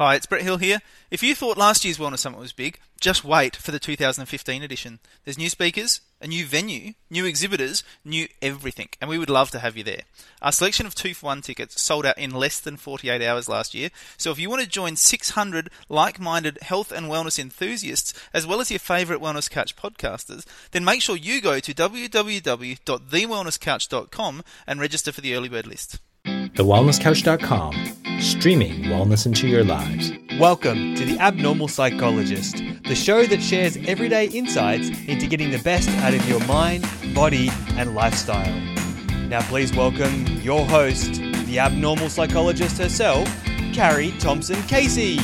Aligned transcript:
Hi, 0.00 0.14
it's 0.14 0.24
Brett 0.24 0.40
Hill 0.40 0.56
here. 0.56 0.80
If 1.10 1.22
you 1.22 1.34
thought 1.34 1.58
last 1.58 1.84
year's 1.84 1.98
Wellness 1.98 2.20
Summit 2.20 2.40
was 2.40 2.54
big, 2.54 2.78
just 3.02 3.22
wait 3.22 3.54
for 3.54 3.70
the 3.70 3.78
2015 3.78 4.62
edition. 4.62 4.98
There's 5.26 5.36
new 5.36 5.50
speakers, 5.50 6.00
a 6.22 6.26
new 6.26 6.46
venue, 6.46 6.94
new 7.10 7.26
exhibitors, 7.26 7.84
new 8.02 8.26
everything, 8.40 8.88
and 8.98 9.10
we 9.10 9.18
would 9.18 9.28
love 9.28 9.50
to 9.50 9.58
have 9.58 9.76
you 9.76 9.84
there. 9.84 10.04
Our 10.40 10.52
selection 10.52 10.86
of 10.86 10.94
2 10.94 11.12
for 11.12 11.26
1 11.26 11.42
tickets 11.42 11.82
sold 11.82 12.06
out 12.06 12.16
in 12.16 12.30
less 12.30 12.60
than 12.60 12.78
48 12.78 13.20
hours 13.20 13.46
last 13.46 13.74
year, 13.74 13.90
so 14.16 14.30
if 14.30 14.38
you 14.38 14.48
want 14.48 14.62
to 14.62 14.68
join 14.68 14.96
600 14.96 15.68
like 15.90 16.18
minded 16.18 16.56
health 16.62 16.92
and 16.92 17.08
wellness 17.08 17.38
enthusiasts, 17.38 18.14
as 18.32 18.46
well 18.46 18.62
as 18.62 18.70
your 18.70 18.78
favourite 18.78 19.20
Wellness 19.20 19.50
Couch 19.50 19.76
podcasters, 19.76 20.46
then 20.70 20.82
make 20.82 21.02
sure 21.02 21.14
you 21.14 21.42
go 21.42 21.60
to 21.60 21.74
www.thewellnesscouch.com 21.74 24.42
and 24.66 24.80
register 24.80 25.12
for 25.12 25.20
the 25.20 25.34
early 25.34 25.50
bird 25.50 25.66
list. 25.66 25.98
TheWellnessCouch.com, 26.54 28.20
streaming 28.20 28.82
wellness 28.84 29.24
into 29.24 29.46
your 29.46 29.62
lives. 29.62 30.12
Welcome 30.38 30.96
to 30.96 31.04
The 31.04 31.18
Abnormal 31.18 31.68
Psychologist, 31.68 32.62
the 32.84 32.94
show 32.96 33.24
that 33.24 33.40
shares 33.40 33.76
everyday 33.86 34.26
insights 34.26 34.88
into 35.06 35.26
getting 35.28 35.50
the 35.50 35.60
best 35.60 35.88
out 36.00 36.12
of 36.12 36.28
your 36.28 36.44
mind, 36.46 36.84
body, 37.14 37.50
and 37.76 37.94
lifestyle. 37.94 38.52
Now, 39.28 39.42
please 39.42 39.72
welcome 39.74 40.26
your 40.42 40.66
host, 40.66 41.14
the 41.46 41.60
abnormal 41.60 42.08
psychologist 42.08 42.78
herself, 42.78 43.28
Carrie 43.72 44.12
Thomson 44.18 44.60
Casey. 44.64 45.18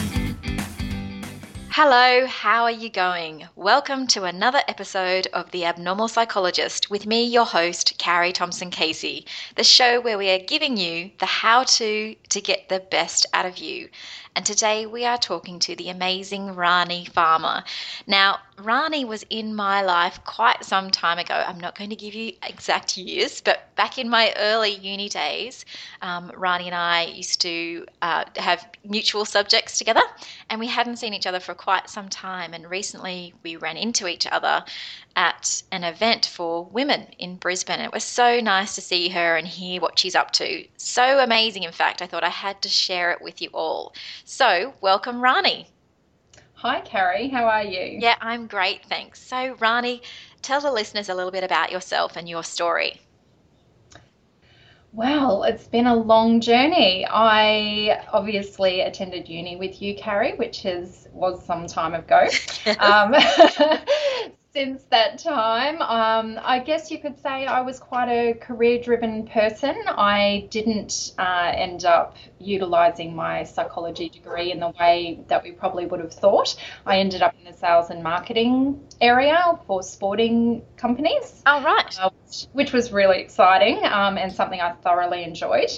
Hello, 1.79 2.25
how 2.25 2.63
are 2.63 2.71
you 2.71 2.89
going? 2.89 3.49
Welcome 3.55 4.07
to 4.07 4.25
another 4.25 4.63
episode 4.67 5.27
of 5.35 5.51
The 5.51 5.67
Abnormal 5.67 6.09
Psychologist 6.09 6.89
with 6.89 7.05
me, 7.05 7.25
your 7.25 7.45
host, 7.45 7.99
Carrie 7.99 8.33
Thomson 8.33 8.71
Casey, 8.71 9.27
the 9.57 9.63
show 9.63 10.01
where 10.01 10.17
we 10.17 10.31
are 10.31 10.39
giving 10.39 10.79
you 10.79 11.11
the 11.19 11.27
how 11.27 11.65
to 11.65 12.15
to 12.37 12.41
get 12.43 12.69
the 12.69 12.81
best 12.81 13.25
out 13.33 13.47
of 13.47 13.57
you. 13.57 13.89
And 14.37 14.45
today 14.45 14.85
we 14.85 15.07
are 15.07 15.17
talking 15.17 15.59
to 15.61 15.75
the 15.77 15.89
amazing 15.89 16.55
Rani 16.55 17.07
Farmer. 17.07 17.65
Now, 18.07 18.41
Rani 18.59 19.07
was 19.07 19.25
in 19.31 19.55
my 19.55 19.81
life 19.81 20.21
quite 20.25 20.63
some 20.63 20.91
time 20.91 21.19
ago. 21.19 21.35
I'm 21.35 21.59
not 21.59 21.77
going 21.77 21.89
to 21.89 21.97
give 21.97 22.13
you 22.15 22.33
exact 22.43 22.99
years, 22.99 23.41
but 23.41 23.75
back 23.77 23.97
in 23.97 24.11
my 24.11 24.35
early 24.37 24.73
uni 24.73 25.09
days, 25.09 25.65
um, 26.03 26.31
Rani 26.37 26.67
and 26.67 26.75
I 26.75 27.05
used 27.05 27.41
to 27.43 27.87
uh, 28.03 28.25
have 28.37 28.69
mutual 28.85 29.25
subjects 29.25 29.79
together, 29.79 30.03
and 30.51 30.61
we 30.61 30.67
hadn't 30.67 30.97
seen 30.97 31.15
each 31.15 31.27
other 31.27 31.41
for 31.41 31.55
quite 31.55 31.89
some 31.89 32.11
time. 32.11 32.53
And 32.53 32.69
recently 32.69 33.33
we 33.43 33.57
ran 33.57 33.79
into 33.79 34.07
each 34.07 34.27
other 34.27 34.65
at 35.17 35.63
an 35.73 35.83
event 35.83 36.27
for 36.27 36.65
women 36.67 37.07
in 37.19 37.37
Brisbane. 37.37 37.81
It 37.81 37.93
was 37.93 38.05
so 38.05 38.39
nice 38.41 38.75
to 38.75 38.83
see 38.83 39.09
her 39.09 39.37
and 39.37 39.47
hear 39.47 39.81
what 39.81 39.99
she's 39.99 40.15
up 40.15 40.31
to. 40.33 40.67
So 40.77 41.21
amazing, 41.21 41.63
in 41.63 41.73
fact, 41.73 42.03
I 42.03 42.07
thought 42.07 42.25
I 42.27 42.31
had 42.31 42.61
to 42.63 42.69
share 42.69 43.13
it 43.13 43.23
with 43.23 43.41
you 43.41 43.51
all. 43.55 43.95
So, 44.25 44.75
welcome, 44.81 45.21
Rani. 45.21 45.69
Hi, 46.55 46.81
Carrie. 46.81 47.29
How 47.29 47.45
are 47.45 47.63
you? 47.63 48.01
Yeah, 48.01 48.17
I'm 48.21 48.49
great, 48.49 48.85
thanks. 48.85 49.23
So, 49.23 49.55
Rani, 49.61 50.03
tell 50.43 50.61
the 50.61 50.73
listeners 50.73 51.09
a 51.09 51.15
little 51.15 51.31
bit 51.31 51.45
about 51.45 51.71
yourself 51.71 52.17
and 52.17 52.29
your 52.29 52.43
story. 52.43 53.01
Well, 54.93 55.45
it's 55.45 55.69
been 55.69 55.87
a 55.87 55.95
long 55.95 56.41
journey. 56.41 57.07
I 57.09 58.05
obviously 58.13 58.81
attended 58.81 59.29
uni 59.29 59.55
with 59.55 59.81
you, 59.81 59.95
Carrie, 59.95 60.35
which 60.37 60.65
is 60.65 61.07
was 61.13 61.45
some 61.45 61.69
time 61.69 61.95
ago. 61.95 62.27
um, 62.81 63.15
since 64.57 64.85
that 64.85 65.19
time. 65.19 65.83
Um, 65.83 66.41
I 66.43 66.61
guess 66.61 66.91
you 66.91 66.99
could 66.99 67.21
say 67.21 67.45
I 67.45 67.61
was 67.61 67.79
quite 67.79 68.09
a 68.09 68.33
career 68.33 68.81
driven 68.83 69.27
person. 69.27 69.75
I 69.87 70.49
didn't 70.51 71.13
uh, 71.19 71.53
end 71.55 71.85
up 71.85 72.17
utilizing 72.39 73.15
my 73.15 73.45
psychology 73.45 74.09
degree 74.09 74.53
in 74.53 74.61
the 74.61 74.73
way 74.81 75.21
that 75.29 75.43
we 75.43 75.53
probably 75.53 75.85
would 75.85 76.01
have 76.01 76.15
thought. 76.15 76.57
I 76.87 77.01
ended 77.01 77.21
up 77.21 77.35
in 77.39 77.53
the 77.53 77.55
sales 77.55 77.91
and 77.91 78.03
marketing 78.03 78.81
area 78.99 79.59
for 79.67 79.83
sporting 79.83 80.63
companies. 80.79 81.43
Oh, 81.45 81.63
right. 81.63 81.95
Uh, 82.01 82.09
which, 82.25 82.47
which, 82.55 82.73
was 82.73 82.93
really 82.93 83.21
exciting 83.21 83.85
um, 83.85 84.17
and 84.17 84.33
something 84.33 84.59
I 84.59 84.73
thoroughly 84.73 85.23
enjoyed. 85.23 85.71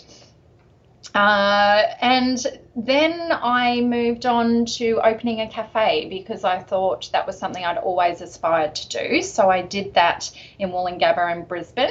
Uh, 1.15 1.83
and 2.01 2.45
then 2.77 3.33
I 3.33 3.81
moved 3.81 4.27
on 4.27 4.67
to 4.67 5.01
opening 5.03 5.41
a 5.41 5.49
cafe 5.49 6.09
because 6.09 6.45
I 6.45 6.59
thought 6.59 7.11
that 7.13 7.27
was 7.27 7.39
something 7.39 7.65
I'd 7.65 7.79
always 7.79 8.21
aspired 8.21 8.75
to 8.77 8.89
do. 8.89 9.23
So 9.23 9.51
I 9.51 9.63
did 9.63 9.95
that 9.95 10.31
in 10.59 10.71
Woolloongabba 10.71 11.33
and 11.33 11.49
Brisbane. 11.49 11.91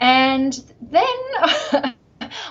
And 0.00 0.60
then 0.80 1.06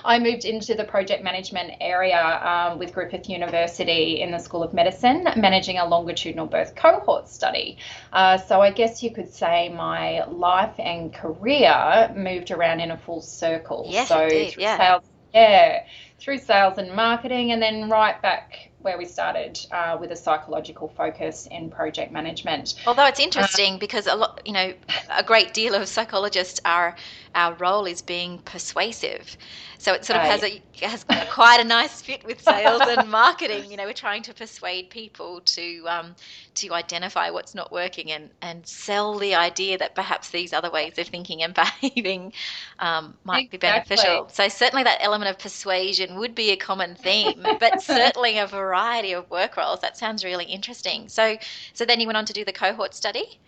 I 0.04 0.18
moved 0.18 0.44
into 0.44 0.74
the 0.74 0.84
project 0.84 1.22
management 1.22 1.74
area 1.80 2.20
um, 2.20 2.78
with 2.78 2.92
Griffith 2.92 3.28
University 3.28 4.20
in 4.20 4.30
the 4.30 4.38
School 4.38 4.62
of 4.62 4.72
Medicine, 4.72 5.24
managing 5.36 5.78
a 5.78 5.86
longitudinal 5.86 6.46
birth 6.46 6.74
cohort 6.74 7.28
study. 7.28 7.78
Uh, 8.12 8.38
so 8.38 8.60
I 8.60 8.70
guess 8.70 9.02
you 9.02 9.12
could 9.12 9.32
say 9.32 9.68
my 9.68 10.24
life 10.24 10.74
and 10.78 11.12
career 11.12 12.12
moved 12.16 12.50
around 12.50 12.80
in 12.80 12.90
a 12.90 12.96
full 12.96 13.20
circle. 13.20 13.86
Yes, 13.88 14.08
so 14.08 14.22
indeed. 14.22 14.54
Yeah. 14.58 14.78
Sales, 14.78 15.04
yeah, 15.36 15.84
through 16.18 16.38
sales 16.38 16.78
and 16.78 16.94
marketing, 16.94 17.52
and 17.52 17.60
then 17.60 17.90
right 17.90 18.20
back 18.22 18.70
where 18.80 18.96
we 18.96 19.04
started 19.04 19.58
uh, 19.70 19.96
with 20.00 20.10
a 20.12 20.16
psychological 20.16 20.88
focus 20.88 21.46
in 21.50 21.68
project 21.68 22.10
management. 22.10 22.74
Although 22.86 23.06
it's 23.06 23.20
interesting 23.20 23.74
uh, 23.74 23.78
because 23.78 24.06
a 24.06 24.14
lot, 24.14 24.40
you 24.46 24.52
know, 24.52 24.72
a 25.10 25.22
great 25.22 25.52
deal 25.52 25.74
of 25.74 25.88
psychologists 25.88 26.58
are 26.64 26.96
our 27.34 27.52
role 27.54 27.84
is 27.84 28.00
being 28.00 28.38
persuasive. 28.38 29.36
So 29.78 29.92
it 29.92 30.04
sort 30.04 30.20
of 30.20 30.26
has 30.26 30.42
a 30.42 30.62
has 30.82 31.04
quite 31.30 31.60
a 31.60 31.64
nice 31.64 32.02
fit 32.02 32.24
with 32.24 32.40
sales 32.40 32.82
and 32.82 33.10
marketing. 33.10 33.70
You 33.70 33.76
know, 33.76 33.84
we're 33.84 33.92
trying 33.92 34.22
to 34.22 34.34
persuade 34.34 34.90
people 34.90 35.40
to 35.40 35.84
um, 35.88 36.16
to 36.54 36.72
identify 36.72 37.30
what's 37.30 37.54
not 37.54 37.72
working 37.72 38.12
and 38.12 38.30
and 38.42 38.66
sell 38.66 39.18
the 39.18 39.34
idea 39.34 39.78
that 39.78 39.94
perhaps 39.94 40.30
these 40.30 40.52
other 40.52 40.70
ways 40.70 40.98
of 40.98 41.06
thinking 41.08 41.42
and 41.42 41.54
behaving 41.80 42.32
um, 42.78 43.14
might 43.24 43.46
exactly. 43.52 43.58
be 43.58 43.58
beneficial. 43.58 44.28
So 44.32 44.48
certainly 44.48 44.84
that 44.84 44.98
element 45.00 45.30
of 45.30 45.38
persuasion 45.38 46.18
would 46.18 46.34
be 46.34 46.50
a 46.50 46.56
common 46.56 46.94
theme, 46.94 47.44
but 47.60 47.82
certainly 47.82 48.38
a 48.38 48.46
variety 48.46 49.12
of 49.12 49.28
work 49.30 49.56
roles. 49.56 49.80
That 49.80 49.96
sounds 49.96 50.24
really 50.24 50.46
interesting. 50.46 51.08
So 51.08 51.36
so 51.72 51.84
then 51.84 52.00
you 52.00 52.06
went 52.06 52.16
on 52.16 52.24
to 52.26 52.32
do 52.32 52.44
the 52.44 52.52
cohort 52.52 52.94
study. 52.94 53.38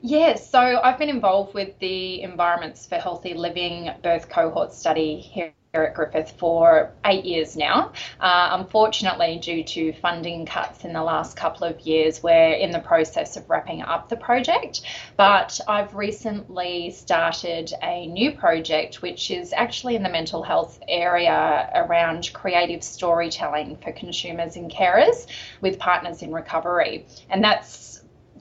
Yes, 0.00 0.50
so 0.50 0.58
I've 0.58 0.98
been 0.98 1.08
involved 1.08 1.54
with 1.54 1.78
the 1.78 2.22
Environments 2.22 2.86
for 2.86 2.96
Healthy 2.96 3.34
Living 3.34 3.90
birth 4.02 4.28
cohort 4.28 4.72
study 4.72 5.20
here 5.20 5.52
at 5.74 5.94
Griffith 5.94 6.34
for 6.38 6.92
eight 7.04 7.24
years 7.24 7.56
now. 7.56 7.92
Uh, 8.20 8.48
unfortunately, 8.60 9.38
due 9.40 9.64
to 9.64 9.92
funding 9.94 10.44
cuts 10.44 10.84
in 10.84 10.92
the 10.92 11.02
last 11.02 11.36
couple 11.36 11.66
of 11.66 11.80
years, 11.80 12.22
we're 12.22 12.52
in 12.52 12.72
the 12.72 12.78
process 12.78 13.36
of 13.36 13.48
wrapping 13.48 13.82
up 13.82 14.08
the 14.08 14.16
project. 14.16 14.82
But 15.16 15.58
I've 15.66 15.94
recently 15.94 16.90
started 16.90 17.72
a 17.82 18.06
new 18.06 18.32
project, 18.32 19.00
which 19.00 19.30
is 19.30 19.54
actually 19.54 19.96
in 19.96 20.02
the 20.02 20.10
mental 20.10 20.42
health 20.42 20.78
area 20.88 21.70
around 21.74 22.30
creative 22.34 22.82
storytelling 22.82 23.76
for 23.76 23.92
consumers 23.92 24.56
and 24.56 24.70
carers 24.70 25.26
with 25.60 25.78
partners 25.78 26.22
in 26.22 26.32
recovery. 26.32 27.06
And 27.30 27.42
that's 27.42 27.91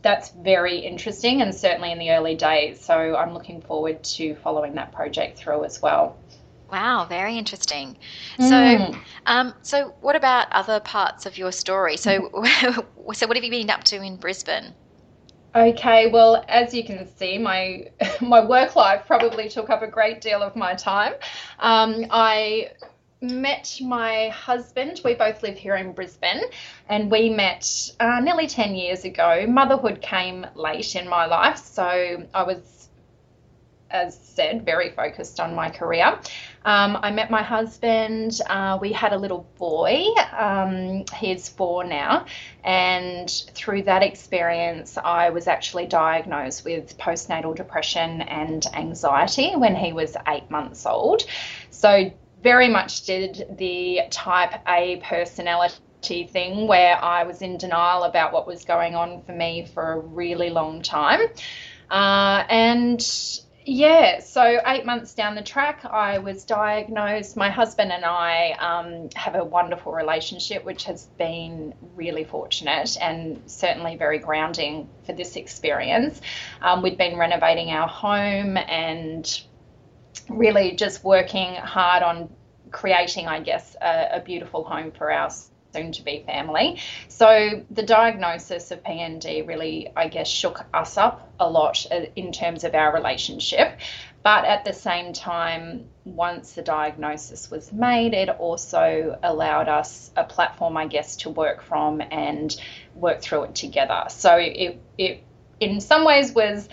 that's 0.01 0.29
very 0.29 0.79
interesting 0.79 1.41
and 1.41 1.53
certainly 1.53 1.91
in 1.91 2.00
the 2.00 2.12
early 2.12 2.35
days. 2.35 2.84
So 2.84 3.16
I'm 3.16 3.34
looking 3.34 3.62
forward 3.62 4.03
to 4.03 4.35
following 4.35 4.75
that 4.75 4.91
project 4.91 5.38
through 5.38 5.63
as 5.63 5.81
well. 5.81 6.17
Wow, 6.72 7.06
very 7.06 7.38
interesting. 7.38 7.97
Mm. 8.40 8.94
So, 8.94 9.00
um, 9.25 9.53
so 9.61 9.94
what 10.00 10.16
about 10.16 10.47
other 10.51 10.79
parts 10.79 11.25
of 11.25 11.38
your 11.38 11.51
story? 11.51 11.97
So, 11.97 12.29
so 13.13 13.28
what 13.28 13.35
have 13.35 13.44
you 13.44 13.51
been 13.51 13.69
up 13.69 13.84
to 13.85 14.01
in 14.01 14.16
Brisbane? 14.16 14.73
Okay, 15.53 16.09
well, 16.09 16.45
as 16.47 16.73
you 16.73 16.84
can 16.85 17.06
see, 17.17 17.38
my 17.38 17.90
my 18.22 18.44
work 18.44 18.75
life 18.78 19.03
probably 19.06 19.50
took 19.50 19.69
up 19.69 19.81
a 19.81 19.88
great 19.88 20.22
deal 20.22 20.41
of 20.41 20.56
my 20.56 20.75
time. 20.75 21.13
Um, 21.59 22.06
I 22.09 22.72
met 23.21 23.77
my 23.81 24.29
husband. 24.29 25.01
We 25.05 25.13
both 25.13 25.43
live 25.43 25.57
here 25.57 25.75
in 25.75 25.93
Brisbane, 25.93 26.41
and 26.90 27.11
we 27.11 27.29
met 27.29 27.91
uh, 27.99 28.19
nearly 28.19 28.47
10 28.47 28.75
years 28.75 29.05
ago. 29.05 29.46
Motherhood 29.47 30.01
came 30.01 30.46
late 30.55 30.96
in 30.96 31.07
my 31.07 31.28
life, 31.28 31.57
so 31.57 32.25
I 32.34 32.43
was, 32.43 32.90
as 33.91 34.19
said, 34.19 34.66
very 34.66 34.90
focused 34.90 35.40
on 35.40 35.53
my 35.53 35.69
career. 35.69 36.19
Um, 36.66 36.97
I 37.01 37.11
met 37.11 37.29
my 37.29 37.43
husband. 37.43 38.40
Uh, 38.47 38.79
we 38.81 38.91
had 38.91 39.13
a 39.13 39.17
little 39.17 39.47
boy. 39.59 40.03
Um, 40.35 41.05
he's 41.16 41.47
four 41.47 41.84
now. 41.84 42.25
And 42.63 43.29
through 43.29 43.84
that 43.84 44.01
experience, 44.01 44.97
I 44.97 45.29
was 45.29 45.47
actually 45.47 45.85
diagnosed 45.85 46.66
with 46.66 46.97
postnatal 46.97 47.55
depression 47.55 48.22
and 48.22 48.66
anxiety 48.73 49.55
when 49.55 49.75
he 49.75 49.93
was 49.93 50.16
eight 50.28 50.49
months 50.49 50.87
old. 50.87 51.23
So, 51.69 52.11
very 52.43 52.70
much 52.70 53.03
did 53.03 53.46
the 53.58 54.02
type 54.09 54.53
A 54.67 54.97
personality 55.03 55.79
thing 56.28 56.67
where 56.67 57.03
I 57.03 57.23
was 57.23 57.41
in 57.41 57.58
denial 57.58 58.03
about 58.03 58.34
what 58.34 58.47
was 58.47 58.66
going 58.66 58.96
on 58.96 59.22
for 59.23 59.34
me 59.34 59.66
for 59.66 59.93
a 59.93 59.99
really 59.99 60.49
long 60.49 60.82
time. 60.82 61.20
Uh, 61.90 62.43
and 62.49 63.02
Yeah, 63.64 64.22
so 64.22 64.59
eight 64.66 64.85
months 64.85 65.14
down 65.14 65.35
the 65.35 65.43
track, 65.43 65.85
I 65.85 66.17
was 66.17 66.46
diagnosed. 66.46 67.38
My 67.38 67.52
husband 67.52 67.91
and 67.91 68.03
I 68.03 68.53
um, 68.53 69.09
have 69.16 69.35
a 69.35 69.44
wonderful 69.46 69.91
relationship, 69.91 70.66
which 70.66 70.85
has 70.85 71.05
been 71.20 71.76
really 71.96 72.23
fortunate 72.23 72.97
and 72.99 73.44
certainly 73.46 73.97
very 73.97 74.17
grounding 74.17 74.90
for 75.05 75.14
this 75.14 75.35
experience. 75.35 76.20
Um, 76.61 76.82
we'd 76.82 76.97
been 76.97 77.17
renovating 77.20 77.70
our 77.70 77.87
home 77.87 78.58
and 78.58 79.41
really 80.29 80.72
just 80.75 81.03
working 81.03 81.55
hard 81.55 82.03
on 82.03 82.29
creating, 82.72 83.28
I 83.28 83.41
guess, 83.41 83.75
a, 83.81 84.17
a 84.17 84.19
beautiful 84.22 84.63
home 84.63 84.91
for 84.91 85.11
our 85.11 85.29
soon 85.73 85.91
to 85.93 86.03
be 86.03 86.23
family. 86.25 86.79
So 87.08 87.63
the 87.72 87.84
diagnosis 87.84 88.72
of 88.72 88.84
PND 88.84 89.47
really, 89.47 89.91
I 89.96 90.08
guess, 90.08 90.28
shook 90.28 90.66
us 90.73 90.97
up 90.97 91.31
a 91.40 91.49
lot 91.49 91.85
uh, 91.91 92.05
in 92.16 92.31
terms 92.31 92.63
of 92.63 92.75
our 92.75 92.93
relationship. 92.93 93.79
But 94.23 94.46
at 94.46 94.66
the 94.66 94.73
same 94.73 95.13
time, 95.13 95.90
once 96.05 96.53
the 96.53 96.61
diagnosis 96.61 97.49
was 97.49 97.73
made, 97.73 98.13
it 98.13 98.29
also 98.29 99.17
allowed 99.23 99.67
us 99.67 100.11
a 100.16 100.23
platform, 100.23 100.78
I 100.78 100.85
guess, 100.85 101.16
to 101.17 101.29
work 101.29 101.63
from 101.63 102.02
and 102.02 102.55
work 102.93 103.22
through 103.22 103.43
it 103.43 103.55
together. 103.55 104.03
So 104.09 104.35
it, 104.35 104.79
it 104.97 105.23
in 105.59 105.79
some 105.79 106.05
ways 106.05 106.34
was 106.34 106.67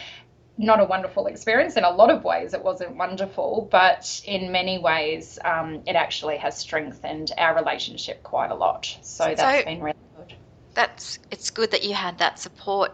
not 0.59 0.81
a 0.81 0.85
wonderful 0.85 1.27
experience. 1.27 1.77
In 1.77 1.85
a 1.85 1.91
lot 1.91 2.11
of 2.11 2.25
ways, 2.25 2.53
it 2.53 2.63
wasn't 2.63 2.97
wonderful, 2.97 3.69
but 3.71 4.21
in 4.27 4.51
many 4.51 4.79
ways, 4.79 5.39
um, 5.45 5.83
it 5.87 5.95
actually 5.95 6.37
has 6.39 6.59
strengthened 6.59 7.31
our 7.39 7.55
relationship 7.55 8.25
quite 8.25 8.51
a 8.51 8.55
lot. 8.55 8.99
So 9.03 9.25
that's 9.25 9.41
so, 9.41 9.65
been 9.65 9.81
really 9.81 9.97
good. 10.17 10.35
That's 10.75 11.21
it's 11.31 11.51
good 11.51 11.71
that 11.71 11.85
you 11.85 11.95
had 11.95 12.19
that 12.19 12.41
support. 12.41 12.93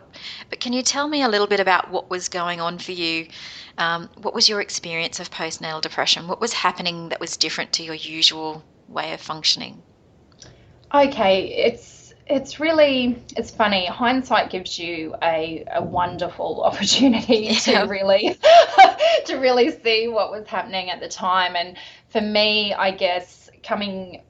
But 0.51 0.61
can 0.61 0.75
you 0.75 0.83
tell 0.83 1.09
me 1.09 1.23
a 1.23 1.29
little 1.29 1.47
bit 1.47 1.59
about 1.59 1.91
what 1.91 2.11
was 2.11 2.29
going 2.29 2.61
on 2.61 2.79
for 2.79 2.93
you? 2.93 3.29
Um, 3.79 4.11
what 4.21 4.35
was 4.35 4.49
your 4.49 4.61
experience 4.61 5.19
of 5.19 5.31
postnatal 5.31 5.81
depression? 5.81 6.29
What 6.29 6.41
was 6.41 6.53
happening 6.53 7.09
that 7.09 7.19
was 7.19 7.37
different 7.37 7.73
to 7.75 7.83
your 7.83 7.95
usual 7.95 8.63
way 8.89 9.15
of 9.15 9.21
functioning? 9.23 9.83
Okay, 10.95 11.47
it's 11.47 12.04
it's 12.27 12.59
really 12.59 13.23
it's 13.37 13.51
funny 13.51 13.87
hindsight 13.87 14.51
gives 14.51 14.79
you 14.79 15.15
a, 15.23 15.65
a 15.73 15.83
wonderful 15.83 16.63
opportunity 16.65 17.49
yeah. 17.51 17.59
to 17.59 17.81
really 17.83 18.39
to 19.27 19.37
really 19.37 19.71
see 19.71 20.09
what 20.09 20.31
was 20.31 20.47
happening 20.47 20.91
at 20.91 21.01
the 21.01 21.09
time 21.09 21.55
and 21.57 21.77
for 22.09 22.21
me 22.21 22.73
i 22.75 22.91
guess 22.91 23.51
coming 23.63 24.23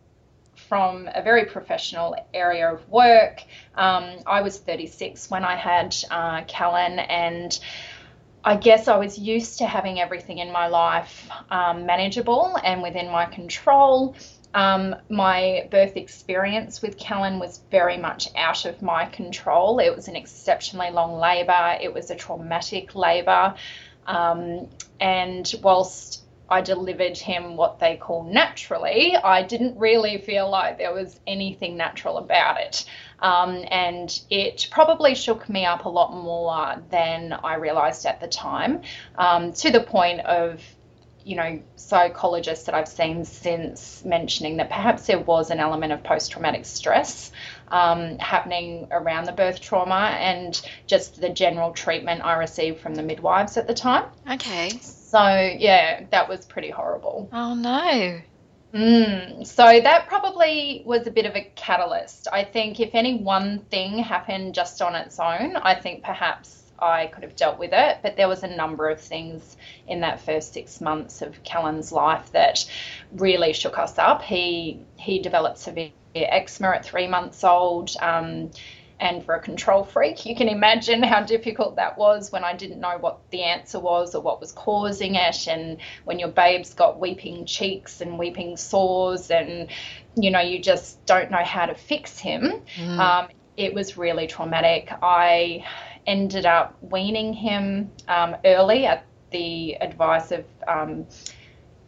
from 0.68 1.08
a 1.14 1.22
very 1.22 1.44
professional 1.44 2.16
area 2.32 2.72
of 2.72 2.88
work 2.88 3.42
um, 3.76 4.16
i 4.26 4.40
was 4.42 4.58
36 4.58 5.30
when 5.30 5.44
i 5.44 5.54
had 5.54 5.94
uh, 6.10 6.42
callan 6.44 6.98
and 6.98 7.60
I 8.46 8.56
guess 8.56 8.88
I 8.88 8.98
was 8.98 9.18
used 9.18 9.58
to 9.58 9.66
having 9.66 9.98
everything 9.98 10.36
in 10.36 10.52
my 10.52 10.66
life 10.66 11.30
um, 11.50 11.86
manageable 11.86 12.58
and 12.62 12.82
within 12.82 13.10
my 13.10 13.24
control. 13.24 14.14
Um, 14.54 14.94
my 15.08 15.66
birth 15.70 15.96
experience 15.96 16.80
with 16.80 16.96
Callan 16.96 17.40
was 17.40 17.60
very 17.70 17.98
much 17.98 18.28
out 18.36 18.64
of 18.64 18.80
my 18.80 19.06
control. 19.06 19.80
It 19.80 19.94
was 19.94 20.06
an 20.06 20.16
exceptionally 20.16 20.90
long 20.90 21.18
labour, 21.18 21.76
it 21.80 21.92
was 21.92 22.10
a 22.10 22.14
traumatic 22.14 22.94
labour. 22.94 23.54
Um, 24.06 24.68
and 25.00 25.52
whilst 25.62 26.22
I 26.48 26.60
delivered 26.60 27.16
him 27.16 27.56
what 27.56 27.78
they 27.78 27.96
call 27.96 28.22
naturally, 28.24 29.16
I 29.16 29.42
didn't 29.42 29.78
really 29.78 30.18
feel 30.18 30.48
like 30.48 30.78
there 30.78 30.92
was 30.92 31.18
anything 31.26 31.76
natural 31.76 32.18
about 32.18 32.60
it. 32.60 32.84
Um, 33.20 33.64
and 33.70 34.20
it 34.30 34.68
probably 34.70 35.14
shook 35.14 35.48
me 35.48 35.64
up 35.64 35.86
a 35.86 35.88
lot 35.88 36.12
more 36.12 36.76
than 36.90 37.32
I 37.32 37.54
realised 37.54 38.04
at 38.04 38.20
the 38.20 38.28
time, 38.28 38.82
um, 39.16 39.52
to 39.54 39.70
the 39.70 39.80
point 39.80 40.20
of 40.20 40.60
you 41.24 41.36
know, 41.36 41.62
psychologists 41.76 42.66
that 42.66 42.74
I've 42.74 42.88
seen 42.88 43.24
since 43.24 44.04
mentioning 44.04 44.58
that 44.58 44.68
perhaps 44.68 45.06
there 45.06 45.18
was 45.18 45.50
an 45.50 45.58
element 45.58 45.92
of 45.92 46.02
post 46.02 46.32
traumatic 46.32 46.66
stress 46.66 47.32
um, 47.68 48.18
happening 48.18 48.88
around 48.90 49.24
the 49.24 49.32
birth 49.32 49.60
trauma 49.60 50.16
and 50.18 50.60
just 50.86 51.20
the 51.20 51.30
general 51.30 51.72
treatment 51.72 52.22
I 52.24 52.34
received 52.34 52.80
from 52.80 52.94
the 52.94 53.02
midwives 53.02 53.56
at 53.56 53.66
the 53.66 53.74
time. 53.74 54.04
Okay. 54.30 54.70
So, 54.80 55.24
yeah, 55.58 56.04
that 56.10 56.28
was 56.28 56.44
pretty 56.44 56.70
horrible. 56.70 57.28
Oh, 57.32 57.54
no. 57.54 58.20
Mm, 58.74 59.46
so 59.46 59.62
that 59.62 60.08
probably 60.08 60.82
was 60.84 61.06
a 61.06 61.10
bit 61.10 61.26
of 61.26 61.36
a 61.36 61.42
catalyst. 61.54 62.26
I 62.32 62.42
think 62.42 62.80
if 62.80 62.90
any 62.94 63.18
one 63.18 63.60
thing 63.70 63.98
happened 63.98 64.54
just 64.54 64.82
on 64.82 64.96
its 64.96 65.20
own, 65.20 65.54
I 65.56 65.76
think 65.76 66.02
perhaps 66.02 66.63
I 66.78 67.06
could 67.06 67.22
have 67.22 67.36
dealt 67.36 67.58
with 67.58 67.72
it. 67.72 67.98
But 68.02 68.16
there 68.16 68.28
was 68.28 68.42
a 68.42 68.56
number 68.56 68.88
of 68.88 69.00
things 69.00 69.56
in 69.86 70.00
that 70.00 70.20
first 70.20 70.52
six 70.52 70.80
months 70.80 71.22
of 71.22 71.42
Callan's 71.44 71.92
life 71.92 72.32
that 72.32 72.64
really 73.12 73.52
shook 73.52 73.78
us 73.78 73.98
up. 73.98 74.22
He 74.22 74.80
he 74.96 75.20
developed 75.20 75.58
severe 75.58 75.90
eczema 76.14 76.70
at 76.70 76.84
three 76.84 77.08
months 77.08 77.44
old. 77.44 77.94
Um, 78.00 78.50
and 79.00 79.24
for 79.24 79.34
a 79.34 79.40
control 79.40 79.84
freak, 79.84 80.24
you 80.24 80.36
can 80.36 80.48
imagine 80.48 81.02
how 81.02 81.22
difficult 81.22 81.76
that 81.76 81.98
was 81.98 82.30
when 82.30 82.44
I 82.44 82.54
didn't 82.54 82.80
know 82.80 82.96
what 82.98 83.18
the 83.30 83.42
answer 83.42 83.80
was 83.80 84.14
or 84.14 84.22
what 84.22 84.40
was 84.40 84.52
causing 84.52 85.16
it. 85.16 85.48
And 85.48 85.78
when 86.04 86.18
your 86.18 86.28
babe's 86.28 86.74
got 86.74 87.00
weeping 87.00 87.44
cheeks 87.44 88.00
and 88.00 88.18
weeping 88.18 88.56
sores, 88.56 89.30
and 89.30 89.68
you 90.14 90.30
know, 90.30 90.40
you 90.40 90.60
just 90.60 91.04
don't 91.06 91.30
know 91.30 91.42
how 91.42 91.66
to 91.66 91.74
fix 91.74 92.18
him. 92.18 92.62
Mm. 92.76 92.98
Um, 92.98 93.28
it 93.56 93.74
was 93.74 93.96
really 93.96 94.26
traumatic. 94.26 94.90
I 95.02 95.64
ended 96.06 96.46
up 96.46 96.76
weaning 96.82 97.32
him 97.32 97.90
um, 98.08 98.36
early 98.44 98.86
at 98.86 99.04
the 99.30 99.74
advice 99.80 100.30
of 100.30 100.44
um, 100.68 101.06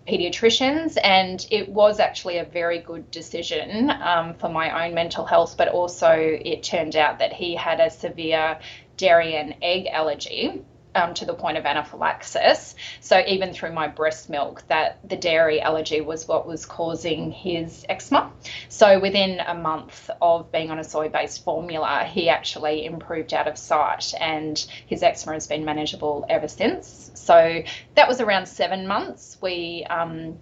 pediatricians, 0.07 0.97
and 1.03 1.47
it 1.51 1.69
was 1.69 2.01
actually 2.01 2.39
a 2.39 2.45
very 2.45 2.79
good 2.79 3.11
decision 3.11 3.91
um, 3.91 4.35
for 4.35 4.49
my 4.49 4.87
own 4.87 4.95
mental 4.95 5.25
health. 5.25 5.57
But 5.57 5.69
also, 5.69 6.11
it 6.11 6.63
turned 6.63 6.97
out 6.97 7.19
that 7.19 7.33
he 7.33 7.55
had 7.55 7.81
a 7.81 7.91
severe 7.91 8.59
dairy 8.97 9.37
and 9.37 9.55
egg 9.63 9.87
allergy 9.87 10.63
um, 10.97 11.15
to 11.15 11.25
the 11.25 11.35
point 11.35 11.59
of 11.59 11.67
anaphylaxis. 11.67 12.75
So 13.01 13.23
even 13.27 13.53
through 13.53 13.73
my 13.73 13.87
breast 13.87 14.31
milk, 14.31 14.65
that 14.69 14.99
the 15.09 15.17
dairy 15.17 15.61
allergy 15.61 16.01
was 16.01 16.27
what 16.27 16.47
was 16.47 16.65
causing 16.67 17.31
his 17.31 17.85
eczema. 17.89 18.33
So 18.69 18.99
within 18.99 19.41
a 19.41 19.55
month 19.55 20.11
of 20.21 20.51
being 20.51 20.71
on 20.71 20.79
a 20.79 20.85
soy-based 20.85 21.45
formula, 21.45 22.05
he 22.05 22.29
actually 22.29 22.87
improved 22.87 23.35
out 23.35 23.47
of 23.47 23.59
sight, 23.59 24.15
and 24.19 24.59
his 24.87 25.03
eczema 25.03 25.35
has 25.35 25.47
been 25.47 25.65
manageable 25.65 26.25
ever 26.29 26.49
since. 26.49 27.11
So 27.15 27.63
that 27.95 28.09
was 28.09 28.21
around 28.21 28.47
seven 28.47 28.87
months. 28.87 29.37
We 29.41 29.85
um, 29.89 30.39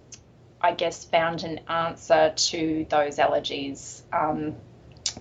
I 0.61 0.73
guess, 0.73 1.05
found 1.05 1.43
an 1.43 1.59
answer 1.67 2.33
to 2.35 2.87
those 2.89 3.17
allergies 3.17 4.01
um, 4.11 4.55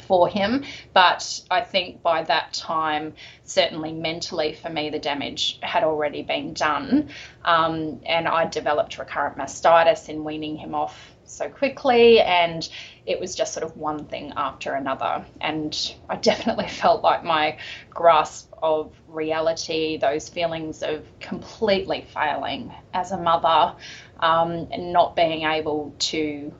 for 0.02 0.28
him. 0.28 0.64
But 0.92 1.40
I 1.50 1.60
think 1.60 2.02
by 2.02 2.22
that 2.24 2.52
time, 2.52 3.14
certainly 3.44 3.92
mentally 3.92 4.54
for 4.54 4.70
me, 4.70 4.90
the 4.90 4.98
damage 4.98 5.58
had 5.62 5.84
already 5.84 6.22
been 6.22 6.54
done. 6.54 7.10
Um, 7.44 8.00
and 8.06 8.28
I 8.28 8.46
developed 8.46 8.98
recurrent 8.98 9.36
mastitis 9.36 10.08
in 10.08 10.24
weaning 10.24 10.56
him 10.56 10.74
off 10.74 11.14
so 11.24 11.48
quickly. 11.48 12.20
And 12.20 12.68
it 13.06 13.20
was 13.20 13.34
just 13.34 13.52
sort 13.52 13.64
of 13.64 13.76
one 13.76 14.04
thing 14.06 14.32
after 14.36 14.74
another. 14.74 15.24
And 15.40 15.94
I 16.08 16.16
definitely 16.30 16.68
felt 16.68 17.02
like 17.02 17.24
my 17.24 17.58
grasp 17.90 18.52
of 18.62 18.92
reality, 19.08 19.98
those 19.98 20.28
feelings 20.28 20.82
of 20.82 21.04
completely 21.20 22.06
failing 22.14 22.72
as 22.92 23.12
a 23.12 23.18
mother, 23.18 23.76
um, 24.20 24.68
and 24.70 24.92
not 24.92 25.16
being 25.16 25.44
able 25.44 25.94
to 25.98 26.52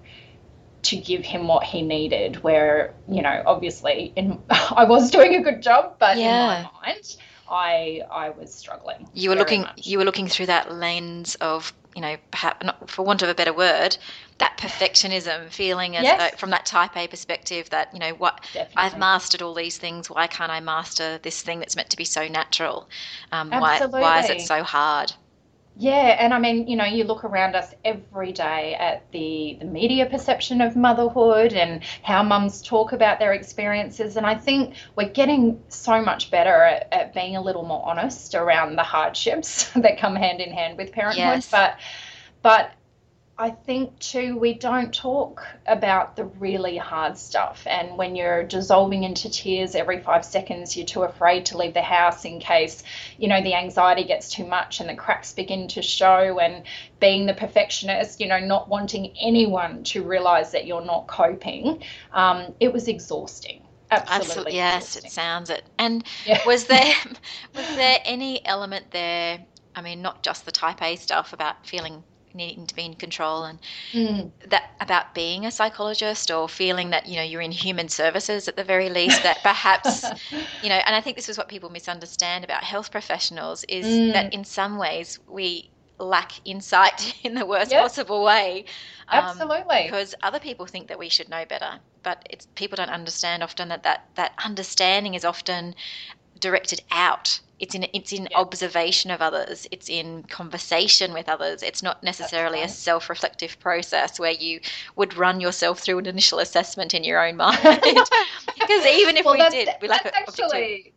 to 0.85 0.97
give 0.97 1.25
him 1.25 1.49
what 1.49 1.65
he 1.65 1.83
needed. 1.83 2.43
Where 2.43 2.95
you 3.09 3.23
know, 3.23 3.43
obviously, 3.47 4.13
in 4.17 4.41
I 4.51 4.85
was 4.85 5.11
doing 5.11 5.35
a 5.35 5.43
good 5.43 5.63
job, 5.63 5.97
but 5.99 6.17
yeah. 6.17 6.59
in 6.59 6.63
my 6.65 6.71
mind, 6.87 7.17
I 7.51 8.03
I 8.11 8.31
was 8.31 8.53
struggling. 8.53 9.09
You 9.13 9.31
were 9.31 9.37
looking 9.37 9.63
much. 9.63 9.87
you 9.87 9.99
were 9.99 10.05
looking 10.05 10.29
through 10.29 10.47
that 10.47 10.73
lens 10.73 11.35
of 11.37 11.73
you 11.95 12.03
know, 12.03 12.17
perhaps 12.31 12.65
not 12.65 12.91
for 12.91 13.05
want 13.05 13.23
of 13.23 13.29
a 13.29 13.35
better 13.35 13.53
word, 13.53 13.97
that 14.39 14.59
perfectionism 14.59 15.49
feeling 15.51 15.97
as 15.97 16.03
yes. 16.03 16.33
uh, 16.33 16.37
from 16.37 16.51
that 16.51 16.67
type 16.67 16.97
A 16.97 17.07
perspective 17.07 17.71
that 17.71 17.93
you 17.93 18.01
know 18.01 18.11
what 18.15 18.41
Definitely. 18.53 18.75
I've 18.77 18.99
mastered 18.99 19.43
all 19.43 19.55
these 19.55 19.79
things. 19.79 20.11
Why 20.11 20.27
can't 20.27 20.51
I 20.51 20.61
master 20.61 21.19
this 21.23 21.41
thing 21.43 21.61
that's 21.61 21.77
meant 21.77 21.91
to 21.91 21.97
be 21.97 22.05
so 22.05 22.27
natural? 22.27 22.89
Um, 23.31 23.51
why 23.51 23.87
why 23.87 24.21
is 24.21 24.31
it 24.31 24.41
so 24.41 24.63
hard? 24.63 25.13
Yeah, 25.77 26.17
and 26.21 26.33
I 26.33 26.39
mean, 26.39 26.69
you 26.69 26.77
know, 26.77 26.85
you 26.85 27.03
look 27.03 27.25
around 27.25 27.57
us 27.57 27.75
every 27.85 28.31
day 28.31 28.77
at 28.77 29.11
the, 29.11 29.57
the 29.59 29.65
media 29.65 30.07
perception 30.07 30.61
of 30.61 30.77
motherhood 30.77 31.53
and 31.53 31.83
how 32.03 32.23
mums 32.23 32.63
talk 32.63 32.93
about 32.93 33.19
their 33.19 33.33
experiences. 33.33 34.17
And 34.17 34.25
I 34.25 34.37
think 34.37 34.77
we're 34.95 35.09
getting 35.09 35.61
so 35.69 36.01
much 36.01 36.31
better 36.31 36.63
at, 36.63 36.93
at 36.93 37.13
being 37.13 37.35
a 37.37 37.41
little 37.41 37.65
more 37.65 37.85
honest 37.85 38.37
around 38.37 38.77
the 38.77 38.85
hardships 38.85 39.71
that 39.77 39.99
come 39.99 40.15
hand 40.15 40.41
in 40.41 40.53
hand 40.53 40.79
with 40.79 40.93
parenthood. 40.93 41.19
Yes. 41.19 41.51
But 41.51 41.77
but 42.43 42.73
I 43.37 43.51
think 43.51 43.99
too, 43.99 44.37
we 44.37 44.55
don't 44.55 44.95
talk 44.95 45.45
about 45.67 46.15
the 46.15 46.25
really 46.25 46.77
hard 46.77 47.19
stuff. 47.19 47.67
And 47.67 47.99
when 47.99 48.15
you're 48.15 48.45
dissolving 48.45 49.03
into 49.03 49.29
tears 49.29 49.75
every 49.75 50.01
five 50.01 50.25
seconds, 50.25 50.77
you're 50.77 50.87
too 50.87 51.03
afraid 51.03 51.47
to 51.47 51.59
leave 51.59 51.75
the 51.75 51.83
house 51.83 52.25
in 52.25 52.39
case, 52.39 52.85
you 53.19 53.27
know, 53.27 53.43
the 53.43 53.55
anxiety 53.55 54.05
gets 54.05 54.31
too 54.31 54.47
much 54.47 54.79
and 54.79 54.89
the 54.89 54.95
cracks 54.95 55.33
begin 55.33 55.67
to 55.69 55.83
show. 55.83 56.39
And 56.39 56.63
being 57.01 57.27
the 57.27 57.35
perfectionist, 57.35 58.21
you 58.21 58.29
know, 58.29 58.39
not 58.39 58.69
wanting 58.69 59.13
anyone 59.21 59.83
to 59.85 60.05
realize 60.05 60.53
that 60.53 60.65
you're 60.65 60.85
not 60.85 61.09
coping, 61.09 61.83
um, 62.13 62.55
it 62.61 62.73
was 62.73 62.87
exhausting. 62.87 63.63
Absolutely. 63.91 64.27
Absolutely. 64.27 64.55
Yes, 64.55 64.97
it 64.97 65.11
sounds 65.11 65.51
it. 65.51 65.65
And 65.77 66.05
yeah. 66.25 66.41
was 66.47 66.67
there 66.67 66.95
was 67.55 67.77
there 67.77 67.99
any 68.05 68.47
element 68.47 68.93
there? 68.93 69.45
I 69.75 69.83
mean, 69.83 70.03
not 70.03 70.23
just 70.23 70.45
the 70.45 70.53
type 70.53 70.81
A 70.83 70.95
stuff 70.95 71.33
about 71.33 71.67
feeling 71.67 72.05
needing 72.35 72.67
to 72.67 72.75
be 72.75 72.85
in 72.85 72.95
control 72.95 73.45
and 73.45 73.59
mm. 73.93 74.31
that 74.49 74.71
about 74.81 75.15
being 75.15 75.47
a 75.47 75.51
psychologist 75.51 76.31
or 76.31 76.49
feeling 76.49 76.91
that 76.91 77.07
you 77.07 77.17
know 77.17 77.23
you're 77.23 77.41
in 77.41 77.53
human 77.53 77.89
services 77.89 78.49
at 78.49 78.57
the 78.57 78.65
very 78.65 78.91
least 78.91 79.23
that 79.23 79.39
perhaps 79.43 80.05
you 80.63 80.69
know 80.69 80.81
and 80.87 80.95
i 80.95 81.01
think 81.01 81.17
this 81.17 81.29
is 81.29 81.39
what 81.39 81.49
people 81.49 81.71
misunderstand 81.71 82.45
about 82.45 82.65
health 82.65 82.91
professionals 82.91 83.65
is 83.69 83.87
mm. 83.87 84.13
that 84.13 84.33
in 84.35 84.45
some 84.45 84.77
ways 84.77 85.19
we 85.29 85.71
lack 85.99 86.33
insight 86.45 87.15
in 87.25 87.35
the 87.35 87.47
worst 87.47 87.71
yep. 87.71 87.83
possible 87.83 88.25
way 88.25 88.65
um, 89.09 89.25
absolutely 89.25 89.85
because 89.85 90.15
other 90.23 90.41
people 90.41 90.67
think 90.67 90.89
that 90.89 90.99
we 90.99 91.09
should 91.09 91.29
know 91.29 91.45
better 91.49 91.79
but 92.03 92.27
it's 92.29 92.47
people 92.55 92.77
don't 92.77 92.91
understand 92.91 93.43
often 93.43 93.69
that 93.69 93.83
that, 93.85 94.09
that 94.17 94.33
understanding 94.45 95.15
is 95.15 95.25
often 95.25 95.75
directed 96.41 96.83
out 96.91 97.41
it's 97.59 97.75
in 97.75 97.87
it's 97.93 98.13
in 98.13 98.29
yeah. 98.31 98.39
observation 98.39 99.11
of 99.11 99.21
others 99.23 99.67
it's 99.71 99.89
in 99.89 100.23
conversation 100.25 101.13
with 101.13 101.29
others 101.29 101.63
it's 101.63 101.83
not 101.83 102.03
necessarily 102.03 102.59
right. 102.59 102.69
a 102.69 102.73
self-reflective 102.73 103.59
process 103.61 104.19
where 104.19 104.33
you 104.33 104.61
would 104.97 105.17
run 105.17 105.41
yourself 105.41 105.79
through 105.79 105.99
an 105.99 106.07
initial 106.07 106.39
assessment 106.39 106.95
in 106.95 107.05
your 107.05 107.25
own 107.25 107.37
mind 107.45 107.59
because 107.63 108.87
even 108.87 109.17
if 109.17 109.25
well, 109.25 109.35
we 109.35 109.51
did 109.51 109.69
we 109.81 109.89
like 109.89 110.05
actually 110.07 110.93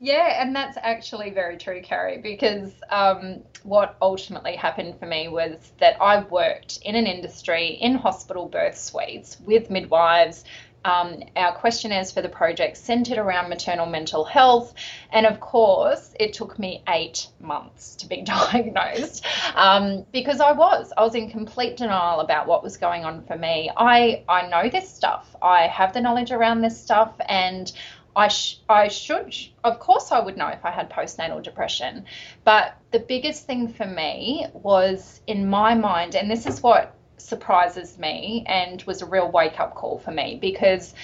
yeah 0.00 0.42
and 0.42 0.54
that's 0.54 0.76
actually 0.82 1.30
very 1.30 1.56
true 1.56 1.80
carrie 1.80 2.18
because 2.18 2.72
um, 2.90 3.40
what 3.62 3.96
ultimately 4.02 4.56
happened 4.56 4.98
for 4.98 5.06
me 5.06 5.28
was 5.28 5.72
that 5.78 5.96
i 6.00 6.22
worked 6.24 6.78
in 6.82 6.94
an 6.94 7.06
industry 7.06 7.78
in 7.80 7.94
hospital 7.94 8.48
birth 8.48 8.76
suites 8.76 9.38
with 9.40 9.70
midwives 9.70 10.44
um, 10.84 11.22
our 11.36 11.52
questionnaires 11.52 12.10
for 12.10 12.22
the 12.22 12.28
project 12.28 12.76
centered 12.76 13.18
around 13.18 13.48
maternal 13.48 13.86
mental 13.86 14.24
health. 14.24 14.74
And 15.10 15.26
of 15.26 15.40
course, 15.40 16.14
it 16.18 16.32
took 16.32 16.58
me 16.58 16.82
eight 16.88 17.28
months 17.40 17.96
to 17.96 18.06
be 18.06 18.22
diagnosed 18.22 19.24
um, 19.54 20.06
because 20.12 20.40
I 20.40 20.52
was. 20.52 20.92
I 20.96 21.02
was 21.02 21.14
in 21.14 21.30
complete 21.30 21.76
denial 21.76 22.20
about 22.20 22.46
what 22.46 22.62
was 22.62 22.76
going 22.76 23.04
on 23.04 23.22
for 23.24 23.36
me. 23.36 23.70
I, 23.76 24.24
I 24.28 24.48
know 24.48 24.68
this 24.68 24.88
stuff, 24.88 25.34
I 25.40 25.66
have 25.68 25.92
the 25.92 26.00
knowledge 26.00 26.30
around 26.30 26.60
this 26.60 26.80
stuff, 26.80 27.14
and 27.28 27.70
I, 28.14 28.28
sh- 28.28 28.58
I 28.68 28.88
should, 28.88 29.34
of 29.64 29.78
course, 29.78 30.12
I 30.12 30.20
would 30.20 30.36
know 30.36 30.48
if 30.48 30.64
I 30.64 30.70
had 30.70 30.90
postnatal 30.90 31.42
depression. 31.42 32.04
But 32.44 32.76
the 32.90 32.98
biggest 32.98 33.46
thing 33.46 33.68
for 33.68 33.86
me 33.86 34.46
was 34.52 35.20
in 35.26 35.48
my 35.48 35.74
mind, 35.74 36.14
and 36.14 36.30
this 36.30 36.46
is 36.46 36.62
what 36.62 36.94
surprises 37.16 37.98
me 37.98 38.44
and 38.46 38.82
was 38.82 39.02
a 39.02 39.06
real 39.06 39.30
wake 39.30 39.60
up 39.60 39.74
call 39.74 39.98
for 39.98 40.10
me 40.10 40.38
because 40.40 40.94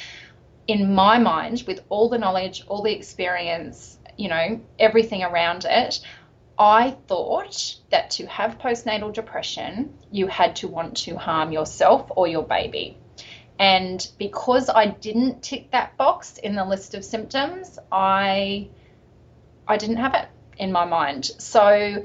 in 0.66 0.94
my 0.94 1.18
mind 1.18 1.64
with 1.66 1.82
all 1.88 2.08
the 2.08 2.18
knowledge 2.18 2.64
all 2.66 2.82
the 2.82 2.92
experience 2.92 3.98
you 4.16 4.28
know 4.28 4.60
everything 4.78 5.22
around 5.22 5.64
it 5.64 6.00
I 6.58 6.96
thought 7.06 7.76
that 7.90 8.10
to 8.12 8.26
have 8.26 8.58
postnatal 8.58 9.12
depression, 9.12 9.96
you 10.10 10.26
had 10.26 10.56
to 10.56 10.68
want 10.68 10.96
to 10.98 11.16
harm 11.16 11.52
yourself 11.52 12.10
or 12.16 12.26
your 12.26 12.42
baby. 12.42 12.96
And 13.60 14.06
because 14.18 14.68
I 14.68 14.86
didn't 14.86 15.42
tick 15.42 15.70
that 15.70 15.96
box 15.96 16.36
in 16.36 16.56
the 16.56 16.64
list 16.64 16.94
of 16.94 17.04
symptoms, 17.04 17.78
I 17.92 18.68
I 19.68 19.76
didn't 19.76 19.96
have 19.98 20.14
it 20.14 20.28
in 20.56 20.72
my 20.72 20.84
mind. 20.84 21.26
So 21.38 22.02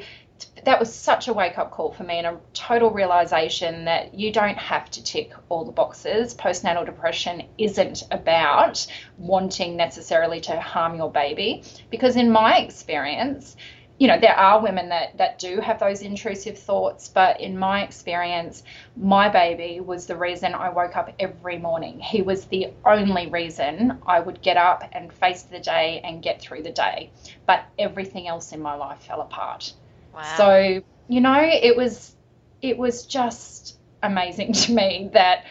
that 0.66 0.80
was 0.80 0.94
such 0.94 1.28
a 1.28 1.34
wake 1.34 1.58
up 1.58 1.72
call 1.72 1.92
for 1.92 2.04
me 2.04 2.20
and 2.20 2.28
a 2.28 2.40
total 2.54 2.92
realization 2.92 3.86
that 3.86 4.14
you 4.14 4.32
don't 4.32 4.58
have 4.58 4.90
to 4.92 5.04
tick 5.04 5.32
all 5.50 5.66
the 5.66 5.72
boxes. 5.72 6.34
Postnatal 6.34 6.86
depression 6.86 7.44
isn't 7.58 8.04
about 8.12 8.86
wanting 9.18 9.76
necessarily 9.76 10.42
to 10.42 10.60
harm 10.60 10.96
your 10.96 11.12
baby, 11.12 11.64
because 11.90 12.16
in 12.16 12.32
my 12.32 12.58
experience, 12.58 13.56
you 14.00 14.08
know, 14.08 14.20
there 14.20 14.36
are 14.36 14.62
women 14.62 14.90
that, 14.90 15.18
that 15.18 15.38
do 15.38 15.60
have 15.60 15.80
those 15.80 16.02
intrusive 16.02 16.58
thoughts, 16.58 17.08
but 17.08 17.40
in 17.40 17.58
my 17.58 17.84
experience, 17.84 18.64
my 18.98 19.30
baby 19.30 19.80
was 19.80 20.08
the 20.08 20.18
reason 20.18 20.56
I 20.56 20.70
woke 20.70 20.98
up 20.98 21.14
every 21.20 21.60
morning. 21.60 22.00
He 22.00 22.22
was 22.22 22.46
the 22.46 22.74
only 22.84 23.30
reason 23.30 24.00
I 24.06 24.20
would 24.20 24.42
get 24.42 24.58
up 24.58 24.84
and 24.92 25.14
face 25.14 25.44
the 25.44 25.60
day 25.60 26.02
and 26.04 26.24
get 26.24 26.42
through 26.42 26.64
the 26.64 26.72
day. 26.72 27.12
But 27.46 27.66
everything 27.78 28.28
else 28.28 28.52
in 28.52 28.62
my 28.62 28.74
life 28.74 29.04
fell 29.04 29.22
apart. 29.22 29.74
Wow. 30.14 30.38
So, 30.38 30.84
you 31.08 31.22
know, 31.22 31.40
it 31.40 31.76
was 31.76 32.16
it 32.62 32.78
was 32.78 33.06
just 33.06 33.78
amazing 34.02 34.54
to 34.64 34.74
me 34.74 35.10
that 35.14 35.46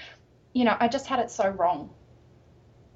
you 0.52 0.64
know, 0.64 0.76
I 0.78 0.88
just 0.88 1.06
had 1.06 1.18
it 1.18 1.30
so 1.30 1.48
wrong. 1.48 1.90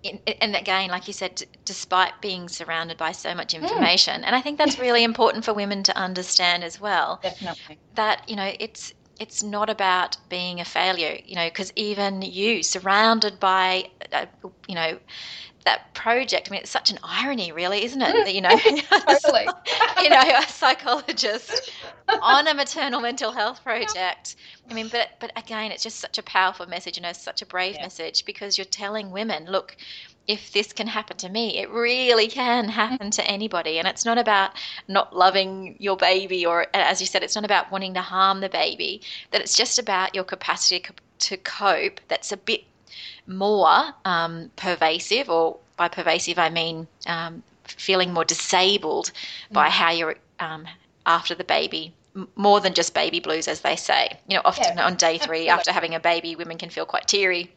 And 0.05 0.55
again, 0.55 0.89
like 0.91 1.09
you 1.09 1.13
said, 1.13 1.43
despite 1.65 2.21
being 2.21 2.49
surrounded 2.49 2.97
by 2.97 3.11
so 3.11 3.35
much 3.35 3.57
hmm. 3.57 3.65
information, 3.65 4.21
mm. 4.21 4.25
and 4.25 4.37
I 4.37 4.41
think 4.41 4.57
that's 4.57 4.79
really 4.79 5.03
important 5.03 5.45
for 5.45 5.53
women 5.53 5.83
to 5.85 5.97
understand 5.97 6.63
as 6.63 6.81
well. 6.81 7.19
Definitely. 7.23 7.79
That 7.97 8.29
you 8.29 8.37
know, 8.37 8.53
it's 8.61 8.93
it's 9.19 9.43
not 9.43 9.69
about 9.69 10.17
being 10.29 10.61
a 10.61 10.65
failure, 10.65 11.19
you 11.25 11.35
know, 11.35 11.49
because 11.49 11.73
even 11.75 12.23
you, 12.23 12.63
surrounded 12.63 13.41
by, 13.41 13.89
uh, 14.13 14.27
you 14.69 14.75
know, 14.75 14.99
that 15.67 15.93
project. 15.95 16.49
I 16.49 16.51
mean, 16.53 16.61
it's 16.61 16.71
such 16.71 16.91
an 16.91 16.99
irony, 17.03 17.53
really, 17.53 17.85
isn't 17.85 18.01
it? 18.01 18.13
That, 18.13 18.35
you 18.35 18.41
know, 18.41 18.57
totally. 18.59 19.47
you 20.03 20.09
know, 20.09 20.23
a 20.39 20.43
psychologist 20.49 21.71
on 22.23 22.47
a 22.49 22.55
maternal 22.55 23.01
mental 23.01 23.33
health 23.33 23.63
project. 23.63 24.37
I 24.71 24.75
mean, 24.75 24.89
but 24.89 25.11
but 25.21 25.33
again, 25.37 25.73
it's 25.73 25.83
just 25.83 25.99
such 25.99 26.19
a 26.19 26.23
powerful 26.23 26.67
message, 26.67 26.97
you 26.97 27.03
know, 27.03 27.13
such 27.13 27.43
a 27.43 27.47
brave 27.47 27.75
yeah. 27.75 27.83
message 27.83 28.25
because 28.25 28.57
you're 28.57 28.65
telling 28.65 29.11
women, 29.11 29.47
look, 29.47 29.77
if 30.27 30.53
this 30.53 30.73
can 30.73 30.87
happen 30.87 31.17
to 31.19 31.29
me, 31.29 31.59
it 31.59 31.71
really 31.71 32.29
can 32.29 32.69
happen 32.69 33.11
to 33.13 33.25
anybody. 33.27 33.79
And 33.79 33.87
it's 33.87 34.05
not 34.05 34.19
about 34.19 34.53
not 34.89 35.17
loving 35.17 35.77
your 35.79 35.97
baby, 35.97 36.47
or 36.47 36.67
as 36.75 37.01
you 37.01 37.07
said, 37.07 37.23
it's 37.23 37.35
not 37.35 37.45
about 37.45 37.71
wanting 37.71 37.95
to 37.95 38.03
harm 38.03 38.41
the 38.41 38.49
baby. 38.49 39.03
That 39.33 39.41
it's 39.41 39.57
just 39.57 39.79
about 39.79 40.15
your 40.15 40.25
capacity 40.25 40.85
to 41.19 41.37
cope. 41.37 42.01
That's 42.09 42.33
a 42.33 42.37
bit 42.37 42.65
more 43.27 43.95
um, 44.05 44.51
pervasive, 44.57 45.29
or 45.29 45.59
by 45.77 45.89
pervasive 45.89 46.39
I 46.39 46.51
mean 46.51 46.87
um, 47.07 47.43
feeling 47.65 48.13
more 48.13 48.25
disabled 48.25 49.13
mm. 49.51 49.55
by 49.55 49.69
how 49.69 49.91
you're 49.91 50.17
um, 50.41 50.67
after 51.05 51.35
the 51.35 51.45
baby. 51.45 51.93
More 52.35 52.61
than 52.63 52.73
just 52.73 52.95
baby 52.95 53.21
blues, 53.21 53.47
as 53.47 53.61
they 53.61 53.77
say. 53.77 54.19
You 54.27 54.37
know, 54.37 54.43
often 54.47 54.79
yeah, 54.79 54.87
on 54.87 54.95
day 54.95 55.19
three 55.19 55.51
after 55.51 55.71
having 55.71 55.95
a 55.95 56.01
baby, 56.01 56.35
women 56.35 56.57
can 56.57 56.71
feel 56.71 56.87
quite 56.87 57.07
teary 57.07 57.53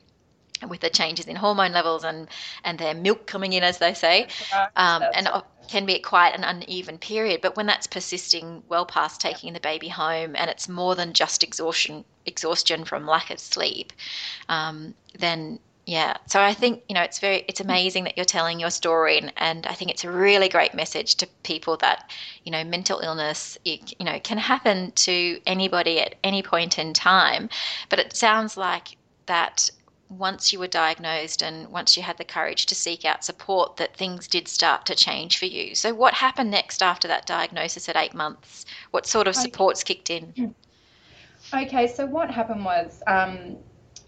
with 0.67 0.81
the 0.81 0.89
changes 0.89 1.25
in 1.27 1.35
hormone 1.35 1.71
levels 1.71 2.03
and 2.03 2.27
and 2.63 2.77
their 2.79 2.93
milk 2.93 3.25
coming 3.25 3.53
in, 3.53 3.63
as 3.63 3.77
they 3.77 3.93
say, 3.93 4.27
um, 4.75 5.03
and 5.13 5.29
can 5.69 5.85
be 5.85 5.99
quite 5.99 6.35
an 6.35 6.43
uneven 6.43 6.97
period. 6.97 7.41
But 7.41 7.55
when 7.55 7.67
that's 7.67 7.87
persisting 7.87 8.63
well 8.67 8.85
past 8.85 9.21
taking 9.21 9.53
the 9.53 9.59
baby 9.59 9.87
home, 9.87 10.35
and 10.35 10.49
it's 10.49 10.67
more 10.67 10.95
than 10.95 11.13
just 11.13 11.43
exhaustion 11.43 12.03
exhaustion 12.25 12.85
from 12.85 13.05
lack 13.05 13.29
of 13.29 13.39
sleep, 13.39 13.93
um, 14.49 14.93
then 15.17 15.59
yeah. 15.85 16.17
So 16.27 16.39
I 16.41 16.53
think 16.53 16.83
you 16.87 16.95
know 16.95 17.01
it's 17.01 17.19
very 17.19 17.45
it's 17.47 17.61
amazing 17.61 18.03
that 18.03 18.17
you're 18.17 18.25
telling 18.25 18.59
your 18.59 18.69
story, 18.69 19.17
and, 19.17 19.33
and 19.37 19.65
I 19.65 19.73
think 19.73 19.91
it's 19.91 20.03
a 20.03 20.11
really 20.11 20.49
great 20.49 20.73
message 20.73 21.15
to 21.15 21.27
people 21.43 21.77
that 21.77 22.11
you 22.43 22.51
know 22.51 22.63
mental 22.63 22.99
illness 22.99 23.57
it, 23.65 23.93
you 23.99 24.05
know 24.05 24.19
can 24.19 24.37
happen 24.37 24.91
to 24.91 25.39
anybody 25.45 25.99
at 25.99 26.15
any 26.23 26.43
point 26.43 26.77
in 26.77 26.93
time, 26.93 27.49
but 27.89 27.99
it 27.99 28.15
sounds 28.15 28.57
like 28.57 28.97
that 29.25 29.69
once 30.09 30.51
you 30.51 30.59
were 30.59 30.67
diagnosed 30.67 31.41
and 31.43 31.69
once 31.69 31.95
you 31.95 32.01
had 32.01 32.17
the 32.17 32.23
courage 32.23 32.65
to 32.65 32.75
seek 32.75 33.05
out 33.05 33.23
support 33.23 33.77
that 33.77 33.95
things 33.95 34.27
did 34.27 34.47
start 34.47 34.85
to 34.87 34.95
change 34.95 35.37
for 35.37 35.45
you. 35.45 35.75
So 35.75 35.93
what 35.93 36.15
happened 36.15 36.49
next 36.49 36.81
after 36.81 37.07
that 37.07 37.27
diagnosis 37.27 37.87
at 37.87 37.95
8 37.95 38.15
months? 38.15 38.65
What 38.91 39.05
sort 39.05 39.27
of 39.27 39.35
supports 39.35 39.81
okay. 39.81 39.93
kicked 39.93 40.09
in? 40.09 40.55
Okay, 41.53 41.87
so 41.87 42.05
what 42.05 42.29
happened 42.29 42.63
was 42.63 43.01
um, 43.07 43.55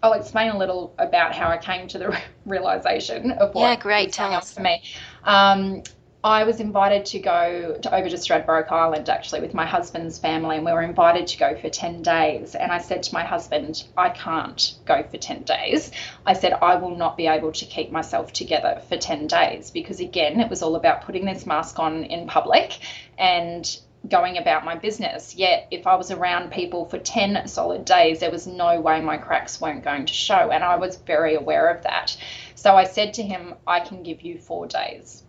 I'll 0.03 0.13
explain 0.13 0.51
a 0.51 0.57
little 0.57 0.93
about 0.99 1.33
how 1.33 1.47
I 1.47 1.57
came 1.57 1.87
to 1.87 1.97
the 1.97 2.21
realization 2.45 3.31
of 3.31 3.53
what 3.55 3.61
yeah, 3.61 3.75
great. 3.77 4.11
Tell 4.11 4.33
us. 4.33 4.53
for 4.53 4.61
me. 4.61 4.83
Um, 5.23 5.81
I 6.23 6.43
was 6.43 6.59
invited 6.59 7.05
to 7.07 7.19
go 7.19 7.79
to 7.81 7.95
over 7.95 8.07
to 8.07 8.15
Stradbroke 8.15 8.71
Island 8.71 9.09
actually 9.09 9.41
with 9.41 9.55
my 9.55 9.65
husband's 9.65 10.19
family, 10.19 10.57
and 10.57 10.63
we 10.63 10.71
were 10.71 10.83
invited 10.83 11.25
to 11.25 11.37
go 11.39 11.55
for 11.55 11.67
10 11.67 12.03
days. 12.03 12.53
And 12.53 12.71
I 12.71 12.77
said 12.77 13.01
to 13.03 13.13
my 13.15 13.23
husband, 13.23 13.85
I 13.97 14.09
can't 14.09 14.75
go 14.85 15.01
for 15.01 15.17
10 15.17 15.41
days. 15.43 15.91
I 16.23 16.33
said, 16.33 16.53
I 16.53 16.75
will 16.75 16.95
not 16.95 17.17
be 17.17 17.25
able 17.25 17.51
to 17.53 17.65
keep 17.65 17.91
myself 17.91 18.33
together 18.33 18.83
for 18.87 18.97
10 18.97 19.25
days 19.25 19.71
because, 19.71 19.99
again, 19.99 20.39
it 20.39 20.47
was 20.47 20.61
all 20.61 20.75
about 20.75 21.01
putting 21.01 21.25
this 21.25 21.47
mask 21.47 21.79
on 21.79 22.03
in 22.03 22.27
public 22.27 22.77
and 23.17 23.75
going 24.07 24.37
about 24.37 24.63
my 24.63 24.75
business. 24.75 25.33
Yet, 25.33 25.69
if 25.71 25.87
I 25.87 25.95
was 25.95 26.11
around 26.11 26.51
people 26.51 26.85
for 26.85 26.99
10 26.99 27.47
solid 27.47 27.83
days, 27.83 28.19
there 28.19 28.29
was 28.29 28.45
no 28.45 28.79
way 28.79 29.01
my 29.01 29.17
cracks 29.17 29.59
weren't 29.59 29.83
going 29.83 30.05
to 30.05 30.13
show. 30.13 30.51
And 30.51 30.63
I 30.63 30.75
was 30.75 30.97
very 30.97 31.33
aware 31.33 31.67
of 31.69 31.81
that. 31.81 32.15
So 32.53 32.75
I 32.75 32.83
said 32.83 33.15
to 33.15 33.23
him, 33.23 33.55
I 33.65 33.79
can 33.79 34.03
give 34.03 34.21
you 34.21 34.37
four 34.37 34.67
days. 34.67 35.23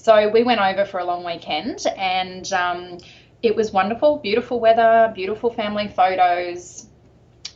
So 0.00 0.28
we 0.28 0.44
went 0.44 0.60
over 0.60 0.84
for 0.84 1.00
a 1.00 1.04
long 1.04 1.24
weekend 1.24 1.84
and 1.96 2.50
um, 2.52 2.98
it 3.42 3.56
was 3.56 3.72
wonderful, 3.72 4.18
beautiful 4.18 4.60
weather, 4.60 5.12
beautiful 5.12 5.50
family 5.50 5.88
photos, 5.88 6.86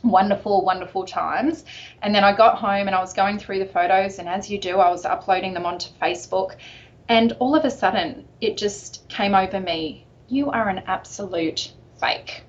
wonderful, 0.03 0.65
wonderful 0.65 1.05
times. 1.05 1.63
And 2.01 2.13
then 2.13 2.25
I 2.25 2.35
got 2.35 2.57
home 2.57 2.87
and 2.87 2.95
I 2.95 2.99
was 2.99 3.13
going 3.13 3.39
through 3.39 3.59
the 3.59 3.65
photos, 3.65 4.19
and 4.19 4.27
as 4.27 4.49
you 4.49 4.59
do, 4.59 4.79
I 4.79 4.89
was 4.89 5.05
uploading 5.05 5.53
them 5.53 5.65
onto 5.65 5.87
Facebook. 6.01 6.57
And 7.07 7.31
all 7.39 7.55
of 7.55 7.63
a 7.63 7.71
sudden, 7.71 8.27
it 8.41 8.57
just 8.57 9.07
came 9.07 9.35
over 9.35 9.59
me 9.59 10.05
you 10.27 10.51
are 10.51 10.67
an 10.67 10.83
absolute 10.87 11.71
fake. 11.99 12.43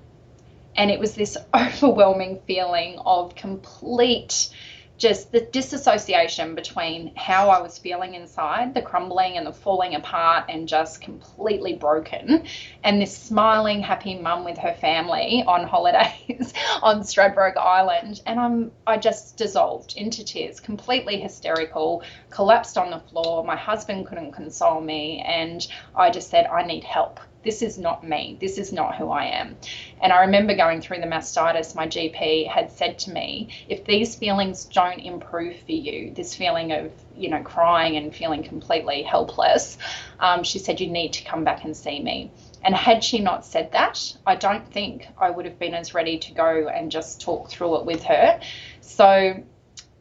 And 0.75 0.91
it 0.91 0.99
was 0.99 1.15
this 1.15 1.37
overwhelming 1.53 2.41
feeling 2.45 2.99
of 3.05 3.35
complete 3.35 4.49
just 4.97 5.31
the 5.31 5.41
disassociation 5.41 6.55
between 6.55 7.13
how 7.15 7.49
I 7.49 7.61
was 7.61 7.77
feeling 7.77 8.15
inside, 8.15 8.73
the 8.73 8.81
crumbling 8.81 9.37
and 9.37 9.45
the 9.45 9.51
falling 9.51 9.95
apart 9.95 10.45
and 10.49 10.67
just 10.67 11.01
completely 11.01 11.73
broken, 11.73 12.45
and 12.83 13.01
this 13.01 13.17
smiling, 13.17 13.81
happy 13.81 14.17
mum 14.17 14.45
with 14.45 14.57
her 14.57 14.73
family 14.73 15.43
on 15.45 15.67
holidays 15.67 16.53
on 16.81 17.01
Stradbroke 17.01 17.57
Island. 17.57 18.21
And 18.25 18.39
I'm 18.39 18.71
I 18.87 18.97
just 18.97 19.37
dissolved 19.37 19.97
into 19.97 20.23
tears, 20.23 20.59
completely 20.59 21.19
hysterical, 21.19 22.03
collapsed 22.29 22.77
on 22.77 22.91
the 22.91 22.99
floor. 22.99 23.43
My 23.43 23.55
husband 23.55 24.07
couldn't 24.07 24.31
console 24.31 24.79
me, 24.79 25.21
and 25.25 25.65
I 25.95 26.09
just 26.09 26.29
said, 26.29 26.47
I 26.47 26.63
need 26.63 26.83
help 26.83 27.19
this 27.45 27.61
is 27.61 27.77
not 27.77 28.03
me. 28.03 28.37
This 28.41 28.57
is 28.57 28.73
not 28.73 28.95
who 28.95 29.11
I 29.11 29.25
am. 29.25 29.55
And 30.05 30.13
I 30.13 30.21
remember 30.21 30.55
going 30.55 30.81
through 30.81 30.99
the 30.99 31.07
mastitis, 31.07 31.73
my 31.73 31.87
GP 31.87 32.47
had 32.47 32.71
said 32.71 32.99
to 32.99 33.11
me, 33.11 33.49
if 33.67 33.85
these 33.85 34.13
feelings 34.13 34.65
don't 34.65 34.99
improve 34.99 35.55
for 35.65 35.71
you, 35.71 36.13
this 36.13 36.35
feeling 36.35 36.71
of, 36.73 36.91
you 37.17 37.27
know, 37.27 37.41
crying 37.41 37.97
and 37.97 38.15
feeling 38.15 38.43
completely 38.43 39.01
helpless, 39.01 39.79
um, 40.19 40.43
she 40.43 40.59
said, 40.59 40.79
you 40.79 40.91
need 40.91 41.13
to 41.13 41.23
come 41.23 41.43
back 41.43 41.63
and 41.63 41.75
see 41.75 42.03
me. 42.03 42.29
And 42.61 42.75
had 42.75 43.03
she 43.03 43.17
not 43.17 43.47
said 43.47 43.71
that, 43.71 44.15
I 44.27 44.35
don't 44.35 44.71
think 44.71 45.07
I 45.17 45.31
would 45.31 45.45
have 45.45 45.57
been 45.57 45.73
as 45.73 45.95
ready 45.95 46.19
to 46.19 46.33
go 46.35 46.67
and 46.67 46.91
just 46.91 47.19
talk 47.19 47.49
through 47.49 47.79
it 47.79 47.85
with 47.85 48.03
her. 48.03 48.39
So 48.81 49.41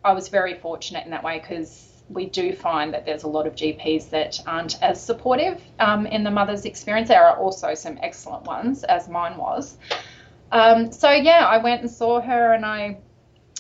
I 0.05 0.13
was 0.13 0.29
very 0.29 0.53
fortunate 0.53 1.07
in 1.07 1.13
that 1.13 1.25
way 1.25 1.39
because 1.39 1.94
we 2.09 2.27
do 2.27 2.53
find 2.53 2.93
that 2.93 3.07
there's 3.07 3.23
a 3.23 3.29
lot 3.29 3.47
of 3.47 3.55
GPs 3.55 4.11
that 4.11 4.41
aren't 4.47 4.83
as 4.83 5.03
supportive 5.03 5.61
um, 5.79 6.07
in 6.07 6.23
the 6.23 6.31
mother's 6.31 6.65
experience. 6.65 7.09
There 7.09 7.25
are 7.25 7.37
also 7.37 7.75
some 7.75 7.99
excellent 8.03 8.45
ones, 8.45 8.85
as 8.85 9.09
mine 9.09 9.37
was. 9.37 9.79
Um, 10.53 10.93
so, 10.93 11.11
yeah, 11.11 11.47
I 11.47 11.59
went 11.59 11.81
and 11.81 11.91
saw 11.91 12.21
her 12.21 12.53
and 12.53 12.65
I 12.65 12.99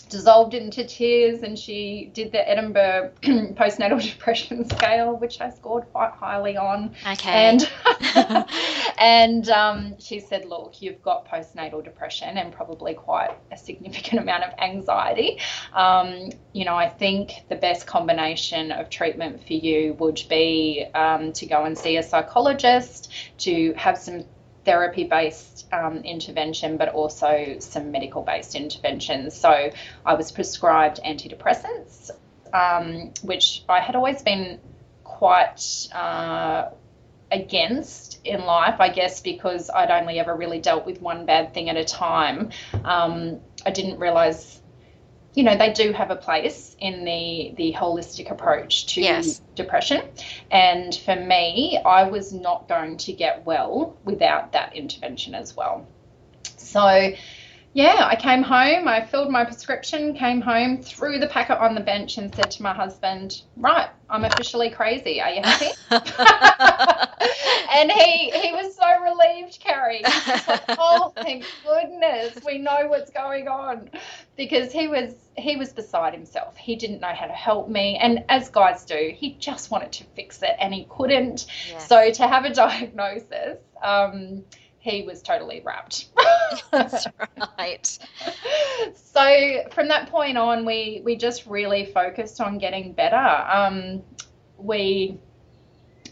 dissolved 0.08 0.54
into 0.54 0.84
tears 0.84 1.42
and 1.42 1.58
she 1.58 2.10
did 2.12 2.32
the 2.32 2.48
Edinburgh 2.48 3.12
postnatal 3.22 4.02
depression 4.12 4.68
scale, 4.68 5.16
which 5.16 5.40
I 5.40 5.50
scored 5.50 5.84
quite 5.92 6.12
highly 6.12 6.56
on. 6.56 6.94
Okay. 7.06 7.30
And 7.30 7.70
and 8.98 9.48
um, 9.48 9.98
she 9.98 10.20
said, 10.20 10.44
look, 10.44 10.80
you've 10.80 11.02
got 11.02 11.28
postnatal 11.28 11.82
depression 11.82 12.38
and 12.38 12.52
probably 12.52 12.94
quite 12.94 13.36
a 13.50 13.56
significant 13.56 14.20
amount 14.22 14.44
of 14.44 14.58
anxiety. 14.58 15.38
Um, 15.72 16.30
you 16.52 16.64
know, 16.64 16.76
I 16.76 16.88
think 16.88 17.44
the 17.48 17.56
best 17.56 17.86
combination 17.86 18.72
of 18.72 18.90
treatment 18.90 19.46
for 19.46 19.54
you 19.54 19.94
would 19.94 20.22
be 20.28 20.86
um, 20.94 21.32
to 21.32 21.46
go 21.46 21.64
and 21.64 21.76
see 21.76 21.96
a 21.96 22.02
psychologist, 22.02 23.12
to 23.38 23.72
have 23.74 23.98
some 23.98 24.24
therapy 24.64 25.04
based 25.04 25.66
um, 25.72 25.98
intervention, 25.98 26.76
but 26.76 26.88
also 26.88 27.56
some 27.58 27.90
medical 27.90 28.22
based 28.22 28.54
interventions. 28.54 29.34
So 29.34 29.70
I 30.06 30.14
was 30.14 30.32
prescribed 30.32 31.00
antidepressants, 31.04 32.10
um, 32.52 33.12
which 33.22 33.64
I 33.68 33.80
had 33.80 33.96
always 33.96 34.22
been 34.22 34.60
quite 35.02 35.88
uh, 35.92 36.70
against 37.30 38.20
in 38.24 38.44
life, 38.44 38.76
I 38.80 38.88
guess, 38.88 39.20
because 39.20 39.70
I'd 39.70 39.90
only 39.90 40.18
ever 40.18 40.34
really 40.34 40.60
dealt 40.60 40.86
with 40.86 41.00
one 41.00 41.26
bad 41.26 41.52
thing 41.52 41.68
at 41.68 41.76
a 41.76 41.84
time. 41.84 42.50
Um, 42.84 43.40
I 43.66 43.70
didn't 43.70 43.98
realize 43.98 44.60
you 45.34 45.42
know 45.42 45.56
they 45.56 45.72
do 45.72 45.92
have 45.92 46.10
a 46.10 46.16
place 46.16 46.76
in 46.78 47.04
the 47.04 47.52
the 47.56 47.72
holistic 47.72 48.30
approach 48.30 48.86
to 48.86 49.02
yes. 49.02 49.40
depression 49.54 50.02
and 50.50 50.94
for 50.94 51.16
me 51.16 51.80
i 51.84 52.04
was 52.04 52.32
not 52.32 52.68
going 52.68 52.96
to 52.96 53.12
get 53.12 53.44
well 53.44 53.96
without 54.04 54.52
that 54.52 54.74
intervention 54.74 55.34
as 55.34 55.56
well 55.56 55.86
so 56.56 57.12
yeah, 57.74 58.06
I 58.08 58.14
came 58.14 58.44
home, 58.44 58.86
I 58.86 59.04
filled 59.04 59.32
my 59.32 59.44
prescription, 59.44 60.14
came 60.14 60.40
home, 60.40 60.80
threw 60.80 61.18
the 61.18 61.26
packet 61.26 61.58
on 61.58 61.74
the 61.74 61.80
bench, 61.80 62.18
and 62.18 62.32
said 62.32 62.48
to 62.52 62.62
my 62.62 62.72
husband, 62.72 63.42
Right, 63.56 63.88
I'm 64.08 64.24
officially 64.24 64.70
crazy. 64.70 65.20
Are 65.20 65.30
you 65.30 65.42
happy? 65.42 65.72
and 67.74 67.90
he 67.90 68.30
he 68.30 68.52
was 68.52 68.76
so 68.76 69.00
relieved, 69.02 69.58
Carrie. 69.58 70.02
Like, 70.04 70.62
Oh, 70.78 71.12
thank 71.16 71.44
goodness, 71.64 72.38
we 72.46 72.58
know 72.58 72.86
what's 72.86 73.10
going 73.10 73.48
on. 73.48 73.90
Because 74.36 74.72
he 74.72 74.86
was 74.86 75.12
he 75.36 75.56
was 75.56 75.72
beside 75.72 76.14
himself. 76.14 76.56
He 76.56 76.76
didn't 76.76 77.00
know 77.00 77.12
how 77.12 77.26
to 77.26 77.32
help 77.32 77.68
me. 77.68 77.98
And 78.00 78.24
as 78.28 78.50
guys 78.50 78.84
do, 78.84 79.12
he 79.16 79.34
just 79.34 79.72
wanted 79.72 79.90
to 79.92 80.04
fix 80.14 80.42
it 80.42 80.54
and 80.60 80.72
he 80.72 80.86
couldn't. 80.88 81.46
Yes. 81.68 81.88
So 81.88 82.12
to 82.12 82.28
have 82.28 82.44
a 82.44 82.54
diagnosis, 82.54 83.58
um, 83.82 84.44
he 84.84 85.02
was 85.02 85.22
totally 85.22 85.62
rapt. 85.64 86.08
That's 86.70 87.06
right. 87.58 87.98
so 88.94 89.64
from 89.72 89.88
that 89.88 90.10
point 90.10 90.36
on, 90.36 90.66
we 90.66 91.00
we 91.02 91.16
just 91.16 91.46
really 91.46 91.86
focused 91.86 92.40
on 92.40 92.58
getting 92.58 92.92
better. 92.92 93.16
Um, 93.16 94.02
we 94.58 95.18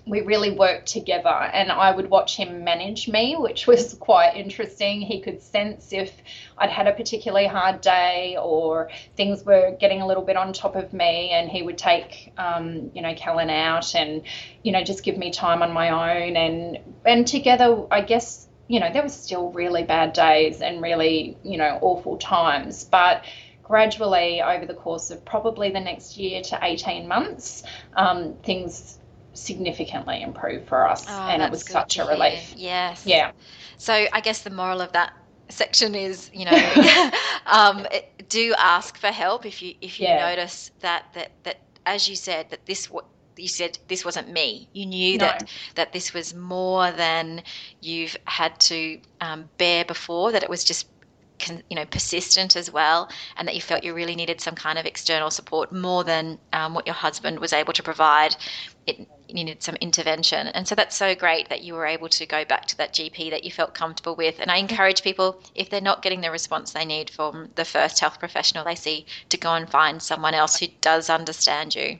we 0.04 0.20
really 0.22 0.50
worked 0.50 0.86
together 0.86 1.28
and 1.28 1.70
I 1.70 1.94
would 1.94 2.10
watch 2.10 2.36
him 2.36 2.64
manage 2.64 3.08
me, 3.08 3.36
which 3.38 3.68
was 3.68 3.94
quite 4.00 4.34
interesting. 4.36 5.00
He 5.00 5.20
could 5.20 5.40
sense 5.40 5.92
if 5.92 6.10
I'd 6.58 6.70
had 6.70 6.88
a 6.88 6.92
particularly 6.92 7.46
hard 7.46 7.82
day 7.82 8.36
or 8.40 8.90
things 9.16 9.44
were 9.44 9.76
getting 9.78 10.00
a 10.00 10.06
little 10.06 10.24
bit 10.24 10.36
on 10.36 10.52
top 10.52 10.74
of 10.74 10.92
me 10.92 11.30
and 11.30 11.48
he 11.48 11.62
would 11.62 11.78
take, 11.78 12.32
um, 12.36 12.90
you 12.94 13.02
know, 13.02 13.14
Kellen 13.14 13.48
out 13.48 13.94
and, 13.94 14.22
you 14.64 14.72
know, 14.72 14.82
just 14.82 15.04
give 15.04 15.16
me 15.16 15.30
time 15.30 15.62
on 15.62 15.72
my 15.72 15.90
own 15.90 16.36
and, 16.36 16.78
and 17.04 17.24
together, 17.24 17.86
I 17.88 18.00
guess, 18.00 18.48
you 18.68 18.80
know, 18.80 18.90
there 18.92 19.02
were 19.02 19.08
still 19.08 19.50
really 19.52 19.82
bad 19.84 20.12
days 20.12 20.60
and 20.60 20.82
really, 20.82 21.36
you 21.42 21.58
know, 21.58 21.78
awful 21.82 22.16
times, 22.18 22.84
but 22.84 23.24
gradually 23.62 24.42
over 24.42 24.66
the 24.66 24.74
course 24.74 25.10
of 25.10 25.24
probably 25.24 25.70
the 25.70 25.80
next 25.80 26.16
year 26.16 26.42
to 26.42 26.58
18 26.62 27.08
months, 27.08 27.62
um, 27.94 28.34
things 28.42 28.98
significantly 29.34 30.22
improved 30.22 30.66
for 30.68 30.86
us 30.88 31.06
Oh, 31.08 31.26
and 31.28 31.42
it 31.42 31.50
was 31.50 31.64
such 31.64 31.98
a 31.98 32.04
relief. 32.04 32.54
Yes. 32.56 33.06
Yeah. 33.06 33.32
So 33.78 34.06
I 34.12 34.20
guess 34.20 34.42
the 34.42 34.50
moral 34.50 34.80
of 34.80 34.92
that 34.92 35.12
section 35.48 35.94
is, 35.94 36.30
you 36.32 36.44
know, 36.44 37.10
um, 37.46 37.86
do 38.28 38.54
ask 38.58 38.96
for 38.98 39.08
help 39.08 39.46
if 39.46 39.62
you 39.62 39.74
if 39.80 40.00
you 40.00 40.06
Yeah. 40.06 40.16
notice 40.28 40.70
that 40.80 41.04
that 41.14 41.32
that 41.44 41.56
as 41.86 42.08
you 42.08 42.16
said 42.16 42.50
that 42.50 42.66
this 42.66 42.90
you 43.36 43.48
said 43.48 43.78
this 43.88 44.04
wasn't 44.04 44.28
me. 44.30 44.68
You 44.72 44.86
knew 44.86 45.18
No. 45.18 45.26
that 45.26 45.48
that 45.74 45.92
this 45.92 46.12
was 46.12 46.34
more 46.34 46.90
than 46.92 47.42
you've 47.80 48.16
had 48.26 48.58
to 48.60 49.00
um, 49.20 49.48
bear 49.58 49.84
before. 49.84 50.32
That 50.32 50.42
it 50.42 50.50
was 50.50 50.64
just 50.64 50.86
you 51.68 51.76
know 51.76 51.84
persistent 51.86 52.56
as 52.56 52.70
well, 52.70 53.10
and 53.36 53.48
that 53.48 53.54
you 53.54 53.60
felt 53.60 53.84
you 53.84 53.94
really 53.94 54.14
needed 54.14 54.40
some 54.40 54.54
kind 54.54 54.78
of 54.78 54.86
external 54.86 55.30
support 55.30 55.72
more 55.72 56.04
than 56.04 56.38
um, 56.52 56.74
what 56.74 56.86
your 56.86 56.94
husband 56.94 57.38
was 57.40 57.52
able 57.52 57.72
to 57.72 57.82
provide. 57.82 58.36
It 58.86 59.08
you 59.28 59.34
needed 59.34 59.62
some 59.62 59.76
intervention, 59.76 60.48
and 60.48 60.68
so 60.68 60.74
that's 60.74 60.96
so 60.96 61.14
great 61.14 61.48
that 61.48 61.62
you 61.62 61.74
were 61.74 61.86
able 61.86 62.08
to 62.10 62.26
go 62.26 62.44
back 62.44 62.66
to 62.66 62.76
that 62.76 62.92
GP 62.92 63.30
that 63.30 63.44
you 63.44 63.50
felt 63.50 63.74
comfortable 63.74 64.14
with. 64.14 64.38
And 64.40 64.50
I 64.50 64.58
encourage 64.58 65.02
people 65.02 65.40
if 65.54 65.70
they're 65.70 65.80
not 65.80 66.02
getting 66.02 66.20
the 66.20 66.30
response 66.30 66.72
they 66.72 66.84
need 66.84 67.10
from 67.10 67.50
the 67.54 67.64
first 67.64 68.00
health 68.00 68.18
professional 68.18 68.64
they 68.64 68.74
see 68.74 69.06
to 69.30 69.36
go 69.38 69.54
and 69.54 69.68
find 69.70 70.02
someone 70.02 70.34
else 70.34 70.58
who 70.58 70.66
does 70.80 71.08
understand 71.10 71.74
you. 71.74 71.98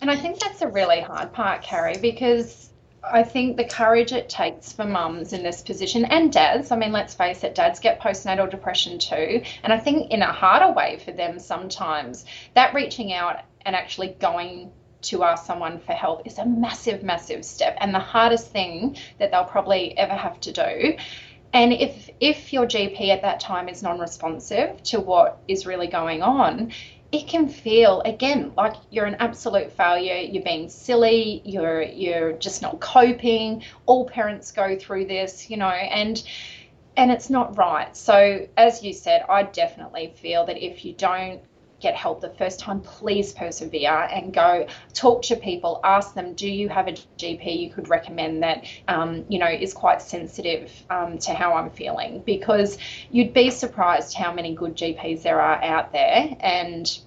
And 0.00 0.10
I 0.10 0.16
think 0.16 0.38
that's 0.38 0.62
a 0.62 0.68
really 0.68 1.00
hard 1.00 1.32
part, 1.32 1.62
Carrie, 1.62 1.98
because 1.98 2.70
I 3.02 3.22
think 3.22 3.56
the 3.56 3.64
courage 3.64 4.12
it 4.12 4.28
takes 4.28 4.72
for 4.72 4.84
mums 4.84 5.32
in 5.32 5.42
this 5.42 5.62
position 5.62 6.04
and 6.04 6.32
dads, 6.32 6.70
I 6.70 6.76
mean, 6.76 6.92
let's 6.92 7.14
face 7.14 7.44
it, 7.44 7.54
dads 7.54 7.80
get 7.80 8.00
postnatal 8.00 8.50
depression 8.50 8.98
too. 8.98 9.42
And 9.62 9.72
I 9.72 9.78
think 9.78 10.10
in 10.10 10.22
a 10.22 10.32
harder 10.32 10.72
way 10.72 10.98
for 11.04 11.12
them 11.12 11.38
sometimes, 11.38 12.24
that 12.54 12.74
reaching 12.74 13.12
out 13.12 13.40
and 13.64 13.76
actually 13.76 14.16
going 14.20 14.72
to 15.02 15.22
ask 15.22 15.46
someone 15.46 15.78
for 15.78 15.92
help 15.92 16.26
is 16.26 16.38
a 16.38 16.44
massive, 16.44 17.02
massive 17.02 17.44
step 17.44 17.76
and 17.80 17.94
the 17.94 18.00
hardest 18.00 18.50
thing 18.50 18.96
that 19.18 19.30
they'll 19.30 19.44
probably 19.44 19.96
ever 19.96 20.14
have 20.14 20.40
to 20.40 20.52
do. 20.52 20.96
And 21.52 21.72
if 21.72 22.10
if 22.20 22.52
your 22.52 22.66
GP 22.66 23.08
at 23.08 23.22
that 23.22 23.40
time 23.40 23.68
is 23.68 23.82
non-responsive 23.82 24.82
to 24.84 25.00
what 25.00 25.38
is 25.46 25.64
really 25.64 25.86
going 25.86 26.22
on, 26.22 26.72
it 27.16 27.26
can 27.28 27.48
feel 27.48 28.02
again 28.02 28.52
like 28.56 28.74
you're 28.90 29.06
an 29.06 29.16
absolute 29.20 29.72
failure 29.72 30.16
you're 30.16 30.44
being 30.44 30.68
silly 30.68 31.40
you're 31.44 31.82
you're 31.82 32.32
just 32.32 32.60
not 32.60 32.78
coping 32.80 33.62
all 33.86 34.06
parents 34.06 34.52
go 34.52 34.76
through 34.78 35.06
this 35.06 35.48
you 35.48 35.56
know 35.56 35.68
and 35.68 36.22
and 36.98 37.10
it's 37.10 37.28
not 37.28 37.58
right. 37.58 37.94
So 37.94 38.48
as 38.56 38.82
you 38.82 38.92
said 38.92 39.24
i 39.28 39.42
definitely 39.42 40.14
feel 40.16 40.46
that 40.46 40.58
if 40.58 40.84
you 40.84 40.94
don't 40.94 41.40
get 41.80 41.94
help 41.94 42.20
the 42.22 42.30
first 42.30 42.58
time 42.58 42.80
please 42.80 43.34
persevere 43.34 44.08
and 44.10 44.32
go 44.32 44.66
talk 44.94 45.22
to 45.22 45.36
people 45.36 45.78
ask 45.84 46.14
them 46.14 46.32
do 46.32 46.48
you 46.48 46.70
have 46.70 46.88
a 46.88 46.92
gp 47.18 47.60
you 47.60 47.70
could 47.70 47.90
recommend 47.90 48.42
that 48.42 48.64
um, 48.88 49.26
you 49.28 49.38
know 49.38 49.46
is 49.46 49.74
quite 49.74 50.00
sensitive 50.00 50.72
um, 50.88 51.18
to 51.18 51.34
how 51.34 51.52
i'm 51.52 51.70
feeling? 51.70 52.22
Because 52.24 52.78
you'd 53.10 53.34
be 53.34 53.50
surprised 53.50 54.16
how 54.16 54.32
many 54.32 54.54
good 54.54 54.74
gps 54.74 55.22
there 55.22 55.40
are 55.40 55.62
out 55.62 55.92
there 55.92 56.36
and 56.40 56.98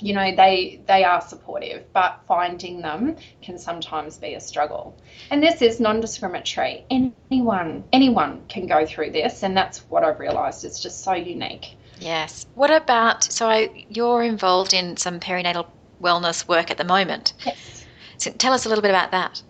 you 0.00 0.12
know 0.12 0.34
they 0.34 0.80
they 0.86 1.04
are 1.04 1.20
supportive 1.20 1.84
but 1.92 2.20
finding 2.26 2.80
them 2.80 3.16
can 3.42 3.58
sometimes 3.58 4.16
be 4.18 4.34
a 4.34 4.40
struggle. 4.40 4.96
And 5.30 5.42
this 5.42 5.62
is 5.62 5.80
non-discriminatory. 5.80 6.84
Anyone 6.90 7.84
anyone 7.92 8.42
can 8.48 8.66
go 8.66 8.86
through 8.86 9.10
this 9.10 9.42
and 9.42 9.56
that's 9.56 9.78
what 9.90 10.04
i've 10.04 10.20
realized 10.20 10.64
it's 10.64 10.80
just 10.80 11.02
so 11.02 11.12
unique. 11.12 11.76
Yes. 12.00 12.46
What 12.54 12.70
about 12.70 13.24
so 13.24 13.48
I, 13.48 13.86
you're 13.88 14.22
involved 14.22 14.74
in 14.74 14.96
some 14.96 15.20
perinatal 15.20 15.66
wellness 16.02 16.46
work 16.46 16.70
at 16.70 16.76
the 16.76 16.84
moment. 16.84 17.32
Yes. 17.44 17.86
So 18.18 18.30
tell 18.30 18.52
us 18.52 18.66
a 18.66 18.68
little 18.68 18.82
bit 18.82 18.90
about 18.90 19.10
that 19.12 19.42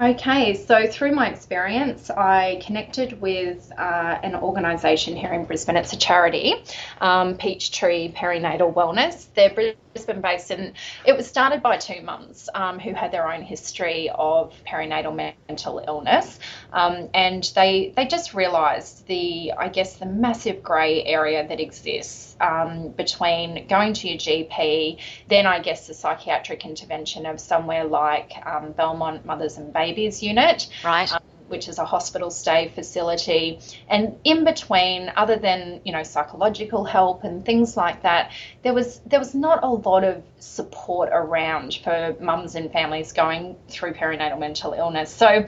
Okay, 0.00 0.54
so 0.54 0.88
through 0.88 1.12
my 1.12 1.28
experience, 1.28 2.10
I 2.10 2.60
connected 2.64 3.20
with 3.20 3.70
uh, 3.78 4.18
an 4.22 4.34
organisation 4.34 5.16
here 5.16 5.32
in 5.32 5.44
Brisbane. 5.44 5.76
It's 5.76 5.92
a 5.92 5.96
charity, 5.96 6.54
um, 7.00 7.36
Peachtree 7.36 8.10
Perinatal 8.12 8.74
Wellness. 8.74 9.26
They're 9.34 9.74
Brisbane 9.94 10.20
based, 10.20 10.50
and 10.50 10.72
it 11.04 11.16
was 11.16 11.28
started 11.28 11.62
by 11.62 11.76
two 11.76 12.02
mums 12.02 12.48
um, 12.54 12.80
who 12.80 12.94
had 12.94 13.12
their 13.12 13.30
own 13.30 13.42
history 13.42 14.10
of 14.12 14.52
perinatal 14.66 15.34
mental 15.48 15.84
illness, 15.86 16.40
um, 16.72 17.08
and 17.14 17.44
they 17.54 17.92
they 17.94 18.06
just 18.06 18.34
realised 18.34 19.06
the 19.06 19.52
I 19.56 19.68
guess 19.68 19.98
the 19.98 20.06
massive 20.06 20.62
grey 20.62 21.04
area 21.04 21.46
that 21.46 21.60
exists 21.60 22.31
um, 22.42 22.88
between 22.88 23.66
going 23.68 23.94
to 23.94 24.08
your 24.08 24.18
GP, 24.18 24.98
then 25.28 25.46
I 25.46 25.60
guess 25.60 25.86
the 25.86 25.94
psychiatric 25.94 26.66
intervention 26.66 27.24
of 27.24 27.40
somewhere 27.40 27.84
like 27.84 28.32
um, 28.44 28.72
Belmont 28.72 29.24
Mothers 29.24 29.56
and 29.56 29.72
Babies 29.72 30.22
Unit, 30.22 30.68
right? 30.84 31.10
Um, 31.12 31.20
which 31.48 31.68
is 31.68 31.78
a 31.78 31.84
hospital 31.84 32.30
stay 32.30 32.72
facility, 32.74 33.60
and 33.88 34.18
in 34.24 34.44
between, 34.44 35.12
other 35.16 35.36
than 35.36 35.80
you 35.84 35.92
know 35.92 36.02
psychological 36.02 36.84
help 36.84 37.24
and 37.24 37.44
things 37.44 37.76
like 37.76 38.02
that, 38.02 38.32
there 38.62 38.74
was 38.74 39.00
there 39.06 39.20
was 39.20 39.34
not 39.34 39.62
a 39.62 39.68
lot 39.68 40.02
of 40.02 40.22
support 40.40 41.10
around 41.12 41.78
for 41.84 42.16
mums 42.20 42.56
and 42.56 42.72
families 42.72 43.12
going 43.12 43.56
through 43.68 43.92
perinatal 43.92 44.38
mental 44.38 44.72
illness. 44.72 45.14
So 45.14 45.46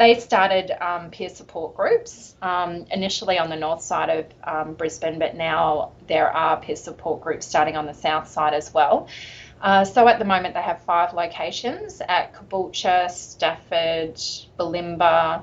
they 0.00 0.18
started 0.18 0.70
um, 0.82 1.10
peer 1.10 1.28
support 1.28 1.76
groups 1.76 2.34
um, 2.40 2.86
initially 2.90 3.38
on 3.38 3.50
the 3.50 3.56
north 3.56 3.82
side 3.82 4.08
of 4.08 4.26
um, 4.42 4.72
Brisbane, 4.72 5.18
but 5.18 5.36
now 5.36 5.92
there 6.08 6.34
are 6.34 6.58
peer 6.58 6.74
support 6.74 7.20
groups 7.20 7.46
starting 7.46 7.76
on 7.76 7.84
the 7.84 7.92
south 7.92 8.26
side 8.26 8.54
as 8.54 8.72
well. 8.72 9.08
Uh, 9.60 9.84
so 9.84 10.08
at 10.08 10.18
the 10.18 10.24
moment, 10.24 10.54
they 10.54 10.62
have 10.62 10.80
five 10.84 11.12
locations 11.12 12.00
at 12.00 12.32
Caboolture, 12.32 13.10
Stafford, 13.10 14.14
Bulimba, 14.58 15.42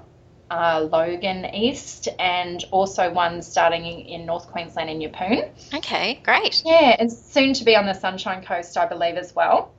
uh, 0.49 0.87
Logan 0.91 1.45
East, 1.53 2.07
and 2.17 2.65
also 2.71 3.13
one 3.13 3.43
starting 3.43 3.85
in 3.85 4.25
North 4.25 4.47
Queensland 4.47 4.89
in 4.89 4.97
Yeppoon. 4.97 5.51
Okay, 5.75 6.19
great. 6.23 6.63
Yeah, 6.65 6.95
and 6.97 7.11
soon 7.11 7.53
to 7.53 7.63
be 7.63 7.75
on 7.75 7.85
the 7.85 7.93
Sunshine 7.93 8.43
Coast, 8.43 8.75
I 8.75 8.87
believe, 8.87 9.17
as 9.17 9.35
well. 9.35 9.71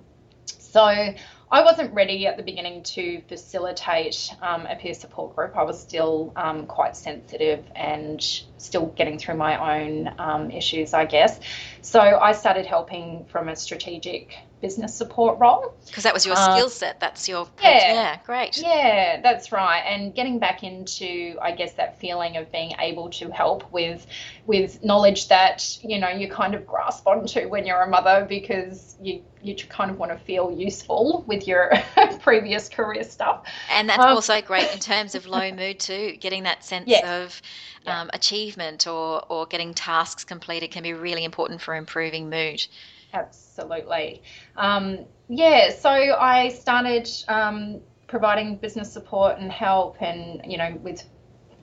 So 0.46 1.14
I 1.50 1.62
wasn't 1.62 1.94
ready 1.94 2.26
at 2.26 2.37
the 2.37 2.42
beginning 2.42 2.82
to 2.82 3.22
facilitate 3.22 4.30
um, 4.42 4.66
a 4.66 4.76
peer 4.76 4.92
support 4.92 5.34
group. 5.34 5.56
I 5.56 5.62
was 5.62 5.80
still 5.80 6.32
um, 6.37 6.66
quite 6.66 6.94
sensitive 6.94 7.64
and 7.74 8.22
still 8.58 8.87
getting 8.87 9.18
through 9.18 9.37
my 9.37 9.80
own 9.80 10.12
um, 10.18 10.50
issues, 10.50 10.92
I 10.92 11.06
guess. 11.06 11.40
So 11.80 12.00
I 12.00 12.32
started 12.32 12.66
helping 12.66 13.24
from 13.30 13.48
a 13.48 13.56
strategic 13.56 14.34
business 14.60 14.94
support 14.94 15.38
role. 15.38 15.74
Because 15.86 16.04
that 16.04 16.14
was 16.14 16.26
your 16.26 16.36
Uh, 16.36 16.36
skill 16.36 16.68
set. 16.70 17.00
That's 17.00 17.28
your 17.28 17.48
yeah. 17.62 17.92
yeah, 17.92 18.18
great. 18.24 18.56
Yeah, 18.56 19.20
that's 19.22 19.52
right. 19.52 19.80
And 19.80 20.14
getting 20.14 20.38
back 20.38 20.64
into, 20.64 21.36
I 21.40 21.52
guess, 21.52 21.74
that 21.74 22.00
feeling 22.00 22.36
of 22.36 22.50
being 22.50 22.72
able 22.80 23.10
to 23.10 23.30
help 23.30 23.70
with, 23.72 24.06
with 24.46 24.82
knowledge 24.82 25.28
that 25.28 25.76
you 25.82 25.98
know 25.98 26.08
you 26.08 26.28
kind 26.30 26.54
of 26.54 26.66
grasp 26.66 27.06
onto 27.06 27.48
when 27.48 27.66
you're 27.66 27.82
a 27.82 27.88
mother 27.88 28.26
because 28.28 28.96
you 29.00 29.22
you 29.42 29.54
kind 29.54 29.90
of 29.90 29.98
want 29.98 30.10
to 30.12 30.18
feel 30.18 30.50
useful 30.50 31.24
with 31.28 31.46
your 31.46 31.72
previous 32.20 32.68
career 32.68 33.04
stuff. 33.04 33.44
And 33.68 33.88
that's 33.88 34.04
Um, 34.04 34.06
also 34.06 34.40
great 34.42 34.72
in 34.72 34.78
terms 34.80 35.14
of 35.14 35.26
low 35.26 35.52
mood 35.52 35.78
too. 35.80 36.16
Getting 36.20 36.42
that 36.44 36.64
sense 36.64 37.00
of 37.00 37.40
um, 37.86 38.10
achievement 38.12 38.86
or 38.86 39.24
or 39.28 39.46
getting 39.46 39.74
tasks 39.74 40.24
completed 40.24 40.70
can 40.70 40.82
be 40.82 40.92
really 40.94 41.24
important 41.24 41.60
for 41.62 41.74
improving 41.74 42.28
mood. 42.30 42.66
Absolutely. 43.12 44.22
Um, 44.56 45.06
yeah, 45.28 45.70
so 45.70 45.90
I 45.90 46.48
started 46.50 47.08
um, 47.28 47.80
providing 48.06 48.56
business 48.56 48.92
support 48.92 49.38
and 49.38 49.50
help, 49.50 50.00
and 50.00 50.42
you 50.50 50.58
know, 50.58 50.78
with 50.82 51.04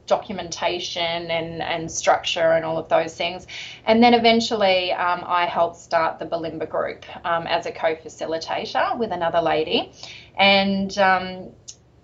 documentation 0.07 1.31
and, 1.31 1.61
and 1.61 1.91
structure 1.91 2.51
and 2.51 2.63
all 2.63 2.77
of 2.77 2.87
those 2.89 3.15
things. 3.15 3.47
And 3.85 4.03
then 4.03 4.13
eventually, 4.13 4.91
um, 4.91 5.23
I 5.25 5.45
helped 5.45 5.77
start 5.77 6.19
the 6.19 6.25
Bulimba 6.25 6.69
group 6.69 7.05
um, 7.25 7.47
as 7.47 7.65
a 7.65 7.71
co 7.71 7.95
facilitator 7.95 8.97
with 8.97 9.11
another 9.11 9.41
lady. 9.41 9.91
And 10.37 10.95
um, 10.97 11.51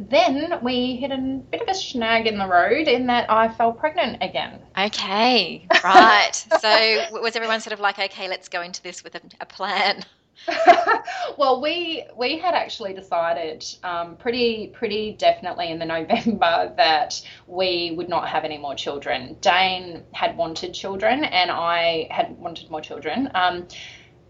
then 0.10 0.60
we 0.62 0.96
hit 0.96 1.12
a 1.12 1.18
bit 1.18 1.62
of 1.62 1.68
a 1.68 1.74
snag 1.74 2.28
in 2.28 2.38
the 2.38 2.48
road 2.48 2.88
in 2.88 3.08
that 3.08 3.30
I 3.30 3.50
fell 3.50 3.72
pregnant 3.72 4.18
again. 4.22 4.60
Okay, 4.78 5.68
right. 5.84 6.32
so 6.62 7.06
was 7.12 7.36
everyone 7.36 7.62
sort 7.62 7.74
of 7.74 7.80
like, 7.80 8.00
okay, 8.00 8.28
let's 8.28 8.48
go 8.48 8.62
into 8.62 8.82
this 8.82 9.04
with 9.04 9.16
a, 9.16 9.22
a 9.40 9.46
plan? 9.46 10.04
well, 11.38 11.62
we 11.62 12.04
we 12.18 12.38
had 12.40 12.56
actually 12.56 12.94
decided 12.94 13.64
um, 13.84 14.16
pretty 14.16 14.68
pretty 14.74 15.14
definitely 15.14 15.70
in 15.70 15.78
the 15.78 15.86
November 15.98 16.74
that 16.78 17.22
we 17.48 17.94
would 17.96 18.10
not 18.10 18.28
have 18.28 18.44
any 18.44 18.58
more 18.58 18.76
children. 18.76 19.38
Dane 19.42 20.04
had 20.14 20.36
wanted 20.38 20.74
children, 20.74 21.24
and 21.24 21.52
I 21.52 22.08
had 22.10 22.38
wanted 22.40 22.70
more 22.72 22.82
children. 22.82 23.30
Um, 23.36 23.68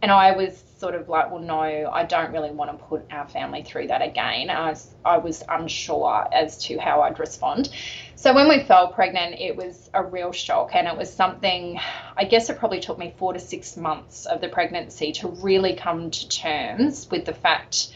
and 0.01 0.11
I 0.11 0.35
was 0.35 0.63
sort 0.77 0.95
of 0.95 1.09
like, 1.09 1.31
well, 1.31 1.41
no, 1.41 1.61
I 1.91 2.03
don't 2.05 2.31
really 2.31 2.49
want 2.49 2.71
to 2.71 2.85
put 2.85 3.05
our 3.11 3.27
family 3.27 3.61
through 3.61 3.87
that 3.87 4.01
again. 4.01 4.49
I 4.49 4.69
was, 4.71 4.95
I 5.05 5.17
was 5.19 5.43
unsure 5.47 6.27
as 6.33 6.57
to 6.65 6.79
how 6.79 7.01
I'd 7.01 7.19
respond. 7.19 7.69
So 8.15 8.33
when 8.33 8.49
we 8.49 8.63
fell 8.63 8.87
pregnant, 8.87 9.39
it 9.39 9.55
was 9.55 9.89
a 9.93 10.03
real 10.03 10.31
shock, 10.31 10.71
and 10.73 10.87
it 10.87 10.97
was 10.97 11.13
something. 11.13 11.79
I 12.17 12.23
guess 12.23 12.49
it 12.49 12.57
probably 12.57 12.79
took 12.79 12.97
me 12.97 13.13
four 13.17 13.33
to 13.33 13.39
six 13.39 13.77
months 13.77 14.25
of 14.25 14.41
the 14.41 14.49
pregnancy 14.49 15.11
to 15.13 15.27
really 15.27 15.75
come 15.75 16.09
to 16.09 16.29
terms 16.29 17.07
with 17.11 17.25
the 17.25 17.33
fact 17.33 17.93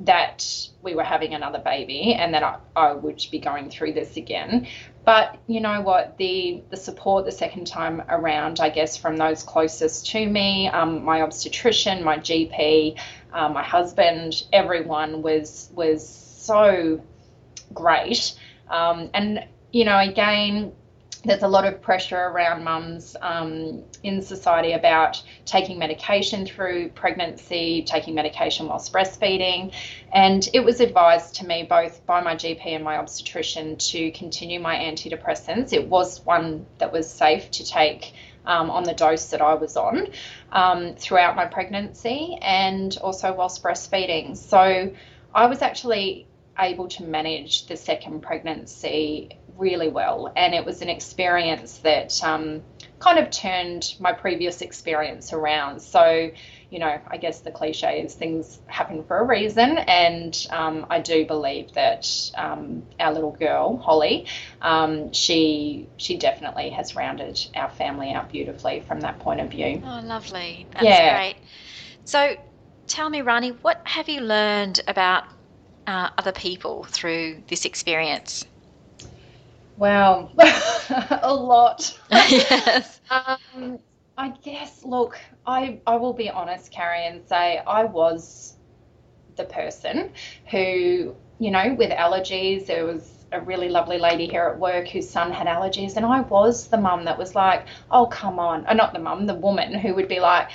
that 0.00 0.68
we 0.82 0.94
were 0.94 1.04
having 1.04 1.34
another 1.34 1.60
baby 1.60 2.14
and 2.14 2.34
that 2.34 2.42
I, 2.42 2.58
I 2.74 2.92
would 2.92 3.24
be 3.30 3.38
going 3.38 3.70
through 3.70 3.92
this 3.92 4.16
again. 4.16 4.66
But 5.04 5.38
you 5.48 5.60
know 5.60 5.80
what? 5.80 6.16
The 6.16 6.62
the 6.70 6.76
support 6.76 7.24
the 7.24 7.32
second 7.32 7.66
time 7.66 8.02
around, 8.08 8.60
I 8.60 8.68
guess, 8.68 8.96
from 8.96 9.16
those 9.16 9.42
closest 9.42 10.06
to 10.10 10.26
me, 10.26 10.68
um, 10.68 11.04
my 11.04 11.22
obstetrician, 11.22 12.04
my 12.04 12.18
GP, 12.18 12.98
uh, 13.32 13.48
my 13.48 13.62
husband, 13.62 14.44
everyone 14.52 15.22
was 15.22 15.70
was 15.74 16.06
so 16.08 17.00
great. 17.74 18.34
Um, 18.70 19.10
and 19.12 19.44
you 19.72 19.84
know, 19.84 19.98
again, 19.98 20.72
there's 21.24 21.42
a 21.42 21.48
lot 21.48 21.64
of 21.64 21.80
pressure 21.80 22.16
around 22.16 22.64
mums 22.64 23.16
um, 23.20 23.84
in 24.02 24.22
society 24.22 24.72
about 24.72 25.22
taking 25.44 25.78
medication 25.78 26.44
through 26.44 26.88
pregnancy, 26.90 27.84
taking 27.86 28.14
medication 28.14 28.66
whilst 28.66 28.92
breastfeeding. 28.92 29.72
And 30.12 30.48
it 30.52 30.64
was 30.64 30.80
advised 30.80 31.36
to 31.36 31.46
me 31.46 31.62
both 31.62 32.04
by 32.06 32.20
my 32.22 32.34
GP 32.34 32.66
and 32.66 32.82
my 32.82 32.96
obstetrician 32.96 33.76
to 33.76 34.10
continue 34.12 34.58
my 34.58 34.76
antidepressants. 34.76 35.72
It 35.72 35.88
was 35.88 36.24
one 36.24 36.66
that 36.78 36.92
was 36.92 37.08
safe 37.08 37.50
to 37.52 37.64
take. 37.64 38.12
Um, 38.44 38.72
on 38.72 38.82
the 38.82 38.92
dose 38.92 39.30
that 39.30 39.40
I 39.40 39.54
was 39.54 39.76
on 39.76 40.08
um, 40.50 40.96
throughout 40.96 41.36
my 41.36 41.46
pregnancy 41.46 42.36
and 42.42 42.98
also 43.00 43.32
whilst 43.32 43.62
breastfeeding. 43.62 44.36
So 44.36 44.92
I 45.32 45.46
was 45.46 45.62
actually 45.62 46.26
able 46.58 46.88
to 46.88 47.04
manage 47.04 47.66
the 47.66 47.76
second 47.76 48.22
pregnancy 48.22 49.38
really 49.56 49.88
well, 49.88 50.32
and 50.36 50.54
it 50.54 50.64
was 50.64 50.82
an 50.82 50.88
experience 50.88 51.78
that 51.78 52.22
um, 52.24 52.62
kind 52.98 53.18
of 53.18 53.30
turned 53.30 53.94
my 53.98 54.12
previous 54.12 54.62
experience 54.62 55.32
around. 55.32 55.80
So, 55.82 56.30
you 56.70 56.78
know, 56.78 57.00
I 57.10 57.16
guess 57.16 57.40
the 57.40 57.50
cliche 57.50 58.00
is 58.00 58.14
things 58.14 58.60
happen 58.66 59.02
for 59.04 59.18
a 59.18 59.24
reason. 59.24 59.78
And 59.78 60.46
um, 60.50 60.86
I 60.88 61.00
do 61.00 61.26
believe 61.26 61.72
that 61.72 62.08
um, 62.36 62.84
our 63.00 63.12
little 63.12 63.32
girl, 63.32 63.76
Holly, 63.78 64.26
um, 64.62 65.12
she 65.12 65.88
she 65.96 66.16
definitely 66.16 66.70
has 66.70 66.94
rounded 66.94 67.44
our 67.54 67.68
family 67.70 68.12
out 68.12 68.30
beautifully 68.30 68.80
from 68.80 69.00
that 69.00 69.18
point 69.18 69.40
of 69.40 69.50
view. 69.50 69.82
Oh, 69.84 70.00
lovely. 70.04 70.66
That's 70.72 70.86
Yeah. 70.86 71.18
great. 71.18 71.36
So, 72.04 72.36
tell 72.86 73.10
me, 73.10 73.20
Rani, 73.22 73.50
what 73.62 73.80
have 73.84 74.08
you 74.08 74.20
learned 74.20 74.80
about 74.86 75.24
uh, 75.86 76.10
other 76.16 76.32
people 76.32 76.84
through 76.84 77.42
this 77.48 77.64
experience? 77.64 78.44
Wow, 79.76 80.30
a 81.22 81.32
lot. 81.34 81.98
yes. 82.12 83.00
Um, 83.10 83.78
I 84.16 84.28
guess, 84.42 84.84
look, 84.84 85.18
I, 85.46 85.80
I 85.86 85.96
will 85.96 86.12
be 86.12 86.28
honest, 86.30 86.70
Carrie, 86.70 87.06
and 87.06 87.26
say 87.26 87.58
I 87.58 87.84
was 87.84 88.56
the 89.36 89.44
person 89.44 90.12
who, 90.50 91.16
you 91.38 91.50
know, 91.50 91.74
with 91.74 91.90
allergies, 91.90 92.66
there 92.66 92.84
was 92.84 93.26
a 93.32 93.40
really 93.40 93.68
lovely 93.70 93.98
lady 93.98 94.26
here 94.26 94.44
at 94.44 94.58
work 94.58 94.88
whose 94.88 95.08
son 95.08 95.32
had 95.32 95.46
allergies, 95.46 95.96
and 95.96 96.04
I 96.06 96.20
was 96.20 96.68
the 96.68 96.78
mum 96.78 97.04
that 97.06 97.18
was 97.18 97.34
like, 97.34 97.66
oh, 97.90 98.06
come 98.06 98.38
on. 98.38 98.66
Uh, 98.66 98.74
not 98.74 98.92
the 98.92 98.98
mum, 99.00 99.26
the 99.26 99.34
woman 99.34 99.74
who 99.74 99.94
would 99.94 100.08
be 100.08 100.20
like, 100.20 100.50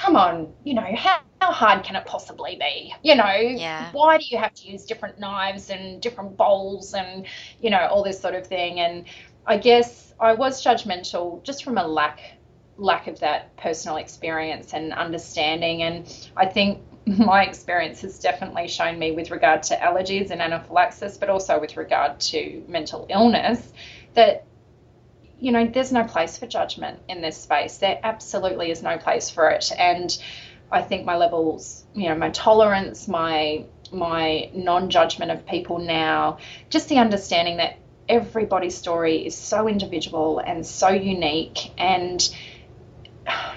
come 0.00 0.16
on, 0.16 0.52
you 0.64 0.72
know, 0.72 0.86
how, 0.96 1.18
how 1.42 1.52
hard 1.52 1.84
can 1.84 1.94
it 1.94 2.06
possibly 2.06 2.56
be? 2.58 2.94
You 3.02 3.16
know, 3.16 3.34
Yeah. 3.34 3.92
why 3.92 4.16
do 4.16 4.24
you 4.30 4.38
have 4.38 4.54
to 4.54 4.70
use 4.70 4.86
different 4.86 5.18
knives 5.18 5.68
and 5.68 6.00
different 6.00 6.38
bowls 6.38 6.94
and, 6.94 7.26
you 7.60 7.68
know, 7.68 7.86
all 7.86 8.02
this 8.02 8.18
sort 8.18 8.34
of 8.34 8.46
thing? 8.46 8.80
And 8.80 9.04
I 9.46 9.58
guess 9.58 10.14
I 10.18 10.32
was 10.32 10.64
judgmental 10.64 11.42
just 11.42 11.64
from 11.64 11.76
a 11.76 11.86
lack 11.86 12.20
lack 12.78 13.08
of 13.08 13.20
that 13.20 13.54
personal 13.58 13.98
experience 13.98 14.72
and 14.72 14.94
understanding. 14.94 15.82
And 15.82 16.30
I 16.34 16.46
think 16.46 16.80
my 17.06 17.44
experience 17.44 18.00
has 18.00 18.18
definitely 18.18 18.68
shown 18.68 18.98
me 18.98 19.12
with 19.12 19.30
regard 19.30 19.62
to 19.64 19.76
allergies 19.76 20.30
and 20.30 20.40
anaphylaxis, 20.40 21.18
but 21.18 21.28
also 21.28 21.60
with 21.60 21.76
regard 21.76 22.18
to 22.20 22.64
mental 22.68 23.06
illness, 23.10 23.70
that 24.14 24.46
you 25.40 25.52
know 25.52 25.66
there's 25.66 25.92
no 25.92 26.04
place 26.04 26.36
for 26.38 26.46
judgment 26.46 27.00
in 27.08 27.22
this 27.22 27.36
space. 27.36 27.78
There 27.78 27.98
absolutely 28.02 28.70
is 28.70 28.82
no 28.82 28.98
place 28.98 29.30
for 29.30 29.50
it. 29.50 29.70
And 29.76 30.16
I 30.70 30.82
think 30.82 31.04
my 31.04 31.16
levels, 31.16 31.84
you 31.94 32.08
know, 32.08 32.14
my 32.14 32.30
tolerance, 32.30 33.08
my 33.08 33.64
my 33.92 34.50
non-judgment 34.54 35.32
of 35.32 35.44
people 35.46 35.78
now, 35.78 36.38
just 36.68 36.88
the 36.88 36.98
understanding 36.98 37.56
that 37.56 37.76
everybody's 38.08 38.76
story 38.76 39.26
is 39.26 39.36
so 39.36 39.68
individual 39.68 40.38
and 40.38 40.64
so 40.64 40.88
unique 40.88 41.72
and 41.78 42.28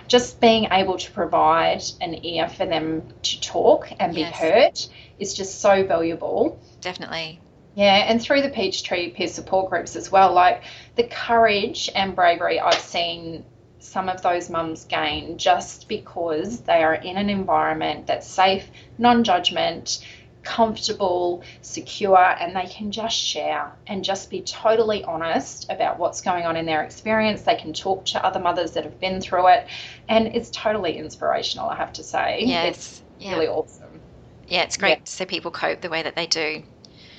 just 0.08 0.40
being 0.40 0.68
able 0.72 0.98
to 0.98 1.12
provide 1.12 1.84
an 2.02 2.26
ear 2.26 2.48
for 2.48 2.66
them 2.66 3.04
to 3.22 3.42
talk 3.42 3.92
and 4.00 4.14
be 4.14 4.24
heard 4.24 4.80
is 5.20 5.34
just 5.34 5.62
so 5.62 5.86
valuable. 5.86 6.60
Definitely. 6.82 7.40
Yeah, 7.76 7.96
and 8.08 8.22
through 8.22 8.44
the 8.44 8.50
Peachtree 8.50 9.12
peer 9.12 9.28
support 9.28 9.70
groups 9.70 9.96
as 9.96 10.12
well, 10.12 10.32
like 10.34 10.64
the 10.96 11.04
courage 11.04 11.90
and 11.96 12.16
bravery 12.16 12.60
I've 12.60 12.76
seen 12.76 13.44
some 13.80 14.10
of 14.10 14.22
those 14.22 14.50
mums 14.50 14.86
gain 14.86 15.38
just 15.38 15.88
because 15.88 16.62
they 16.62 16.84
are 16.84 16.94
in 16.94 17.18
an 17.18 17.30
environment 17.30 18.08
that's 18.08 18.28
safe, 18.28 18.70
non 18.98 19.24
judgment, 19.24 20.06
comfortable, 20.44 21.44
secure, 21.62 22.18
and 22.40 22.56
they 22.56 22.66
can 22.68 22.92
just 22.92 23.18
share 23.18 23.72
and 23.88 24.04
just 24.04 24.30
be 24.30 24.42
totally 24.42 25.04
honest 25.04 25.66
about 25.72 25.98
what's 25.98 26.22
going 26.22 26.46
on 26.46 26.56
in 26.56 26.66
their 26.66 26.84
experience. 26.84 27.42
They 27.42 27.56
can 27.56 27.74
talk 27.74 28.06
to 28.06 28.24
other 28.24 28.40
mothers 28.40 28.72
that 28.74 28.84
have 28.84 29.00
been 29.00 29.20
through 29.20 29.48
it, 29.48 29.68
and 30.08 30.28
it's 30.28 30.50
totally 30.52 30.98
inspirational, 30.98 31.70
I 31.70 31.76
have 31.76 31.94
to 31.94 32.04
say. 32.04 32.40
It's 32.42 32.50
Yes. 32.50 33.04
Yeah. 33.20 33.34
really 33.34 33.48
awesome. 33.48 34.02
Yeah, 34.48 34.64
it's 34.64 34.78
great 34.78 34.90
Yeah. 34.90 34.96
to 35.06 35.12
see 35.12 35.26
people 35.26 35.52
cope 35.52 35.82
the 35.82 35.90
way 35.90 36.04
that 36.04 36.16
they 36.16 36.28
do. 36.28 36.64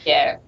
Yeah. 0.04 0.38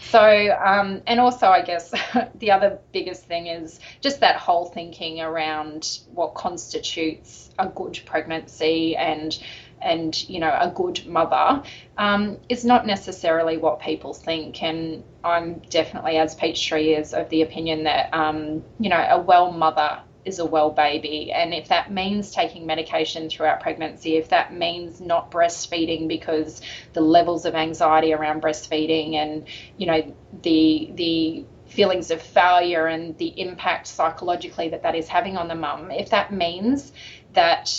So, 0.00 0.56
um, 0.64 1.02
and 1.06 1.20
also, 1.20 1.48
I 1.48 1.62
guess 1.62 1.92
the 2.36 2.50
other 2.50 2.78
biggest 2.92 3.24
thing 3.24 3.46
is 3.46 3.80
just 4.00 4.20
that 4.20 4.36
whole 4.36 4.66
thinking 4.66 5.20
around 5.20 6.00
what 6.14 6.34
constitutes 6.34 7.50
a 7.58 7.68
good 7.68 8.00
pregnancy 8.06 8.96
and 8.96 9.38
and 9.80 10.28
you 10.28 10.40
know 10.40 10.56
a 10.60 10.70
good 10.70 11.06
mother 11.06 11.62
um, 11.98 12.38
is 12.48 12.64
not 12.64 12.86
necessarily 12.86 13.56
what 13.56 13.80
people 13.80 14.12
think 14.12 14.60
and 14.62 15.04
i'm 15.22 15.60
definitely 15.70 16.16
as 16.16 16.34
peachtree 16.34 16.94
is 16.94 17.14
of 17.14 17.28
the 17.28 17.42
opinion 17.42 17.84
that 17.84 18.12
um, 18.12 18.62
you 18.80 18.88
know 18.90 19.06
a 19.10 19.20
well 19.20 19.52
mother 19.52 20.00
is 20.24 20.38
a 20.38 20.44
well 20.44 20.70
baby. 20.70 21.32
And 21.32 21.54
if 21.54 21.68
that 21.68 21.90
means 21.90 22.30
taking 22.30 22.66
medication 22.66 23.30
throughout 23.30 23.60
pregnancy 23.60 24.16
if 24.16 24.28
that 24.28 24.52
means 24.52 25.00
not 25.00 25.30
breastfeeding 25.30 26.08
because 26.08 26.60
the 26.92 27.00
levels 27.00 27.44
of 27.44 27.54
anxiety 27.54 28.12
around 28.12 28.42
breastfeeding 28.42 29.14
and 29.14 29.46
you 29.76 29.86
know 29.86 30.14
the 30.42 30.90
the 30.94 31.44
feelings 31.66 32.10
of 32.10 32.22
failure 32.22 32.86
and 32.86 33.16
the 33.18 33.40
impact 33.40 33.86
psychologically 33.86 34.70
that 34.70 34.82
that 34.82 34.94
is 34.94 35.06
having 35.06 35.36
on 35.36 35.48
the 35.48 35.54
mum 35.54 35.90
if 35.90 36.10
that 36.10 36.32
means 36.32 36.92
that 37.34 37.70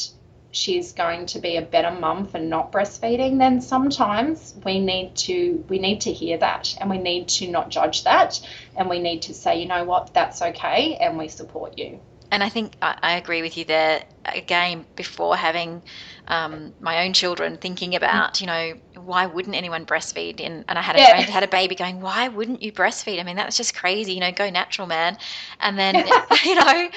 she's 0.52 0.94
going 0.94 1.26
to 1.28 1.40
be 1.40 1.58
a 1.58 1.62
better 1.62 1.92
mum 1.92 2.26
for 2.26 2.40
not 2.40 2.72
breastfeeding 2.72 3.38
then 3.38 3.62
sometimes 3.62 4.56
we 4.66 4.80
need 4.80 5.16
to 5.16 5.64
we 5.68 5.80
need 5.80 6.02
to 6.02 6.12
hear 6.12 6.38
that 6.38 6.76
and 6.80 6.90
we 6.90 6.98
need 6.98 7.28
to 7.28 7.48
not 7.48 7.70
judge 7.70 8.04
that. 8.04 8.40
And 8.76 8.90
we 8.90 9.00
need 9.00 9.24
to 9.24 9.34
say 9.34 9.62
you 9.62 9.68
know 9.68 9.84
what? 9.84 10.14
That's 10.14 10.42
okay 10.42 10.98
and 11.00 11.18
we 11.18 11.28
support 11.28 11.78
you 11.78 12.00
And 12.32 12.44
I 12.44 12.50
think 12.50 12.78
I, 12.82 12.96
I 13.02 13.12
agree 13.14 13.42
with 13.42 13.58
you 13.58 13.66
there. 13.66 14.04
Again, 14.26 14.86
before 14.96 15.36
having 15.36 15.84
um, 16.28 16.76
my 16.80 17.04
own 17.04 17.14
children, 17.14 17.58
thinking 17.58 17.96
about, 17.96 18.40
you 18.40 18.46
know, 18.46 18.74
why 18.96 19.26
wouldn't 19.26 19.56
anyone 19.56 19.86
breastfeed? 19.86 20.40
And, 20.40 20.64
and 20.68 20.78
I 20.78 20.82
had 20.84 20.96
a 20.96 21.00
Yeah. 21.00 21.14
friend 21.14 21.28
had 21.28 21.44
a 21.44 21.48
baby 21.48 21.74
going, 21.76 22.02
why 22.02 22.28
wouldn't 22.28 22.62
you 22.62 22.72
breastfeed? 22.72 23.20
I 23.20 23.24
mean, 23.24 23.36
that's 23.36 23.58
just 23.58 23.76
crazy, 23.76 24.14
you 24.14 24.20
know, 24.20 24.32
go 24.32 24.50
natural, 24.52 24.88
man. 24.88 25.18
And 25.60 25.80
then, 25.80 26.06
you 26.44 26.56
know, 26.56 26.90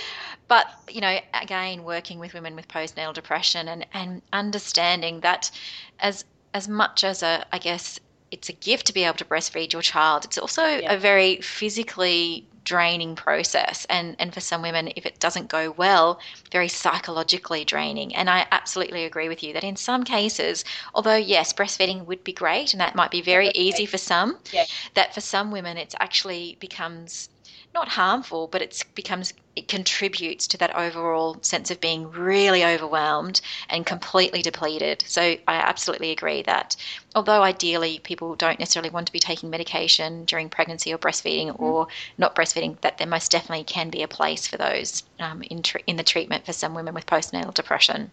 but, 0.48 0.66
you 0.90 1.00
know, 1.00 1.18
again, 1.34 1.84
working 1.84 2.18
with 2.18 2.34
women 2.34 2.54
with 2.56 2.68
postnatal 2.68 3.14
depression 3.14 3.68
and, 3.68 3.86
and 3.92 4.22
understanding 4.32 5.20
that 5.20 5.50
as, 5.98 6.24
as 6.54 6.68
much 6.68 7.04
as 7.04 7.22
a, 7.22 7.46
I 7.52 7.58
guess, 7.58 7.98
it's 8.30 8.48
a 8.48 8.52
gift 8.54 8.86
to 8.86 8.92
be 8.94 9.04
able 9.04 9.16
to 9.18 9.24
breastfeed 9.24 9.72
your 9.72 9.82
child, 9.82 10.24
it's 10.24 10.38
also 10.38 10.62
Yeah. 10.74 10.88
a 10.88 10.96
very 10.98 11.40
physically 11.40 12.48
draining 12.64 13.16
process. 13.16 13.84
And 13.90 14.16
and 14.18 14.32
for 14.34 14.40
some 14.40 14.62
women 14.62 14.92
if 14.96 15.06
it 15.06 15.20
doesn't 15.20 15.48
go 15.48 15.70
well 15.72 16.20
very 16.50 16.68
psychologically 16.68 17.64
draining. 17.64 18.14
And 18.14 18.28
i 18.30 18.46
absolutely 18.52 19.04
agree 19.04 19.28
with 19.28 19.42
you 19.42 19.52
that 19.54 19.64
in 19.64 19.76
some 19.76 20.04
cases 20.04 20.64
although 20.94 21.16
yes 21.16 21.52
breastfeeding 21.52 22.06
would 22.06 22.24
be 22.24 22.32
great 22.32 22.72
and 22.74 22.80
that 22.80 22.94
might 22.94 23.10
be 23.10 23.22
very 23.22 23.50
easy 23.54 23.86
for 23.86 23.98
some 23.98 24.38
Yeah. 24.52 24.64
that 24.94 25.14
for 25.14 25.20
some 25.20 25.50
women 25.50 25.76
it's 25.76 25.94
actually 26.00 26.56
becomes 26.60 27.28
not 27.74 27.88
harmful 27.88 28.48
but 28.48 28.62
it's 28.62 28.82
becomes 28.82 29.32
it 29.54 29.68
contributes 29.68 30.46
to 30.46 30.56
that 30.56 30.74
overall 30.74 31.36
sense 31.42 31.70
of 31.70 31.80
being 31.80 32.10
really 32.10 32.64
overwhelmed 32.64 33.40
and 33.68 33.86
completely 33.86 34.42
depleted 34.42 35.02
so 35.06 35.22
i 35.22 35.54
absolutely 35.54 36.10
agree 36.10 36.42
that 36.42 36.76
although 37.14 37.42
ideally 37.42 38.00
people 38.00 38.34
don't 38.36 38.58
necessarily 38.58 38.90
want 38.90 39.06
to 39.06 39.12
be 39.12 39.18
taking 39.18 39.50
medication 39.50 40.24
during 40.24 40.48
pregnancy 40.48 40.92
or 40.92 40.98
breastfeeding 40.98 41.54
or 41.58 41.86
not 42.18 42.34
breastfeeding, 42.34 42.80
that 42.80 42.98
there 42.98 43.06
most 43.06 43.30
definitely 43.30 43.64
can 43.64 43.90
be 43.90 44.02
a 44.02 44.08
place 44.08 44.46
for 44.46 44.56
those 44.56 45.02
um, 45.18 45.42
in, 45.42 45.62
tr- 45.62 45.78
in 45.86 45.96
the 45.96 46.02
treatment 46.02 46.44
for 46.46 46.52
some 46.52 46.74
women 46.74 46.94
with 46.94 47.06
postnatal 47.06 47.54
depression. 47.54 48.10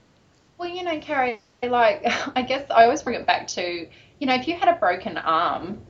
Well, 0.57 0.69
you 0.69 0.83
know, 0.83 0.99
Carrie, 0.99 1.39
like, 1.63 2.03
I 2.35 2.41
guess 2.41 2.69
I 2.69 2.83
always 2.83 3.01
bring 3.01 3.19
it 3.19 3.25
back 3.25 3.47
to, 3.47 3.87
you 4.19 4.27
know, 4.27 4.35
if 4.35 4.47
you 4.47 4.55
had 4.55 4.69
a 4.69 4.77
broken 4.77 5.17
arm, 5.17 5.81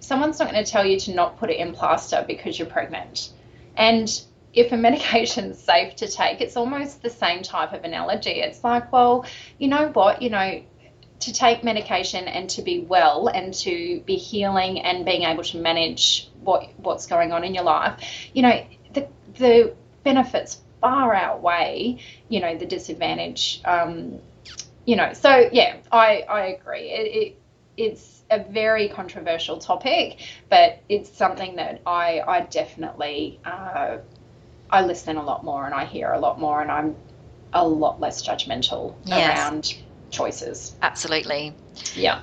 someone's 0.00 0.38
not 0.38 0.50
going 0.50 0.62
to 0.64 0.70
tell 0.70 0.84
you 0.84 0.98
to 1.00 1.14
not 1.14 1.38
put 1.38 1.50
it 1.50 1.58
in 1.58 1.72
plaster 1.72 2.24
because 2.26 2.58
you're 2.58 2.68
pregnant. 2.68 3.30
And 3.76 4.08
if 4.52 4.72
a 4.72 4.76
medication's 4.88 5.58
safe 5.58 5.96
to 5.96 6.08
take, 6.08 6.40
it's 6.40 6.56
almost 6.56 7.02
the 7.02 7.10
same 7.10 7.42
type 7.42 7.72
of 7.72 7.84
analogy. 7.84 8.40
It's 8.40 8.62
like, 8.64 8.92
well, 8.92 9.26
you 9.58 9.68
know 9.68 9.88
what, 9.88 10.22
you 10.22 10.30
know, 10.30 10.62
to 11.20 11.32
take 11.32 11.64
medication 11.64 12.28
and 12.28 12.48
to 12.50 12.62
be 12.62 12.80
well 12.80 13.28
and 13.28 13.52
to 13.52 14.00
be 14.06 14.14
healing 14.16 14.80
and 14.80 15.04
being 15.04 15.22
able 15.22 15.42
to 15.42 15.58
manage 15.58 16.30
what 16.42 16.68
what's 16.78 17.06
going 17.06 17.32
on 17.32 17.42
in 17.44 17.54
your 17.54 17.64
life, 17.64 18.00
you 18.32 18.42
know, 18.42 18.66
the 18.94 19.08
the 19.36 19.74
benefits 20.04 20.62
far 20.80 21.12
outweigh, 21.14 21.98
you 22.28 22.40
know, 22.40 22.56
the 22.56 22.66
disadvantage. 22.66 23.60
Um, 23.64 24.20
you 24.84 24.96
know, 24.96 25.12
so 25.12 25.48
yeah, 25.52 25.76
I 25.90 26.24
I 26.28 26.40
agree. 26.46 26.90
It, 26.90 27.16
it 27.16 27.40
it's 27.78 28.24
a 28.30 28.40
very 28.44 28.88
controversial 28.88 29.58
topic, 29.58 30.20
but 30.50 30.82
it's 30.88 31.16
something 31.16 31.56
that 31.56 31.82
I 31.86 32.20
I 32.26 32.40
definitely 32.42 33.40
uh, 33.44 33.98
I 34.70 34.82
listen 34.84 35.16
a 35.16 35.24
lot 35.24 35.44
more 35.44 35.66
and 35.66 35.74
I 35.74 35.84
hear 35.84 36.12
a 36.12 36.18
lot 36.20 36.40
more 36.40 36.60
and 36.62 36.70
I'm 36.70 36.96
a 37.52 37.66
lot 37.66 38.00
less 38.00 38.22
judgmental 38.26 38.96
Yes. 39.04 39.38
around 39.38 39.74
choices. 40.10 40.76
Absolutely. 40.82 41.56
Yeah. 41.94 42.20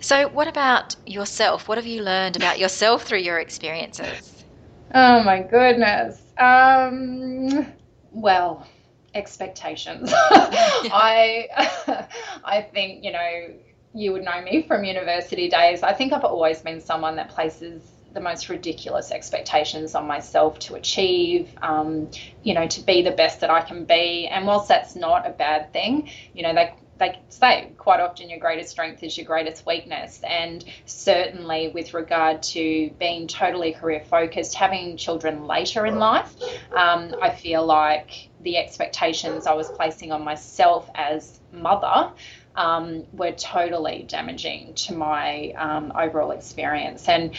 So, 0.00 0.28
what 0.28 0.48
about 0.48 0.96
yourself? 1.06 1.68
What 1.68 1.78
have 1.78 1.86
you 1.86 2.02
learned 2.02 2.36
about 2.36 2.58
yourself 2.58 3.04
through 3.04 3.20
your 3.20 3.38
experiences? 3.38 4.44
Oh 4.94 5.22
my 5.24 5.40
goodness. 5.42 6.20
Um, 6.38 7.66
well, 8.12 8.66
expectations. 9.14 10.10
I 10.30 11.48
I 12.44 12.62
think, 12.62 13.04
you 13.04 13.12
know, 13.12 13.54
you 13.94 14.12
would 14.12 14.24
know 14.24 14.42
me 14.42 14.62
from 14.62 14.84
university 14.84 15.48
days. 15.48 15.82
I 15.82 15.92
think 15.92 16.12
I've 16.12 16.24
always 16.24 16.60
been 16.60 16.80
someone 16.80 17.16
that 17.16 17.30
places 17.30 17.82
the 18.12 18.20
most 18.20 18.48
ridiculous 18.48 19.10
expectations 19.10 19.94
on 19.94 20.06
myself 20.06 20.58
to 20.60 20.74
achieve, 20.74 21.50
um, 21.62 22.10
you 22.42 22.54
know, 22.54 22.66
to 22.66 22.80
be 22.80 23.02
the 23.02 23.10
best 23.10 23.40
that 23.40 23.50
I 23.50 23.60
can 23.60 23.84
be. 23.84 24.28
And 24.28 24.46
whilst 24.46 24.68
that's 24.68 24.96
not 24.96 25.26
a 25.26 25.30
bad 25.30 25.72
thing, 25.72 26.08
you 26.32 26.42
know, 26.42 26.54
they 26.54 26.74
they 26.96 27.18
say 27.28 27.72
quite 27.76 27.98
often 27.98 28.30
your 28.30 28.38
greatest 28.38 28.70
strength 28.70 29.02
is 29.02 29.16
your 29.16 29.26
greatest 29.26 29.66
weakness. 29.66 30.20
And 30.22 30.64
certainly 30.86 31.72
with 31.74 31.92
regard 31.92 32.42
to 32.44 32.90
being 33.00 33.26
totally 33.26 33.72
career 33.72 34.00
focused, 34.00 34.54
having 34.54 34.96
children 34.96 35.48
later 35.48 35.86
in 35.86 35.98
life, 35.98 36.32
um, 36.72 37.16
I 37.20 37.30
feel 37.30 37.66
like 37.66 38.28
the 38.42 38.58
expectations 38.58 39.48
I 39.48 39.54
was 39.54 39.68
placing 39.70 40.12
on 40.12 40.22
myself 40.22 40.88
as 40.94 41.40
mother 41.52 42.12
um, 42.56 43.04
were 43.12 43.32
totally 43.32 44.04
damaging 44.08 44.74
to 44.74 44.94
my 44.94 45.52
um, 45.56 45.92
overall 45.94 46.30
experience. 46.30 47.08
And 47.08 47.34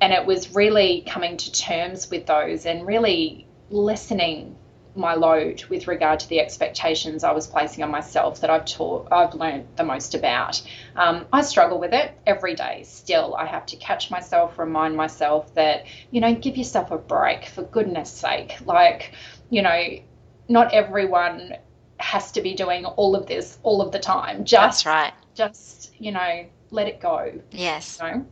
and 0.00 0.12
it 0.14 0.24
was 0.24 0.54
really 0.54 1.04
coming 1.06 1.36
to 1.36 1.52
terms 1.52 2.10
with 2.10 2.24
those 2.24 2.64
and 2.64 2.86
really 2.86 3.46
lessening 3.68 4.56
my 4.94 5.14
load 5.14 5.62
with 5.64 5.86
regard 5.86 6.20
to 6.20 6.28
the 6.28 6.40
expectations 6.40 7.22
I 7.22 7.32
was 7.32 7.46
placing 7.46 7.84
on 7.84 7.90
myself 7.90 8.40
that 8.40 8.50
I've 8.50 8.64
taught, 8.64 9.08
I've 9.12 9.34
learned 9.34 9.68
the 9.76 9.84
most 9.84 10.14
about. 10.14 10.60
Um, 10.96 11.26
I 11.32 11.42
struggle 11.42 11.78
with 11.78 11.92
it 11.92 12.12
every 12.26 12.54
day. 12.54 12.82
Still, 12.84 13.36
I 13.36 13.46
have 13.46 13.66
to 13.66 13.76
catch 13.76 14.10
myself, 14.10 14.58
remind 14.58 14.96
myself 14.96 15.54
that 15.54 15.84
you 16.10 16.20
know, 16.20 16.34
give 16.34 16.56
yourself 16.56 16.90
a 16.90 16.98
break 16.98 17.44
for 17.44 17.62
goodness 17.62 18.10
sake. 18.10 18.56
Like, 18.64 19.12
you 19.48 19.62
know, 19.62 20.00
not 20.48 20.72
everyone 20.72 21.54
has 22.00 22.32
to 22.32 22.40
be 22.40 22.54
doing 22.54 22.84
all 22.84 23.14
of 23.14 23.26
this 23.26 23.58
all 23.62 23.82
of 23.82 23.92
the 23.92 23.98
time. 23.98 24.44
Just 24.44 24.84
That's 24.84 24.86
right. 24.86 25.12
Just 25.34 25.92
you 25.98 26.12
know, 26.12 26.46
let 26.70 26.88
it 26.88 27.00
go. 27.00 27.32
Yes. 27.50 27.98
You 28.02 28.10
know? 28.10 28.26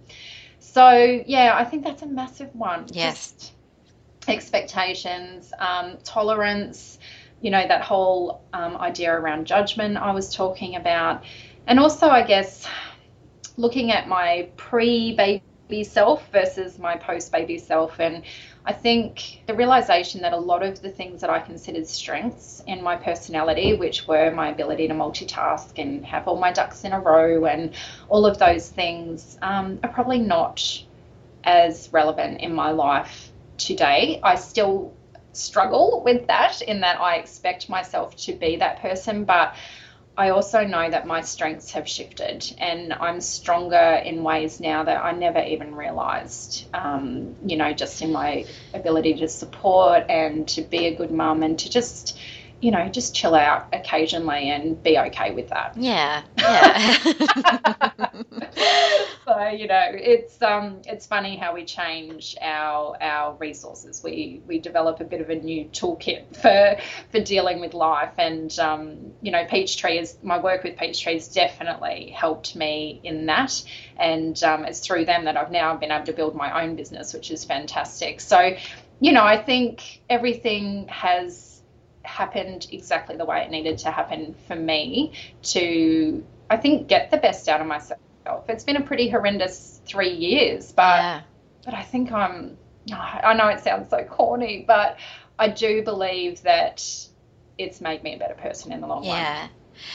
So 0.58 1.22
yeah, 1.26 1.54
I 1.56 1.64
think 1.64 1.84
that's 1.84 2.02
a 2.02 2.06
massive 2.06 2.54
one. 2.54 2.86
Yes. 2.92 3.32
Just 3.32 3.52
expectations, 4.28 5.52
um, 5.58 5.96
tolerance, 6.04 6.98
you 7.40 7.50
know, 7.50 7.66
that 7.66 7.82
whole 7.82 8.42
um, 8.52 8.76
idea 8.76 9.12
around 9.12 9.46
judgment 9.46 9.96
I 9.96 10.12
was 10.12 10.34
talking 10.34 10.76
about. 10.76 11.24
And 11.66 11.78
also, 11.78 12.08
I 12.08 12.22
guess, 12.22 12.66
looking 13.56 13.92
at 13.92 14.08
my 14.08 14.48
pre 14.56 15.14
baby 15.14 15.42
self 15.84 16.28
versus 16.32 16.78
my 16.78 16.96
post 16.96 17.32
baby 17.32 17.58
self. 17.58 18.00
And 18.00 18.22
I 18.64 18.72
think 18.72 19.42
the 19.46 19.54
realization 19.54 20.20
that 20.22 20.32
a 20.32 20.36
lot 20.36 20.62
of 20.62 20.82
the 20.82 20.90
things 20.90 21.20
that 21.20 21.30
I 21.30 21.38
considered 21.40 21.86
strengths 21.86 22.62
in 22.66 22.82
my 22.82 22.96
personality, 22.96 23.74
which 23.74 24.06
were 24.06 24.30
my 24.30 24.48
ability 24.50 24.88
to 24.88 24.94
multitask 24.94 25.78
and 25.78 26.04
have 26.04 26.26
all 26.26 26.38
my 26.38 26.52
ducks 26.52 26.84
in 26.84 26.92
a 26.92 27.00
row 27.00 27.44
and 27.44 27.74
all 28.08 28.26
of 28.26 28.38
those 28.38 28.68
things, 28.68 29.38
um, 29.42 29.78
are 29.82 29.90
probably 29.90 30.18
not 30.18 30.84
as 31.44 31.88
relevant 31.92 32.40
in 32.40 32.52
my 32.54 32.70
life 32.70 33.32
today. 33.56 34.20
I 34.22 34.34
still 34.34 34.92
struggle 35.32 36.02
with 36.04 36.26
that 36.26 36.60
in 36.62 36.80
that 36.80 37.00
I 37.00 37.16
expect 37.16 37.68
myself 37.68 38.16
to 38.16 38.32
be 38.34 38.56
that 38.56 38.80
person, 38.80 39.24
but 39.24 39.54
I 40.18 40.30
also 40.30 40.64
know 40.64 40.90
that 40.90 41.06
my 41.06 41.20
strengths 41.20 41.70
have 41.70 41.88
shifted 41.88 42.52
and 42.58 42.92
I'm 42.92 43.20
stronger 43.20 44.02
in 44.04 44.24
ways 44.24 44.58
now 44.58 44.82
that 44.82 45.00
I 45.00 45.12
never 45.12 45.38
even 45.38 45.76
realized. 45.76 46.66
Um, 46.74 47.36
you 47.46 47.56
know, 47.56 47.72
just 47.72 48.02
in 48.02 48.10
my 48.10 48.44
ability 48.74 49.14
to 49.14 49.28
support 49.28 50.10
and 50.10 50.48
to 50.48 50.62
be 50.62 50.86
a 50.86 50.96
good 50.96 51.12
mum 51.12 51.44
and 51.44 51.56
to 51.60 51.70
just, 51.70 52.18
you 52.60 52.70
know, 52.70 52.88
just 52.88 53.14
chill 53.14 53.34
out 53.34 53.68
occasionally 53.72 54.50
and 54.50 54.82
be 54.82 54.98
okay 54.98 55.32
with 55.32 55.48
that. 55.50 55.76
Yeah. 55.76 56.22
Yeah. 56.38 58.10
so 59.28 59.48
you 59.48 59.66
know 59.66 59.84
it's 59.92 60.40
um 60.42 60.80
it's 60.86 61.06
funny 61.06 61.36
how 61.36 61.54
we 61.54 61.64
change 61.64 62.36
our 62.40 62.96
our 63.00 63.34
resources 63.36 64.02
we 64.02 64.42
we 64.46 64.58
develop 64.58 65.00
a 65.00 65.04
bit 65.04 65.20
of 65.20 65.28
a 65.30 65.34
new 65.34 65.64
toolkit 65.66 66.34
for 66.36 66.76
for 67.10 67.20
dealing 67.20 67.60
with 67.60 67.74
life 67.74 68.12
and 68.18 68.58
um 68.58 69.12
you 69.20 69.30
know 69.30 69.44
peachtree 69.44 69.98
is 69.98 70.16
my 70.22 70.38
work 70.38 70.64
with 70.64 70.76
peachtree 70.76 71.14
has 71.14 71.28
definitely 71.28 72.10
helped 72.10 72.56
me 72.56 73.00
in 73.04 73.26
that 73.26 73.62
and 73.98 74.42
um, 74.42 74.64
it's 74.64 74.80
through 74.80 75.04
them 75.04 75.24
that 75.24 75.36
i've 75.36 75.50
now 75.50 75.76
been 75.76 75.90
able 75.92 76.06
to 76.06 76.12
build 76.12 76.34
my 76.34 76.62
own 76.62 76.74
business 76.74 77.12
which 77.12 77.30
is 77.30 77.44
fantastic 77.44 78.20
so 78.20 78.56
you 79.00 79.12
know 79.12 79.24
i 79.24 79.36
think 79.36 80.00
everything 80.08 80.86
has 80.88 81.47
happened 82.08 82.66
exactly 82.72 83.16
the 83.16 83.24
way 83.24 83.42
it 83.42 83.50
needed 83.50 83.78
to 83.78 83.90
happen 83.90 84.34
for 84.46 84.56
me 84.56 85.12
to 85.42 86.24
I 86.50 86.56
think 86.56 86.88
get 86.88 87.10
the 87.10 87.18
best 87.18 87.48
out 87.48 87.60
of 87.60 87.66
myself. 87.66 87.98
It's 88.48 88.64
been 88.64 88.76
a 88.76 88.82
pretty 88.82 89.08
horrendous 89.08 89.80
three 89.84 90.12
years, 90.12 90.72
but 90.72 90.96
yeah. 90.96 91.20
but 91.64 91.74
I 91.74 91.82
think 91.82 92.10
I'm. 92.10 92.56
I 92.90 93.34
know 93.34 93.48
it 93.48 93.60
sounds 93.60 93.90
so 93.90 94.02
corny, 94.04 94.64
but 94.66 94.96
I 95.38 95.48
do 95.48 95.82
believe 95.82 96.42
that 96.42 96.82
it's 97.58 97.82
made 97.82 98.02
me 98.02 98.14
a 98.14 98.18
better 98.18 98.34
person 98.34 98.72
in 98.72 98.80
the 98.80 98.86
long 98.86 99.06
run. 99.06 99.10
Yeah. 99.10 99.48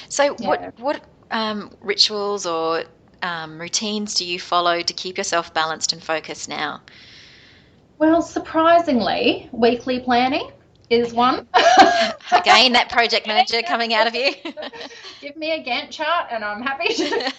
So 0.10 0.36
Yeah. 0.38 0.48
what 0.48 0.80
what 0.80 1.04
um, 1.32 1.72
rituals 1.82 2.46
or 2.46 2.84
um, 3.24 3.60
routines 3.60 4.14
do 4.14 4.26
you 4.26 4.40
follow 4.40 4.82
to 4.82 4.94
keep 4.94 5.18
yourself 5.18 5.54
balanced 5.56 5.92
and 5.92 6.04
focused 6.04 6.48
now? 6.48 6.82
Well, 7.98 8.22
surprisingly, 8.22 9.50
weekly 9.52 10.00
planning 10.00 10.52
is 10.94 11.14
one. 11.14 11.48
Again, 12.32 12.74
that 12.74 12.90
project 12.90 13.28
manager 13.28 13.62
coming 13.68 13.94
out 13.94 14.08
of 14.08 14.16
you. 14.16 14.34
Give 15.22 15.36
me 15.36 15.52
a 15.52 15.64
Gantt 15.64 15.90
chart 15.92 16.28
and 16.32 16.44
I'm 16.44 16.62
happy 16.62 16.94
to. 16.94 17.32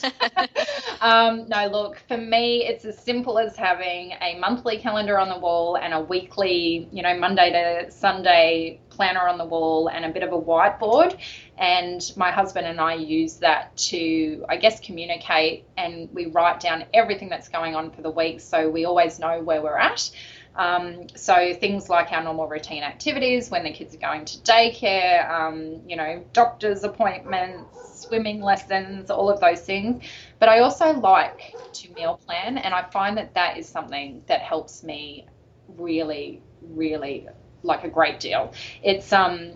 um, 1.01 1.49
no, 1.49 1.67
look, 1.69 2.03
for 2.09 2.17
me, 2.17 2.67
it's 2.67 2.85
as 2.85 2.99
simple 2.99 3.39
as 3.39 3.57
having 3.57 4.13
a 4.21 4.39
monthly 4.39 4.79
calendar 4.79 5.19
on 5.19 5.29
the 5.29 5.39
wall 5.39 5.77
and 5.77 5.93
a 5.93 6.01
weekly, 6.01 6.89
you 6.93 7.03
know, 7.03 7.17
Monday 7.19 7.51
to 7.53 7.91
Sunday 7.91 8.81
planner 8.89 9.29
on 9.29 9.39
the 9.39 9.45
wall 9.45 9.89
and 9.89 10.05
a 10.05 10.11
bit 10.11 10.23
of 10.23 10.33
a 10.33 10.41
whiteboard. 10.41 11.19
And 11.59 12.01
my 12.17 12.31
husband 12.31 12.67
and 12.67 12.81
I 12.81 12.95
use 12.95 13.37
that 13.37 13.77
to, 13.89 14.45
I 14.49 14.57
guess, 14.57 14.81
communicate 14.81 15.65
and 15.77 16.09
we 16.13 16.27
write 16.27 16.61
down 16.61 16.85
everything 16.95 17.29
that's 17.29 17.49
going 17.49 17.75
on 17.75 17.91
for 17.91 18.03
the 18.03 18.11
week 18.11 18.41
so 18.41 18.69
we 18.69 18.85
always 18.85 19.19
know 19.19 19.43
where 19.43 19.63
we're 19.63 19.79
at. 19.79 20.11
Um, 20.57 21.09
so 21.17 21.53
things 21.55 21.89
like 21.89 22.13
our 22.13 22.23
normal 22.23 22.47
routine 22.49 22.83
activities 22.83 23.51
when 23.51 23.65
the 23.65 23.73
kids 23.73 23.95
are 23.95 23.99
going 23.99 24.25
to 24.25 24.39
daycare, 24.39 25.29
um, 25.29 25.81
you 25.89 25.97
know, 25.97 26.25
doctor's 26.33 26.85
appointments, 26.85 28.03
swimming 28.07 28.41
lessons, 28.41 29.11
all 29.11 29.31
of 29.31 29.41
those 29.41 29.61
things. 29.61 30.05
But 30.39 30.49
I 30.49 30.61
also 30.61 30.93
like 30.93 31.57
to 31.73 31.93
meal 31.93 32.21
plan, 32.27 32.59
and 32.59 32.73
I 32.75 32.83
find 32.83 33.17
that 33.17 33.35
that 33.35 33.59
is 33.59 33.69
something 33.69 34.23
that 34.29 34.41
helps 34.43 34.83
me 34.85 35.27
really, 35.69 36.41
really 36.63 37.29
like 37.63 37.85
a 37.85 37.89
great 37.89 38.21
deal. 38.21 38.53
It's 38.83 39.13
um 39.13 39.55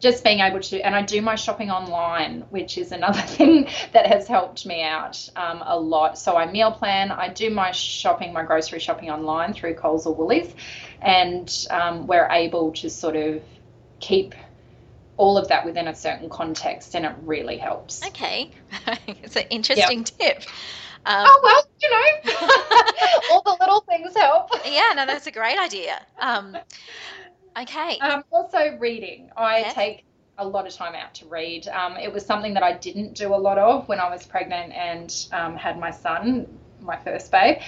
just 0.00 0.22
being 0.22 0.40
able 0.40 0.60
to, 0.60 0.80
and 0.80 0.94
I 0.94 1.02
do 1.02 1.20
my 1.20 1.34
shopping 1.34 1.70
online, 1.70 2.42
which 2.50 2.78
is 2.78 2.92
another 2.92 3.20
thing 3.36 3.68
that 3.92 4.06
has 4.06 4.28
helped 4.28 4.64
me 4.64 4.82
out 4.82 5.28
um, 5.36 5.62
a 5.64 5.78
lot. 5.78 6.18
So 6.18 6.36
I 6.36 6.50
meal 6.50 6.70
plan, 6.72 7.10
I 7.10 7.28
do 7.28 7.50
my 7.50 7.72
shopping, 7.72 8.32
my 8.32 8.44
grocery 8.44 8.78
shopping 8.78 9.10
online 9.10 9.54
through 9.54 9.74
Coles 9.74 10.06
or 10.06 10.14
Woolies, 10.14 10.54
and 11.02 11.52
um, 11.70 12.06
we're 12.06 12.28
able 12.30 12.72
to 12.74 12.90
sort 12.90 13.16
of 13.16 13.42
keep 14.00 14.34
all 15.16 15.36
of 15.36 15.48
that 15.48 15.64
within 15.64 15.88
a 15.88 15.94
certain 15.94 16.28
context, 16.28 16.94
and 16.94 17.04
it 17.04 17.12
really 17.22 17.58
helps. 17.58 18.06
okay, 18.06 18.52
it's 19.08 19.36
an 19.36 19.44
interesting 19.50 20.04
tip. 20.04 20.42
Um, 21.06 21.24
Oh, 21.26 21.40
well, 21.42 21.64
you 21.82 21.90
know, 21.90 22.34
all 23.32 23.42
the 23.42 23.56
little 23.60 23.80
things 23.80 24.14
help. 24.16 24.50
yeah, 24.64 24.92
no, 24.94 25.06
that's 25.06 25.26
a 25.26 25.30
great 25.30 25.58
idea. 25.58 26.00
Um, 26.20 26.56
okay. 27.62 27.98
Um, 27.98 28.24
also, 28.30 28.76
reading. 28.78 29.30
I 29.36 29.64
take 29.74 30.04
a 30.38 30.46
lot 30.46 30.66
of 30.66 30.72
time 30.72 30.94
out 30.94 31.14
to 31.14 31.26
read. 31.26 31.68
Um, 31.68 31.96
it 31.96 32.12
was 32.12 32.24
something 32.24 32.54
that 32.54 32.62
I 32.62 32.72
didn't 32.72 33.14
do 33.14 33.34
a 33.34 33.36
lot 33.36 33.58
of 33.58 33.88
when 33.88 33.98
I 33.98 34.08
was 34.08 34.26
pregnant 34.26 34.72
and 34.72 35.14
um, 35.32 35.56
had 35.56 35.78
my 35.78 35.90
son, 35.90 36.46
my 36.80 36.96
first 36.96 37.30
babe. 37.32 37.58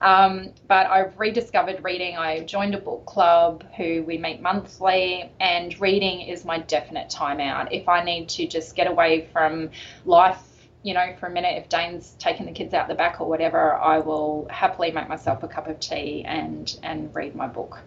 Um, 0.00 0.52
but 0.68 0.86
I've 0.86 1.18
rediscovered 1.18 1.82
reading. 1.82 2.16
I 2.16 2.40
joined 2.44 2.74
a 2.74 2.78
book 2.78 3.04
club 3.04 3.64
who 3.76 4.04
we 4.04 4.16
meet 4.16 4.40
monthly, 4.40 5.32
and 5.40 5.78
reading 5.80 6.20
is 6.20 6.44
my 6.44 6.60
definite 6.60 7.10
time 7.10 7.40
out. 7.40 7.72
If 7.72 7.88
I 7.88 8.04
need 8.04 8.28
to 8.30 8.46
just 8.46 8.76
get 8.76 8.86
away 8.86 9.28
from 9.32 9.70
life, 10.04 10.40
you 10.84 10.94
know, 10.94 11.14
for 11.18 11.26
a 11.26 11.30
minute, 11.30 11.58
if 11.58 11.68
Dane's 11.68 12.14
taking 12.20 12.46
the 12.46 12.52
kids 12.52 12.74
out 12.74 12.86
the 12.86 12.94
back 12.94 13.20
or 13.20 13.28
whatever, 13.28 13.74
I 13.74 13.98
will 13.98 14.46
happily 14.50 14.92
make 14.92 15.08
myself 15.08 15.42
a 15.42 15.48
cup 15.48 15.66
of 15.66 15.80
tea 15.80 16.24
and 16.24 16.78
and 16.84 17.12
read 17.12 17.34
my 17.34 17.48
book 17.48 17.80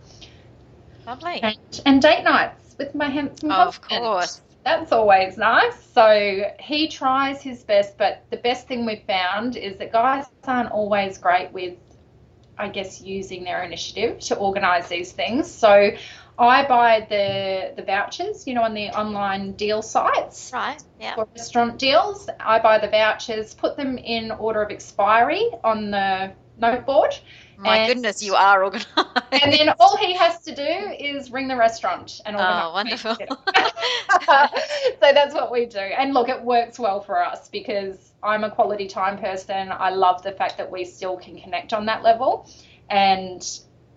Lovely. 1.05 1.41
and, 1.41 1.57
and 1.85 2.01
date 2.01 2.23
nights 2.23 2.75
with 2.77 2.93
my 2.95 3.09
handsome 3.09 3.51
Of 3.51 3.77
husband. 3.77 4.01
course. 4.03 4.41
That's 4.63 4.91
always 4.91 5.37
nice. 5.37 5.75
So 5.93 6.43
he 6.59 6.87
tries 6.87 7.41
his 7.41 7.63
best, 7.63 7.97
but 7.97 8.23
the 8.29 8.37
best 8.37 8.67
thing 8.67 8.85
we've 8.85 9.03
found 9.07 9.55
is 9.55 9.77
that 9.77 9.91
guys 9.91 10.25
aren't 10.45 10.71
always 10.71 11.17
great 11.17 11.51
with, 11.51 11.75
I 12.57 12.69
guess, 12.69 13.01
using 13.01 13.43
their 13.43 13.63
initiative 13.63 14.19
to 14.21 14.35
organise 14.35 14.87
these 14.87 15.11
things. 15.11 15.49
So 15.49 15.91
I 16.37 16.67
buy 16.67 17.07
the 17.09 17.73
the 17.76 17.84
vouchers, 17.84 18.45
you 18.47 18.53
know, 18.53 18.61
on 18.63 18.73
the 18.76 18.89
online 18.89 19.53
deal 19.53 19.82
sites 19.82 20.51
Right. 20.53 20.82
Yeah. 20.99 21.15
for 21.15 21.28
restaurant 21.36 21.80
deals. 21.80 22.30
I 22.39 22.59
buy 22.59 22.78
the 22.78 22.88
vouchers, 22.88 23.55
put 23.55 23.78
them 23.78 23.97
in 23.97 24.30
order 24.32 24.61
of 24.61 24.69
expiry 24.69 25.49
on 25.63 25.89
the 25.91 26.34
note 26.62 26.86
board, 26.86 27.18
My 27.57 27.78
and- 27.78 27.93
goodness, 27.93 28.24
you 28.24 28.36
are 28.36 28.64
organised. 28.64 28.88
and 29.32 29.51
then 29.51 29.74
all 29.80 29.97
he 29.97 30.14
has 30.14 30.39
to 30.43 30.55
do 30.55 30.62
is 30.62 31.32
ring 31.32 31.47
the 31.47 31.55
restaurant 31.57 32.22
and 32.26 32.36
organise. 32.36 32.64
Oh, 32.66 32.74
wonderful. 32.74 33.16
so 34.99 35.14
that's 35.14 35.34
what 35.34 35.51
we 35.51 35.66
do. 35.66 35.80
And 35.80 36.14
look, 36.14 36.30
it 36.30 36.41
works 36.41 36.80
well 36.80 37.01
for 37.01 37.24
us 37.24 37.49
because 37.49 38.12
I'm 38.24 38.43
a 38.43 38.51
quality 38.51 38.88
time 38.88 39.18
person. 39.18 39.72
I 39.72 39.89
love 39.89 40.22
the 40.24 40.32
fact 40.32 40.57
that 40.57 40.70
we 40.72 40.86
still 40.86 41.18
can 41.18 41.39
connect 41.39 41.74
on 41.74 41.86
that 41.88 42.03
level. 42.03 42.49
And 42.89 43.45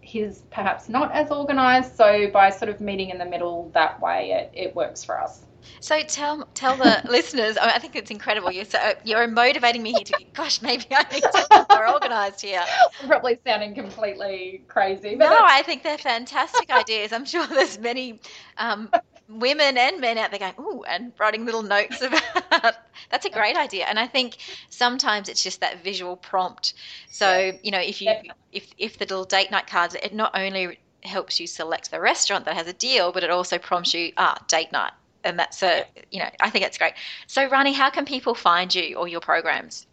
he's 0.01 0.43
perhaps 0.51 0.89
not 0.89 1.13
as 1.13 1.31
organized. 1.31 1.97
So 1.97 2.31
by 2.31 2.51
sort 2.51 2.69
of 2.69 2.81
meeting 2.81 3.11
in 3.11 3.19
the 3.19 3.25
middle 3.25 3.71
that 3.75 4.01
way, 4.01 4.31
it, 4.33 4.51
it 4.69 4.77
works 4.77 5.03
for 5.05 5.21
us. 5.21 5.45
So 5.81 6.01
tell 6.03 6.49
tell 6.55 6.77
the 6.77 7.03
listeners. 7.09 7.57
I, 7.57 7.79
think 7.79 7.97
it's 7.97 8.11
incredible. 8.11 8.51
You're 8.51 8.65
so 8.65 8.79
you're 9.05 9.27
motivating 9.29 9.83
me 9.83 9.93
here 9.93 10.05
to. 10.05 10.25
Gosh, 10.33 10.63
maybe 10.63 10.87
I 10.91 11.05
need 11.13 11.23
to 11.23 11.47
be 11.51 11.75
more 11.75 11.89
organised 11.89 12.41
here. 12.41 12.65
I'm 13.03 13.09
probably 13.09 13.39
sounding 13.47 13.75
completely 13.75 14.63
crazy. 14.69 15.15
No, 15.15 15.31
I 15.31 15.63
think 15.63 15.83
they're 15.83 15.99
fantastic 15.99 16.71
ideas. 16.71 17.13
I'm 17.13 17.25
sure 17.25 17.47
there's 17.47 17.79
many 17.79 18.21
um, 18.59 18.91
women 19.29 19.79
and 19.79 20.01
men 20.01 20.19
out 20.19 20.31
there 20.31 20.41
going, 20.41 20.55
"Ooh," 20.59 20.85
and 20.85 21.13
writing 21.19 21.45
little 21.45 21.63
notes 21.63 22.03
about. 22.51 22.75
That's 23.11 23.27
a 23.27 23.31
great 23.31 23.57
idea, 23.57 23.87
and 23.87 23.99
I 23.99 24.07
think 24.07 24.37
sometimes 24.71 25.29
it's 25.29 25.43
just 25.43 25.61
that 25.61 25.83
visual 25.83 26.17
prompt. 26.17 26.75
So 27.11 27.53
you 27.63 27.71
know, 27.71 27.81
if 27.81 28.01
you 28.03 28.13
if 28.53 28.69
if 28.79 28.99
the 28.99 29.05
little 29.05 29.25
date 29.25 29.51
night 29.51 29.67
cards, 29.67 29.95
it 29.95 30.15
not 30.15 30.37
only 30.37 30.79
helps 31.03 31.39
you 31.39 31.47
select 31.47 31.91
the 31.91 32.01
restaurant 32.01 32.45
that 32.47 32.55
has 32.55 32.67
a 32.67 32.73
deal, 32.73 33.13
but 33.13 33.23
it 33.23 33.31
also 33.31 33.59
prompts 33.59 33.95
you 33.95 34.13
ah 34.17 34.39
date 34.49 34.73
night, 34.73 34.93
and 35.25 35.39
that's 35.39 35.63
a 35.63 35.85
you 36.11 36.21
know 36.21 36.31
I 36.41 36.51
think 36.51 36.65
it's 36.65 36.79
great. 36.79 36.95
So 37.27 37.49
Rani, 37.49 37.73
how 37.73 37.91
can 37.91 38.05
people 38.05 38.35
find 38.35 38.75
you 38.75 38.97
or 38.97 39.09
your 39.09 39.21
programs? 39.21 39.87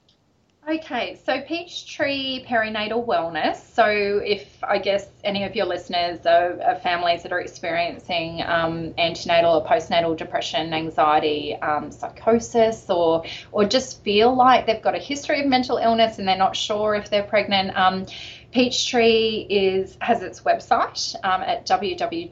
Okay, 0.69 1.19
so 1.25 1.41
Peachtree 1.41 2.45
Perinatal 2.45 3.03
Wellness. 3.03 3.55
So, 3.73 3.88
if 3.88 4.63
I 4.63 4.77
guess 4.77 5.07
any 5.23 5.43
of 5.43 5.55
your 5.55 5.65
listeners 5.65 6.23
are, 6.27 6.61
are 6.61 6.75
families 6.75 7.23
that 7.23 7.32
are 7.32 7.39
experiencing 7.41 8.43
um, 8.43 8.93
antenatal 8.99 9.55
or 9.55 9.65
postnatal 9.65 10.15
depression, 10.15 10.71
anxiety, 10.71 11.55
um, 11.55 11.91
psychosis, 11.91 12.91
or 12.91 13.23
or 13.51 13.65
just 13.65 14.03
feel 14.03 14.36
like 14.36 14.67
they've 14.67 14.84
got 14.84 14.93
a 14.93 14.99
history 14.99 15.41
of 15.41 15.47
mental 15.47 15.77
illness 15.77 16.19
and 16.19 16.27
they're 16.27 16.38
not 16.38 16.55
sure 16.55 16.93
if 16.93 17.09
they're 17.09 17.23
pregnant, 17.23 17.75
um, 17.75 18.05
Peachtree 18.51 19.47
is 19.49 19.97
has 19.99 20.21
its 20.21 20.41
website 20.41 21.15
um, 21.23 21.41
at 21.41 21.65
www.peachtree 21.65 22.25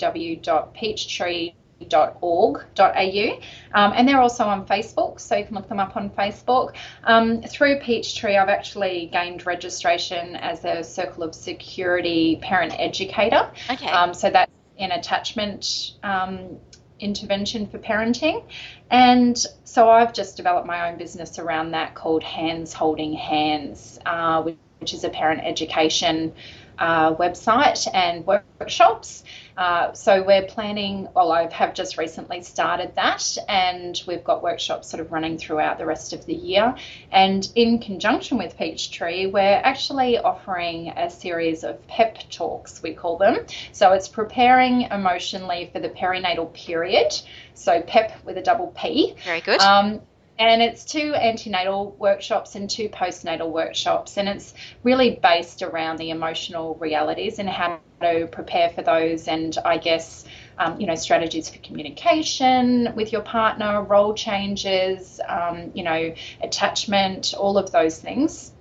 org.au 2.22 3.40
um, 3.74 3.94
and 3.96 4.08
they're 4.08 4.22
also 4.22 4.44
on 4.44 4.66
Facebook 4.66 5.20
so 5.20 5.36
you 5.36 5.46
can 5.46 5.56
look 5.56 5.68
them 5.70 5.80
up 5.80 5.96
on 5.96 6.10
Facebook 6.12 6.76
um, 7.04 7.42
through 7.44 7.80
Peachtree 7.80 8.36
I've 8.36 8.50
actually 8.50 9.10
gained 9.12 9.46
registration 9.46 10.36
as 10.36 10.66
a 10.66 10.84
Circle 10.84 11.24
of 11.24 11.36
Security 11.36 12.38
parent 12.42 12.74
educator 12.78 13.52
Okay. 13.70 13.88
um, 13.88 14.14
so 14.14 14.30
that's 14.30 14.52
an 14.78 14.92
attachment 14.92 15.94
um, 16.04 16.58
intervention 17.00 17.68
for 17.68 17.80
parenting 17.80 18.44
and 18.92 19.38
so 19.64 19.90
I've 19.90 20.14
just 20.14 20.36
developed 20.36 20.68
my 20.68 20.90
own 20.90 20.98
business 20.98 21.40
around 21.40 21.72
that 21.72 21.96
called 21.96 22.24
Hands 22.24 22.72
Holding 22.74 23.14
Hands 23.14 24.00
uh, 24.06 24.44
which 24.80 24.94
is 24.94 25.04
a 25.04 25.10
parent 25.10 25.42
education 25.44 26.34
uh, 26.80 27.14
website 27.16 27.88
and 27.94 28.26
workshops. 28.26 29.24
Uh, 29.60 29.92
so 29.92 30.24
we're 30.24 30.46
planning, 30.46 31.10
well, 31.14 31.34
I 31.34 31.52
have 31.52 31.74
just 31.74 31.98
recently 31.98 32.42
started 32.44 32.96
that, 32.96 33.38
and 33.50 34.02
we've 34.08 34.24
got 34.24 34.42
workshops 34.42 34.90
sort 34.90 35.02
of 35.02 35.12
running 35.12 35.38
throughout 35.38 35.78
the 35.78 35.86
rest 35.86 36.14
of 36.14 36.26
the 36.26 36.34
year. 36.34 36.76
And 37.12 37.46
in 37.56 37.80
conjunction 37.80 38.38
with 38.38 38.56
Peachtree, 38.58 39.26
we're 39.26 39.62
actually 39.62 40.18
offering 40.18 40.94
a 40.96 41.10
series 41.10 41.66
of 41.66 41.86
pep 41.88 42.20
talks, 42.30 42.82
we 42.82 42.94
call 42.94 43.18
them. 43.18 43.46
So 43.74 43.92
it's 43.92 44.08
preparing 44.08 44.84
emotionally 44.84 45.70
for 45.74 45.82
the 45.82 45.90
perinatal 45.90 46.54
period. 46.54 47.12
So 47.54 47.82
PEP 47.82 48.24
with 48.24 48.38
a 48.38 48.42
double 48.42 48.68
P. 48.68 49.16
Very 49.26 49.42
good. 49.42 49.60
Um, 49.60 50.00
and 50.40 50.62
it's 50.62 50.86
two 50.86 51.14
antenatal 51.14 51.96
workshops 52.00 52.56
and 52.56 52.70
two 52.70 52.90
postnatal 52.90 53.52
workshops, 53.52 54.18
and 54.18 54.28
it's 54.28 54.54
really 54.84 55.20
based 55.22 55.62
around 55.62 55.98
the 56.00 56.10
emotional 56.10 56.76
realities 56.76 57.38
and 57.40 57.50
how 57.50 57.80
to 58.02 58.28
prepare 58.32 58.70
for 58.70 58.82
those, 58.82 59.28
and 59.28 59.56
I 59.64 59.78
guess. 59.78 60.26
Um, 60.62 60.78
you 60.78 60.88
know, 60.88 60.96
strategies 60.96 61.50
for 61.50 61.58
communication 61.60 62.94
with 62.94 63.14
your 63.14 63.22
partner, 63.22 63.82
role 63.82 64.14
changes, 64.14 65.22
um, 65.26 65.72
you 65.74 65.84
know, 65.84 66.14
attachment, 66.42 67.34
all 67.34 67.58
of 67.58 67.72
those 67.72 67.98
things, 67.98 68.52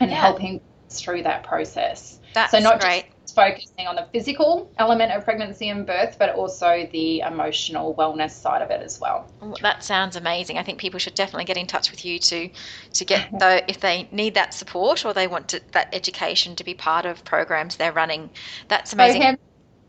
and 0.00 0.10
Yeah. 0.10 0.16
helping 0.16 0.60
through 0.90 1.22
that 1.22 1.44
process. 1.44 2.18
That's 2.34 2.50
so 2.50 2.58
not 2.58 2.80
great. 2.80 3.04
Focusing 3.36 3.86
on 3.86 3.94
the 3.96 4.08
physical 4.12 4.72
element 4.78 5.12
of 5.12 5.22
pregnancy 5.22 5.68
and 5.68 5.86
birth, 5.86 6.16
but 6.18 6.30
also 6.30 6.88
the 6.90 7.20
emotional 7.20 7.94
wellness 7.94 8.30
side 8.30 8.62
of 8.62 8.70
it 8.70 8.80
as 8.82 8.98
well. 8.98 9.30
Well, 9.42 9.54
That 9.60 9.84
sounds 9.84 10.16
amazing. 10.16 10.56
I 10.56 10.62
think 10.62 10.80
people 10.80 10.98
should 10.98 11.14
definitely 11.14 11.44
get 11.44 11.58
in 11.58 11.66
touch 11.66 11.90
with 11.90 12.04
you 12.04 12.18
to 12.18 12.48
to 12.94 13.04
get 13.04 13.30
the 13.38 13.62
if 13.70 13.80
they 13.80 14.08
need 14.10 14.34
that 14.34 14.54
support 14.54 15.04
or 15.04 15.12
they 15.12 15.26
want 15.26 15.48
to, 15.48 15.60
that 15.72 15.94
education 15.94 16.56
to 16.56 16.64
be 16.64 16.72
part 16.72 17.04
of 17.04 17.24
programs 17.24 17.76
they're 17.76 17.92
running. 17.92 18.30
That's 18.68 18.94
amazing. 18.94 19.20
So 19.20 19.26
hand, 19.26 19.38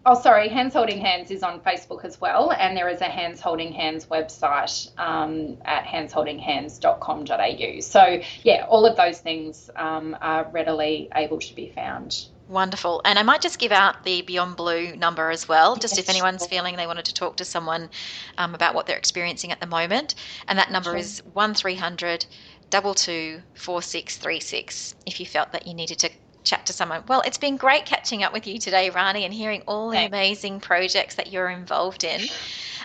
oh, 0.06 0.20
sorry, 0.20 0.50
Hands 0.50 0.74
Holding 0.74 1.00
Hands 1.00 1.32
is 1.32 1.42
on 1.42 1.62
Facebook 1.62 2.04
as 2.04 2.20
well, 2.20 2.52
and 2.52 2.76
there 2.76 2.90
is 2.90 3.00
a 3.00 3.06
Hands 3.06 3.40
Holding 3.40 3.72
Hands 3.72 4.06
website 4.08 4.92
um, 5.00 5.56
at 5.64 5.86
handsholdinghands.com.au. 5.86 7.80
So 7.80 8.22
yeah, 8.44 8.66
all 8.68 8.86
of 8.86 8.98
those 8.98 9.22
things 9.22 9.70
um, 9.78 10.18
are 10.20 10.50
readily 10.52 11.08
able 11.16 11.40
to 11.40 11.56
be 11.56 11.70
found. 11.70 12.28
Wonderful. 12.48 13.02
And 13.04 13.20
I 13.20 13.24
might 13.24 13.42
just 13.42 13.60
give 13.60 13.72
out 13.72 14.04
the 14.04 14.22
Beyond 14.22 14.56
Blue 14.56 14.96
number 14.96 15.30
as 15.32 15.48
well, 15.50 15.76
just 15.76 15.96
Yes, 15.98 16.06
if 16.06 16.10
anyone's 16.10 16.42
sure. 16.42 16.48
feeling 16.50 16.78
they 16.78 16.88
wanted 16.88 17.06
to 17.06 17.14
talk 17.14 17.38
to 17.38 17.46
someone 17.46 17.90
um, 18.38 18.56
about 18.56 18.74
what 18.74 18.86
they're 18.86 18.98
experiencing 18.98 19.52
at 19.52 19.60
the 19.60 19.68
moment. 19.68 20.16
And 20.48 20.58
that 20.58 20.72
number 20.72 20.92
Sure. 20.92 20.98
is 20.98 21.22
1300 21.34 22.26
22 22.70 23.42
4636 23.54 24.96
if 25.06 25.20
you 25.20 25.26
felt 25.26 25.52
that 25.54 25.68
you 25.68 25.74
needed 25.74 26.00
to 26.00 26.10
chat 26.44 26.66
to 26.66 26.74
someone. 26.74 27.04
Well, 27.08 27.22
it's 27.26 27.38
been 27.38 27.58
great 27.58 27.86
catching 27.86 28.24
up 28.24 28.34
with 28.34 28.48
you 28.48 28.60
today, 28.60 28.90
Rani, 28.90 29.26
and 29.26 29.34
hearing 29.34 29.62
all 29.68 29.90
the 29.90 29.98
Thanks. 29.98 30.10
amazing 30.10 30.60
projects 30.62 31.16
that 31.16 31.32
you're 31.32 31.50
involved 31.50 32.04
in. 32.04 32.22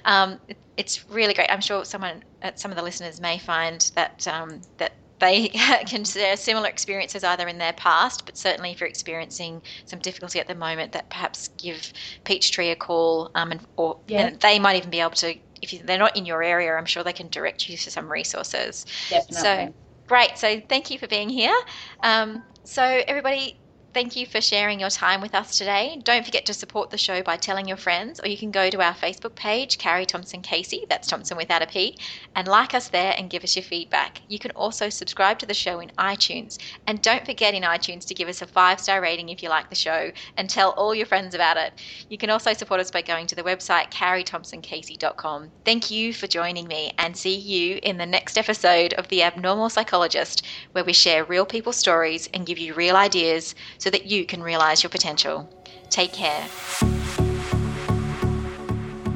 Um, 0.04 0.40
it's 0.76 1.08
really 1.08 1.34
great. 1.34 1.50
I'm 1.50 1.60
sure 1.60 1.84
someone, 1.84 2.24
uh, 2.42 2.52
some 2.56 2.70
of 2.72 2.76
the 2.76 2.82
listeners 2.82 3.20
may 3.20 3.38
find 3.38 3.90
that 3.94 4.26
um, 4.26 4.60
that 4.78 4.92
they 5.22 5.48
can 5.88 6.04
share 6.04 6.36
similar 6.36 6.68
experiences 6.68 7.24
either 7.24 7.48
in 7.48 7.58
their 7.58 7.72
past, 7.74 8.26
but 8.26 8.36
certainly 8.36 8.72
if 8.72 8.80
you're 8.80 8.90
experiencing 8.90 9.62
some 9.86 10.00
difficulty 10.00 10.40
at 10.40 10.48
the 10.48 10.56
moment, 10.56 10.92
that 10.92 11.10
perhaps 11.10 11.48
give 11.58 11.92
Peachtree 12.26 12.70
a 12.70 12.76
call, 12.76 13.30
um, 13.36 13.52
and 13.52 13.66
or 13.78 14.00
Yeah. 14.06 14.18
and 14.18 14.40
they 14.40 14.58
might 14.60 14.76
even 14.76 14.90
be 14.90 15.00
able 15.00 15.12
to. 15.12 15.34
If 15.62 15.72
you, 15.72 15.80
they're 15.84 15.98
not 15.98 16.16
in 16.16 16.26
your 16.26 16.42
area, 16.42 16.74
I'm 16.74 16.86
sure 16.86 17.04
they 17.04 17.14
can 17.14 17.30
direct 17.30 17.68
you 17.68 17.78
to 17.78 17.90
some 17.90 18.12
resources. 18.12 18.84
Definitely. 19.08 19.30
So 19.30 19.68
great. 20.08 20.38
So 20.38 20.60
thank 20.68 20.90
you 20.90 20.98
for 20.98 21.08
being 21.08 21.30
here. 21.30 21.54
Um, 22.02 22.44
so 22.66 22.82
everybody, 23.08 23.61
thank 23.94 24.16
you 24.16 24.26
for 24.26 24.40
sharing 24.40 24.80
your 24.80 24.90
time 24.90 25.20
with 25.20 25.34
us 25.34 25.58
today. 25.58 26.00
Don't 26.02 26.24
forget 26.24 26.46
to 26.46 26.54
support 26.54 26.90
the 26.90 26.98
show 26.98 27.22
by 27.22 27.36
telling 27.36 27.68
your 27.68 27.76
friends, 27.76 28.20
or 28.20 28.28
you 28.28 28.38
can 28.38 28.50
go 28.50 28.70
to 28.70 28.80
our 28.80 28.94
Facebook 28.94 29.34
page, 29.34 29.78
Carrie 29.78 30.06
Thomson 30.06 30.40
Casey, 30.40 30.86
that's 30.88 31.08
Thomson 31.08 31.36
without 31.36 31.62
a 31.62 31.66
P, 31.66 31.98
and 32.34 32.48
like 32.48 32.74
us 32.74 32.88
there 32.88 33.14
and 33.18 33.28
give 33.28 33.44
us 33.44 33.56
your 33.56 33.62
feedback. 33.62 34.22
You 34.28 34.38
can 34.38 34.50
also 34.52 34.88
subscribe 34.88 35.38
to 35.40 35.46
the 35.46 35.54
show 35.54 35.80
in 35.80 35.90
iTunes. 35.98 36.58
And 36.86 37.02
don't 37.02 37.26
forget 37.26 37.54
in 37.54 37.62
iTunes 37.62 38.06
to 38.06 38.14
give 38.14 38.28
us 38.28 38.42
a 38.42 38.46
five 38.46 38.80
star 38.80 39.00
rating 39.00 39.28
if 39.28 39.42
you 39.42 39.48
like 39.48 39.68
the 39.68 39.74
show 39.74 40.10
and 40.36 40.48
tell 40.48 40.70
all 40.70 40.94
your 40.94 41.06
friends 41.06 41.34
about 41.34 41.56
it. 41.56 41.72
You 42.08 42.18
can 42.18 42.30
also 42.30 42.52
support 42.52 42.80
us 42.80 42.90
by 42.90 43.02
going 43.02 43.26
to 43.26 43.34
the 43.34 43.42
website 43.42 43.90
carriethomsoncasey.com. 43.90 45.50
Thank 45.64 45.90
you 45.90 46.14
for 46.14 46.26
joining 46.26 46.66
me 46.66 46.92
and 46.98 47.16
see 47.16 47.36
you 47.36 47.78
in 47.82 47.98
the 47.98 48.06
next 48.06 48.38
episode 48.38 48.94
of 48.94 49.08
The 49.08 49.22
Abnormal 49.22 49.70
Psychologist, 49.70 50.46
where 50.72 50.84
we 50.84 50.92
share 50.92 51.24
real 51.24 51.44
people 51.44 51.72
stories 51.72 52.28
and 52.32 52.46
give 52.46 52.58
you 52.58 52.74
real 52.74 52.96
ideas 52.96 53.54
so 53.82 53.90
that 53.90 54.06
you 54.06 54.24
can 54.24 54.40
realize 54.40 54.84
your 54.84 54.90
potential. 54.90 55.48
Take 55.90 56.12
care. 56.12 56.46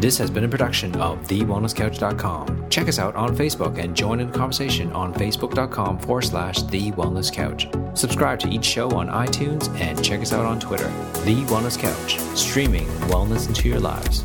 This 0.00 0.18
has 0.18 0.28
been 0.28 0.42
a 0.42 0.48
production 0.48 0.92
of 0.96 1.20
TheWellnessCouch.com. 1.28 2.68
Check 2.68 2.88
us 2.88 2.98
out 2.98 3.14
on 3.14 3.36
Facebook 3.36 3.78
and 3.78 3.96
join 3.96 4.18
in 4.18 4.26
the 4.26 4.36
conversation 4.36 4.92
on 4.92 5.14
Facebook.com 5.14 6.00
forward 6.00 6.22
slash 6.22 6.62
The 6.64 6.90
Wellness 6.92 7.32
Couch. 7.32 7.68
Subscribe 7.94 8.40
to 8.40 8.48
each 8.48 8.64
show 8.64 8.90
on 8.90 9.06
iTunes 9.06 9.68
and 9.80 10.04
check 10.04 10.20
us 10.20 10.32
out 10.32 10.44
on 10.44 10.58
Twitter. 10.58 10.88
The 11.24 11.44
Wellness 11.46 11.78
Couch, 11.78 12.18
streaming 12.36 12.86
wellness 13.08 13.46
into 13.46 13.68
your 13.68 13.80
lives. 13.80 14.24